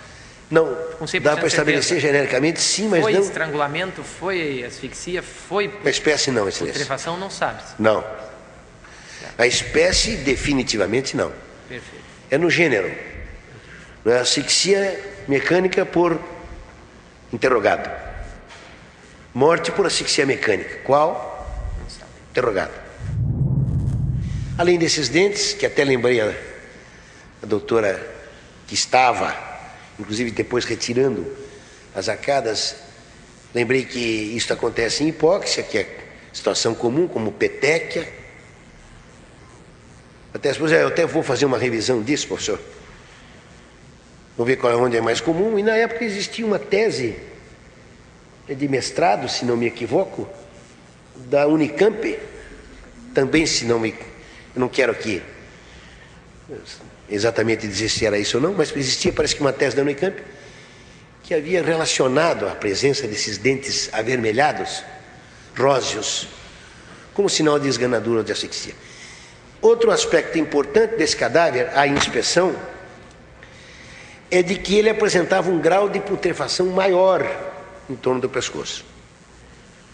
Não, 0.49 0.77
dá 1.21 1.35
para 1.35 1.47
estabelecer 1.47 1.99
genericamente 1.99 2.61
sim, 2.61 2.87
mas 2.87 3.01
foi 3.01 3.13
não... 3.13 3.19
Foi 3.19 3.27
estrangulamento, 3.27 4.01
foi 4.01 4.63
asfixia, 4.63 5.21
foi... 5.21 5.73
A 5.83 5.89
espécie 5.89 6.31
não, 6.31 6.47
excelência. 6.47 6.79
Putrefação 6.79 7.17
não 7.17 7.29
sabe. 7.29 7.61
Não. 7.77 8.03
A 9.37 9.45
espécie 9.45 10.15
definitivamente 10.15 11.17
não. 11.17 11.33
Perfeito. 11.67 12.05
É 12.31 12.37
no 12.37 12.49
gênero. 12.49 12.89
Não 14.05 14.13
é 14.13 14.19
asfixia 14.19 14.99
mecânica 15.27 15.85
por 15.85 16.17
interrogado. 17.31 17.89
Morte 19.33 19.71
por 19.71 19.85
asfixia 19.85 20.25
mecânica. 20.25 20.77
Qual? 20.85 21.45
Interrogado. 22.31 22.71
Além 24.57 24.79
desses 24.79 25.09
dentes, 25.09 25.53
que 25.53 25.65
até 25.65 25.83
lembrei 25.83 26.21
a, 26.21 26.33
a 27.43 27.45
doutora 27.45 28.15
que 28.65 28.73
estava 28.73 29.46
inclusive 29.99 30.31
depois 30.31 30.65
retirando 30.65 31.25
as 31.95 32.09
arcadas, 32.09 32.75
lembrei 33.53 33.85
que 33.85 33.99
isso 33.99 34.51
acontece 34.53 35.03
em 35.03 35.09
hipóxia, 35.09 35.63
que 35.63 35.77
é 35.77 35.97
situação 36.31 36.75
comum, 36.75 37.07
como 37.07 37.31
petéquia. 37.31 38.07
Até, 40.33 40.51
eu 40.51 40.87
até 40.87 41.05
vou 41.05 41.23
fazer 41.23 41.45
uma 41.45 41.57
revisão 41.57 42.03
disso, 42.03 42.27
professor. 42.27 42.59
Vou 44.37 44.45
ver 44.45 44.57
qual 44.57 44.71
é 44.71 44.75
onde 44.75 44.95
é 44.95 45.01
mais 45.01 45.19
comum. 45.19 45.57
E 45.57 45.63
na 45.63 45.75
época 45.75 46.05
existia 46.05 46.45
uma 46.45 46.59
tese 46.59 47.15
de 48.47 48.67
mestrado, 48.67 49.27
se 49.27 49.43
não 49.43 49.57
me 49.57 49.65
equivoco, 49.65 50.29
da 51.15 51.47
Unicamp, 51.47 52.19
também 53.13 53.47
se 53.47 53.65
não 53.65 53.79
me. 53.79 53.95
Eu 54.53 54.61
não 54.61 54.69
quero 54.69 54.91
aqui 54.91 55.23
exatamente 57.09 57.67
dizer 57.67 57.89
se 57.89 58.05
era 58.05 58.17
isso 58.17 58.37
ou 58.37 58.43
não, 58.43 58.53
mas 58.53 58.75
existia, 58.75 59.13
parece 59.13 59.35
que 59.35 59.41
uma 59.41 59.53
tese 59.53 59.75
da 59.75 59.81
Unicamp, 59.81 60.21
que 61.23 61.33
havia 61.33 61.61
relacionado 61.61 62.47
a 62.47 62.51
presença 62.55 63.07
desses 63.07 63.37
dentes 63.37 63.89
avermelhados, 63.93 64.83
róseos, 65.57 66.27
como 67.13 67.29
sinal 67.29 67.59
de 67.59 67.67
esganadura 67.67 68.19
ou 68.19 68.23
de 68.23 68.31
asfixia. 68.31 68.73
Outro 69.61 69.91
aspecto 69.91 70.37
importante 70.37 70.95
desse 70.95 71.15
cadáver, 71.17 71.71
a 71.73 71.87
inspeção, 71.87 72.55
é 74.29 74.41
de 74.43 74.55
que 74.55 74.77
ele 74.77 74.89
apresentava 74.89 75.49
um 75.49 75.59
grau 75.59 75.89
de 75.89 75.99
putrefação 75.99 76.67
maior 76.67 77.25
em 77.89 77.95
torno 77.95 78.21
do 78.21 78.29
pescoço. 78.29 78.85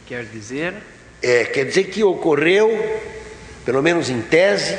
Quer 0.05 0.25
dizer? 0.25 0.75
É, 1.21 1.45
quer 1.45 1.65
dizer 1.65 1.85
que 1.85 2.03
ocorreu, 2.03 2.69
pelo 3.63 3.81
menos 3.81 4.09
em 4.09 4.21
tese, 4.21 4.77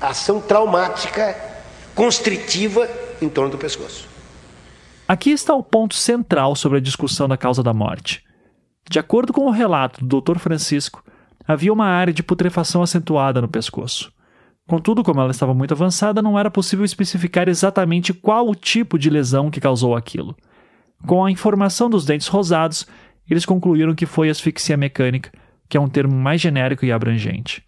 ação 0.00 0.40
traumática 0.40 1.47
constritiva 1.98 2.88
em 3.20 3.28
torno 3.28 3.50
do 3.50 3.58
pescoço. 3.58 4.08
Aqui 5.08 5.30
está 5.30 5.52
o 5.52 5.64
ponto 5.64 5.96
central 5.96 6.54
sobre 6.54 6.78
a 6.78 6.80
discussão 6.80 7.26
da 7.26 7.36
causa 7.36 7.60
da 7.60 7.74
morte. 7.74 8.22
De 8.88 9.00
acordo 9.00 9.32
com 9.32 9.46
o 9.46 9.50
relato 9.50 10.04
do 10.04 10.20
Dr. 10.20 10.38
Francisco, 10.38 11.02
havia 11.44 11.72
uma 11.72 11.86
área 11.86 12.12
de 12.12 12.22
putrefação 12.22 12.84
acentuada 12.84 13.40
no 13.40 13.48
pescoço. 13.48 14.12
Contudo, 14.68 15.02
como 15.02 15.20
ela 15.20 15.32
estava 15.32 15.52
muito 15.52 15.74
avançada, 15.74 16.22
não 16.22 16.38
era 16.38 16.52
possível 16.52 16.84
especificar 16.84 17.48
exatamente 17.48 18.14
qual 18.14 18.48
o 18.48 18.54
tipo 18.54 18.96
de 18.96 19.10
lesão 19.10 19.50
que 19.50 19.60
causou 19.60 19.96
aquilo. 19.96 20.36
Com 21.04 21.24
a 21.24 21.32
informação 21.32 21.90
dos 21.90 22.04
dentes 22.04 22.28
rosados, 22.28 22.86
eles 23.28 23.44
concluíram 23.44 23.96
que 23.96 24.06
foi 24.06 24.30
asfixia 24.30 24.76
mecânica, 24.76 25.32
que 25.68 25.76
é 25.76 25.80
um 25.80 25.88
termo 25.88 26.14
mais 26.14 26.40
genérico 26.40 26.84
e 26.84 26.92
abrangente. 26.92 27.64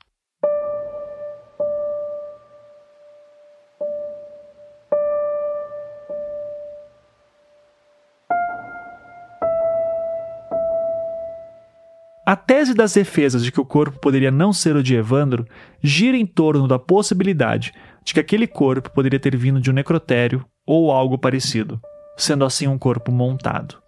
A 12.30 12.36
tese 12.36 12.74
das 12.74 12.92
defesas 12.92 13.42
de 13.42 13.50
que 13.50 13.60
o 13.60 13.64
corpo 13.64 13.98
poderia 13.98 14.30
não 14.30 14.52
ser 14.52 14.76
o 14.76 14.84
de 14.84 14.94
Evandro 14.94 15.44
gira 15.82 16.16
em 16.16 16.24
torno 16.24 16.68
da 16.68 16.78
possibilidade 16.78 17.74
de 18.04 18.14
que 18.14 18.20
aquele 18.20 18.46
corpo 18.46 18.88
poderia 18.88 19.18
ter 19.18 19.36
vindo 19.36 19.60
de 19.60 19.68
um 19.68 19.72
necrotério 19.72 20.46
ou 20.64 20.92
algo 20.92 21.18
parecido, 21.18 21.80
sendo 22.16 22.44
assim 22.44 22.68
um 22.68 22.78
corpo 22.78 23.10
montado. 23.10 23.82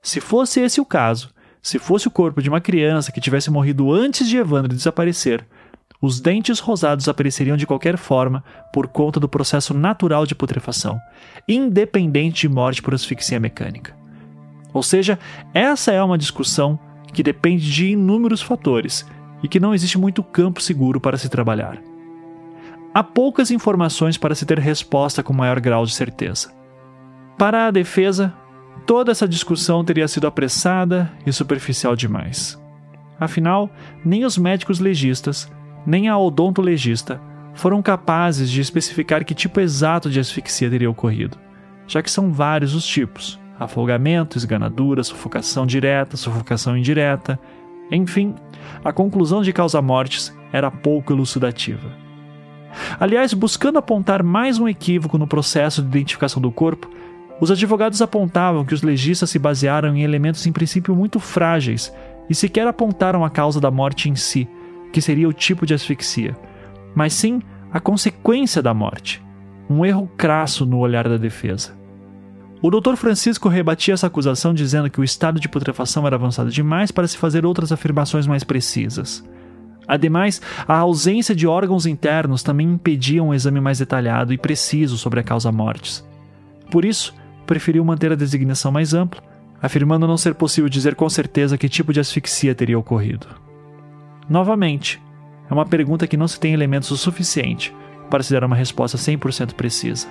Se 0.00 0.20
fosse 0.20 0.60
esse 0.60 0.80
o 0.80 0.84
caso, 0.84 1.30
se 1.60 1.76
fosse 1.80 2.06
o 2.06 2.10
corpo 2.12 2.40
de 2.40 2.48
uma 2.48 2.60
criança 2.60 3.10
que 3.10 3.20
tivesse 3.20 3.50
morrido 3.50 3.92
antes 3.92 4.28
de 4.28 4.36
Evandro 4.36 4.72
desaparecer, 4.72 5.44
os 6.00 6.20
dentes 6.20 6.60
rosados 6.60 7.08
apareceriam 7.08 7.56
de 7.56 7.66
qualquer 7.66 7.96
forma 7.96 8.44
por 8.72 8.86
conta 8.86 9.18
do 9.18 9.28
processo 9.28 9.74
natural 9.74 10.24
de 10.24 10.36
putrefação, 10.36 11.00
independente 11.48 12.42
de 12.42 12.48
morte 12.48 12.80
por 12.80 12.94
asfixia 12.94 13.40
mecânica. 13.40 13.92
Ou 14.72 14.84
seja, 14.84 15.18
essa 15.52 15.90
é 15.90 16.00
uma 16.00 16.16
discussão 16.16 16.78
que 17.16 17.22
depende 17.22 17.72
de 17.72 17.92
inúmeros 17.92 18.42
fatores 18.42 19.06
e 19.42 19.48
que 19.48 19.58
não 19.58 19.74
existe 19.74 19.96
muito 19.96 20.22
campo 20.22 20.60
seguro 20.60 21.00
para 21.00 21.16
se 21.16 21.30
trabalhar. 21.30 21.78
Há 22.92 23.02
poucas 23.02 23.50
informações 23.50 24.18
para 24.18 24.34
se 24.34 24.44
ter 24.44 24.58
resposta 24.58 25.22
com 25.22 25.32
maior 25.32 25.58
grau 25.58 25.86
de 25.86 25.94
certeza. 25.94 26.52
Para 27.38 27.68
a 27.68 27.70
defesa, 27.70 28.34
toda 28.84 29.12
essa 29.12 29.26
discussão 29.26 29.82
teria 29.82 30.06
sido 30.06 30.26
apressada 30.26 31.10
e 31.24 31.32
superficial 31.32 31.96
demais. 31.96 32.62
Afinal, 33.18 33.70
nem 34.04 34.26
os 34.26 34.36
médicos 34.36 34.78
legistas, 34.78 35.50
nem 35.86 36.10
a 36.10 36.18
odontologista 36.18 37.18
foram 37.54 37.80
capazes 37.80 38.50
de 38.50 38.60
especificar 38.60 39.24
que 39.24 39.34
tipo 39.34 39.58
exato 39.58 40.10
de 40.10 40.20
asfixia 40.20 40.68
teria 40.68 40.90
ocorrido, 40.90 41.38
já 41.86 42.02
que 42.02 42.10
são 42.10 42.30
vários 42.30 42.74
os 42.74 42.84
tipos 42.86 43.40
afogamento, 43.58 44.36
esganadura, 44.36 45.02
sufocação 45.02 45.66
direta, 45.66 46.16
sufocação 46.16 46.76
indireta. 46.76 47.38
Enfim, 47.90 48.34
a 48.84 48.92
conclusão 48.92 49.42
de 49.42 49.52
causa-mortes 49.52 50.36
era 50.52 50.70
pouco 50.70 51.12
elucidativa. 51.12 51.90
Aliás, 53.00 53.32
buscando 53.32 53.78
apontar 53.78 54.22
mais 54.22 54.58
um 54.58 54.68
equívoco 54.68 55.16
no 55.16 55.26
processo 55.26 55.82
de 55.82 55.88
identificação 55.88 56.42
do 56.42 56.52
corpo, 56.52 56.90
os 57.40 57.50
advogados 57.50 58.00
apontavam 58.00 58.64
que 58.64 58.74
os 58.74 58.82
legistas 58.82 59.30
se 59.30 59.38
basearam 59.38 59.94
em 59.94 60.02
elementos 60.02 60.46
em 60.46 60.52
princípio 60.52 60.94
muito 60.94 61.20
frágeis 61.20 61.92
e 62.28 62.34
sequer 62.34 62.66
apontaram 62.66 63.24
a 63.24 63.30
causa 63.30 63.60
da 63.60 63.70
morte 63.70 64.08
em 64.08 64.16
si, 64.16 64.48
que 64.92 65.00
seria 65.00 65.28
o 65.28 65.32
tipo 65.32 65.66
de 65.66 65.74
asfixia, 65.74 66.36
mas 66.94 67.12
sim 67.12 67.42
a 67.70 67.78
consequência 67.78 68.62
da 68.62 68.72
morte, 68.72 69.22
um 69.68 69.84
erro 69.84 70.10
crasso 70.16 70.64
no 70.64 70.78
olhar 70.78 71.08
da 71.08 71.18
defesa. 71.18 71.75
O 72.62 72.70
Dr. 72.70 72.96
Francisco 72.96 73.48
rebatia 73.48 73.94
essa 73.94 74.06
acusação 74.06 74.54
dizendo 74.54 74.88
que 74.88 75.00
o 75.00 75.04
estado 75.04 75.38
de 75.38 75.48
putrefação 75.48 76.06
era 76.06 76.16
avançado 76.16 76.50
demais 76.50 76.90
para 76.90 77.06
se 77.06 77.18
fazer 77.18 77.44
outras 77.44 77.70
afirmações 77.70 78.26
mais 78.26 78.42
precisas. 78.42 79.22
Ademais, 79.86 80.40
a 80.66 80.78
ausência 80.78 81.34
de 81.34 81.46
órgãos 81.46 81.86
internos 81.86 82.42
também 82.42 82.66
impedia 82.66 83.22
um 83.22 83.32
exame 83.32 83.60
mais 83.60 83.78
detalhado 83.78 84.32
e 84.32 84.38
preciso 84.38 84.96
sobre 84.98 85.20
a 85.20 85.22
causa-mortes. 85.22 86.04
Por 86.70 86.84
isso, 86.84 87.14
preferiu 87.46 87.84
manter 87.84 88.10
a 88.10 88.16
designação 88.16 88.72
mais 88.72 88.94
ampla, 88.94 89.22
afirmando 89.62 90.06
não 90.06 90.16
ser 90.16 90.34
possível 90.34 90.68
dizer 90.68 90.94
com 90.94 91.08
certeza 91.08 91.56
que 91.56 91.68
tipo 91.68 91.92
de 91.92 92.00
asfixia 92.00 92.54
teria 92.54 92.78
ocorrido. 92.78 93.28
Novamente, 94.28 95.00
é 95.48 95.54
uma 95.54 95.64
pergunta 95.64 96.06
que 96.06 96.16
não 96.16 96.26
se 96.26 96.40
tem 96.40 96.52
elementos 96.52 96.90
o 96.90 96.96
suficiente 96.96 97.72
para 98.10 98.22
se 98.22 98.32
dar 98.32 98.44
uma 98.44 98.56
resposta 98.56 98.98
100% 98.98 99.54
precisa. 99.54 100.08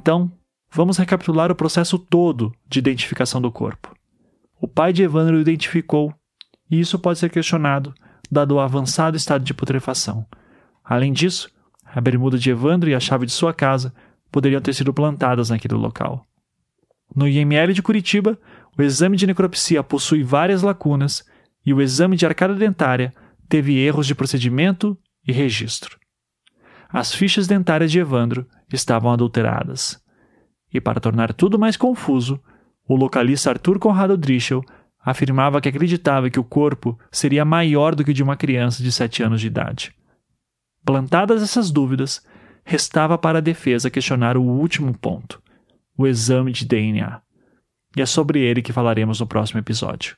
Então, 0.00 0.32
vamos 0.72 0.96
recapitular 0.96 1.52
o 1.52 1.54
processo 1.54 1.98
todo 1.98 2.54
de 2.66 2.78
identificação 2.78 3.38
do 3.38 3.52
corpo. 3.52 3.94
O 4.58 4.66
pai 4.66 4.94
de 4.94 5.02
Evandro 5.02 5.38
identificou, 5.38 6.14
e 6.70 6.80
isso 6.80 6.98
pode 6.98 7.18
ser 7.18 7.28
questionado, 7.28 7.92
dado 8.30 8.52
o 8.52 8.60
avançado 8.60 9.14
estado 9.14 9.44
de 9.44 9.52
putrefação. 9.52 10.24
Além 10.82 11.12
disso, 11.12 11.50
a 11.84 12.00
bermuda 12.00 12.38
de 12.38 12.48
Evandro 12.48 12.88
e 12.88 12.94
a 12.94 13.00
chave 13.00 13.26
de 13.26 13.32
sua 13.32 13.52
casa 13.52 13.94
poderiam 14.32 14.62
ter 14.62 14.72
sido 14.72 14.94
plantadas 14.94 15.50
naquele 15.50 15.74
local. 15.74 16.24
No 17.14 17.28
IML 17.28 17.74
de 17.74 17.82
Curitiba, 17.82 18.38
o 18.78 18.80
exame 18.80 19.18
de 19.18 19.26
necropsia 19.26 19.82
possui 19.82 20.22
várias 20.22 20.62
lacunas 20.62 21.22
e 21.66 21.74
o 21.74 21.82
exame 21.82 22.16
de 22.16 22.24
arcada 22.24 22.54
dentária 22.54 23.12
teve 23.50 23.78
erros 23.78 24.06
de 24.06 24.14
procedimento 24.14 24.96
e 25.28 25.30
registro. 25.30 25.99
As 26.92 27.14
fichas 27.14 27.46
dentárias 27.46 27.92
de 27.92 28.00
Evandro 28.00 28.46
estavam 28.72 29.12
adulteradas. 29.12 30.02
E 30.72 30.80
para 30.80 31.00
tornar 31.00 31.32
tudo 31.32 31.58
mais 31.58 31.76
confuso, 31.76 32.40
o 32.88 32.96
localista 32.96 33.50
Arthur 33.50 33.78
Conrado 33.78 34.16
Drischel 34.16 34.62
afirmava 34.98 35.60
que 35.60 35.68
acreditava 35.68 36.28
que 36.28 36.40
o 36.40 36.44
corpo 36.44 36.98
seria 37.10 37.44
maior 37.44 37.94
do 37.94 38.04
que 38.04 38.10
o 38.10 38.14
de 38.14 38.22
uma 38.22 38.36
criança 38.36 38.82
de 38.82 38.92
7 38.92 39.22
anos 39.22 39.40
de 39.40 39.46
idade. 39.46 39.94
Plantadas 40.84 41.42
essas 41.42 41.70
dúvidas, 41.70 42.24
restava 42.64 43.16
para 43.16 43.38
a 43.38 43.42
defesa 43.42 43.90
questionar 43.90 44.36
o 44.36 44.42
último 44.42 44.96
ponto, 44.96 45.42
o 45.96 46.06
exame 46.06 46.52
de 46.52 46.64
DNA. 46.64 47.20
E 47.96 48.02
é 48.02 48.06
sobre 48.06 48.40
ele 48.40 48.62
que 48.62 48.72
falaremos 48.72 49.20
no 49.20 49.26
próximo 49.26 49.58
episódio. 49.58 50.16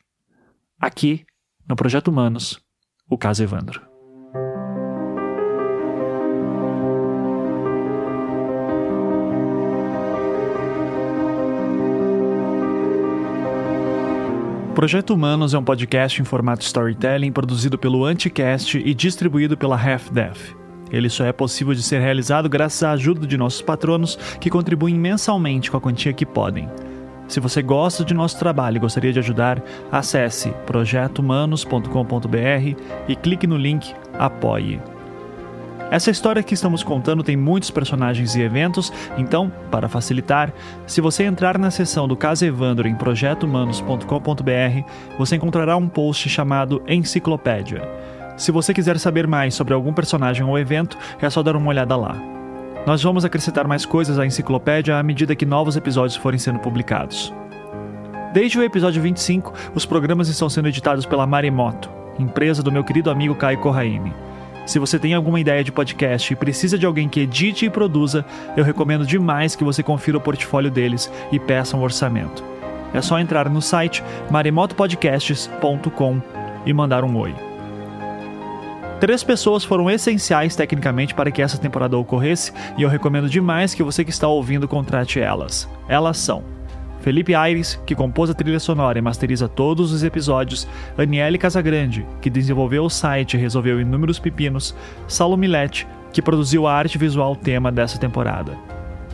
Aqui, 0.81 1.25
no 1.69 1.77
Projeto 1.77 2.09
Humanos, 2.09 2.61
o 3.09 3.17
caso 3.17 3.43
Evandro. 3.43 3.92
Projeto 14.83 15.15
Humanos 15.15 15.55
é 15.55 15.59
um 15.59 15.63
podcast 15.63 16.21
em 16.21 16.25
formato 16.25 16.65
storytelling 16.65 17.31
produzido 17.31 17.79
pelo 17.79 18.05
Anticast 18.05 18.79
e 18.79 18.93
distribuído 18.93 19.57
pela 19.57 19.77
Half-Death. 19.77 20.57
Ele 20.91 21.09
só 21.09 21.25
é 21.25 21.31
possível 21.31 21.73
de 21.73 21.85
ser 21.85 22.01
realizado 22.01 22.49
graças 22.49 22.83
à 22.83 22.91
ajuda 22.91 23.25
de 23.25 23.37
nossos 23.37 23.63
patronos 23.63 24.17
que 24.41 24.51
contribuem 24.51 24.97
mensalmente 24.97 25.71
com 25.71 25.77
a 25.77 25.81
quantia 25.81 26.13
que 26.13 26.27
podem. 26.27 26.69
Se 27.29 27.39
você 27.39 27.63
gosta 27.63 28.05
de 28.05 28.13
nosso 28.13 28.37
trabalho 28.41 28.79
e 28.79 28.81
gostaria 28.81 29.13
de 29.13 29.21
ajudar, 29.21 29.63
acesse 29.89 30.51
projetohumanos.com.br 30.67 32.83
e 33.07 33.15
clique 33.15 33.47
no 33.47 33.57
link 33.57 33.95
Apoie. 34.19 34.81
Essa 35.93 36.11
história 36.11 36.43
que 36.43 36.55
estamos 36.55 36.83
contando 36.83 37.23
tem 37.23 37.37
muitos 37.37 37.71
personagens 37.71 38.35
e 38.35 38.41
eventos, 38.41 38.91
então, 39.19 39.53
para 39.71 39.91
facilitar, 39.91 40.51
se 40.87 41.03
você 41.03 41.25
entrar 41.25 41.59
na 41.59 41.71
seção 41.71 42.09
do 42.09 42.17
caso 42.17 42.47
Evandro 42.47 42.89
em 42.89 42.95
projetohumanos.com.br, 42.95 44.89
você 45.19 45.37
encontrará 45.37 45.77
um 45.77 45.87
post 45.87 46.31
chamado 46.31 46.83
Enciclopédia. 46.89 47.87
Se 48.39 48.51
você 48.51 48.73
quiser 48.73 48.99
saber 48.99 49.27
mais 49.27 49.55
sobre 49.55 49.75
algum 49.75 49.93
personagem 49.93 50.43
ou 50.43 50.59
evento, 50.59 50.97
é 51.21 51.29
só 51.29 51.43
dar 51.43 51.57
uma 51.57 51.69
olhada 51.69 51.95
lá. 51.95 52.17
Nós 52.87 53.03
vamos 53.03 53.23
acrescentar 53.23 53.69
mais 53.69 53.85
coisas 53.85 54.19
à 54.19 54.25
enciclopédia 54.25 54.97
à 54.97 55.03
medida 55.03 55.37
que 55.37 55.45
novos 55.45 55.77
episódios 55.77 56.17
forem 56.17 56.39
sendo 56.39 56.59
publicados. 56.59 57.35
Desde 58.33 58.59
o 58.59 58.65
episódio 58.65 59.03
25, 59.03 59.53
os 59.75 59.85
programas 59.85 60.29
estão 60.29 60.49
sendo 60.49 60.69
editados 60.69 61.05
pela 61.05 61.27
Maremoto, 61.27 61.91
empresa 62.19 62.63
do 62.63 62.73
meu 62.73 62.83
querido 62.83 63.11
amigo 63.11 63.35
Caio 63.35 63.59
Corraine. 63.59 64.32
Se 64.65 64.79
você 64.79 64.99
tem 64.99 65.13
alguma 65.13 65.41
ideia 65.41 65.65
de 65.65 65.73
podcast 65.73 66.33
e 66.33 66.37
precisa 66.37 66.79
de 66.79 66.87
alguém 66.87 67.09
que 67.09 67.21
edite 67.21 67.67
e 67.67 67.71
produza, 67.71 68.25
eu 68.57 68.65
recomendo 68.65 69.05
demais 69.05 69.57
que 69.57 69.65
você 69.65 69.83
confira 69.83 70.19
o 70.19 70.21
portfólio 70.21 70.71
deles 70.71 71.11
e 71.33 71.39
peça 71.39 71.77
um 71.77 71.83
orçamento. 71.83 72.45
é 72.95 73.01
só 73.01 73.19
entrar 73.19 73.49
no 73.49 73.61
site 73.61 74.05
maremotopodcasts.com 74.31 76.23
e 76.65 76.73
mandar 76.73 77.03
um 77.05 77.17
oi. 77.17 77.35
Três 79.01 79.25
pessoas 79.25 79.65
foram 79.65 79.91
essenciais 79.91 80.55
tecnicamente 80.55 81.13
para 81.13 81.33
que 81.33 81.43
essa 81.43 81.59
temporada 81.59 81.99
ocorresse 81.99 82.53
e 82.79 82.83
eu 82.83 82.89
recomendo 82.89 83.29
demais 83.29 83.75
que 83.75 83.83
você 83.83 84.05
que 84.05 84.11
está 84.11 84.29
ouvindo 84.29 84.69
contrate 84.69 85.19
elas. 85.19 85.69
Elas 85.89 86.19
são 86.19 86.45
Felipe 87.03 87.35
Aires, 87.35 87.81
que 87.85 87.97
compôs 87.97 88.31
a 88.31 88.35
trilha 88.35 88.61
sonora 88.61 88.97
e 88.97 89.03
masteriza 89.03 89.49
todos 89.49 89.93
os 89.93 90.05
episódios, 90.05 90.69
Aniele 90.97 91.37
Casagrande, 91.37 92.07
que 92.21 92.31
desenvolveu 92.31 92.85
o 92.85 92.91
site 92.91 93.35
e 93.35 93.41
resolveu 93.41 93.81
inúmeros 93.81 94.21
pepinos, 94.21 94.75
Saulo 95.09 95.37
Milete, 95.37 95.87
que 96.13 96.23
produziu 96.23 96.65
a 96.65 96.73
arte 96.73 96.97
visual 96.97 97.35
tema 97.35 97.73
dessa 97.73 97.99
temporada. 97.99 98.57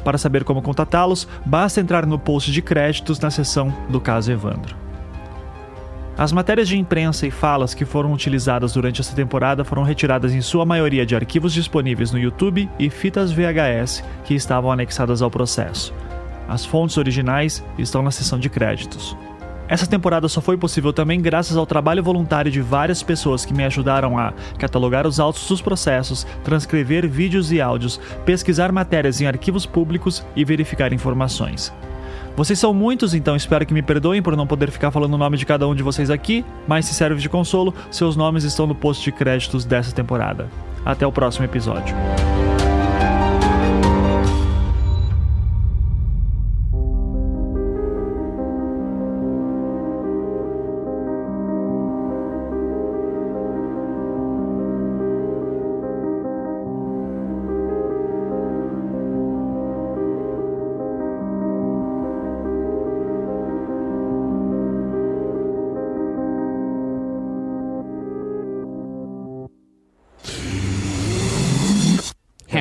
Para 0.05 0.19
saber 0.19 0.45
como 0.45 0.61
contatá-los, 0.61 1.27
basta 1.47 1.81
entrar 1.81 2.05
no 2.05 2.19
post 2.19 2.53
de 2.53 2.61
créditos 2.61 3.19
na 3.21 3.31
seção 3.31 3.75
do 3.89 4.01
caso 4.01 4.31
Evandro. 4.31 4.77
As 6.17 6.31
matérias 6.31 6.69
de 6.69 6.77
imprensa 6.77 7.27
e 7.27 7.31
falas 7.31 7.73
que 7.73 7.87
foram 7.87 8.13
utilizadas 8.13 8.75
durante 8.75 9.01
essa 9.01 9.17
temporada 9.17 9.65
foram 9.65 9.83
retiradas 9.83 10.35
em 10.35 10.43
sua 10.43 10.67
maioria 10.67 11.07
de 11.07 11.17
arquivos 11.17 11.55
disponíveis 11.55 12.13
no 12.13 12.19
YouTube 12.19 12.69
e 12.79 12.91
fitas 12.91 13.33
VHS 13.33 14.05
que 14.25 14.35
estavam 14.35 14.71
anexadas 14.71 15.23
ao 15.23 15.31
processo. 15.31 15.95
As 16.49 16.65
fontes 16.65 16.97
originais 16.97 17.63
estão 17.79 18.03
na 18.03 18.11
seção 18.11 18.39
de 18.39 18.49
créditos. 18.49 19.17
Essa 19.69 19.87
temporada 19.87 20.27
só 20.29 20.41
foi 20.41 20.57
possível 20.57 20.95
também 20.95 21.21
graças 21.21 21.55
ao 21.55 21.67
trabalho 21.67 22.03
voluntário 22.03 22.51
de 22.51 22.63
várias 22.63 23.03
pessoas 23.03 23.45
que 23.45 23.53
me 23.53 23.65
ajudaram 23.65 24.19
a 24.19 24.33
catalogar 24.59 25.07
os 25.07 25.21
autos 25.21 25.47
dos 25.47 25.61
processos, 25.61 26.27
transcrever 26.43 27.07
vídeos 27.07 27.53
e 27.53 27.61
áudios, 27.61 28.01
pesquisar 28.25 28.73
matérias 28.73 29.21
em 29.21 29.27
arquivos 29.27 29.67
públicos 29.67 30.25
e 30.35 30.43
verificar 30.43 30.95
informações. 30.95 31.71
Vocês 32.35 32.59
são 32.59 32.73
muitos, 32.73 33.13
então 33.13 33.37
espero 33.37 33.67
que 33.67 33.75
me 33.75 33.83
perdoem 33.83 34.23
por 34.23 34.37
não 34.37 34.47
poder 34.47 34.71
ficar 34.71 34.91
falando 34.91 35.15
o 35.15 35.19
nome 35.19 35.37
de 35.37 35.45
cada 35.45 35.69
um 35.69 35.75
de 35.75 35.83
vocês 35.83 36.09
aqui, 36.09 36.45
mas 36.67 36.87
se 36.87 36.95
serve 36.95 37.21
de 37.21 37.29
consolo, 37.29 37.75
seus 37.91 38.17
nomes 38.17 38.45
estão 38.45 38.67
no 38.67 38.77
post 38.77 39.05
de 39.05 39.13
créditos 39.13 39.65
dessa 39.65 39.93
temporada. 39.93 40.49
Até 40.85 41.07
o 41.07 41.13
próximo 41.13 41.45
episódio. 41.45 41.95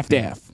half-half. 0.10 0.47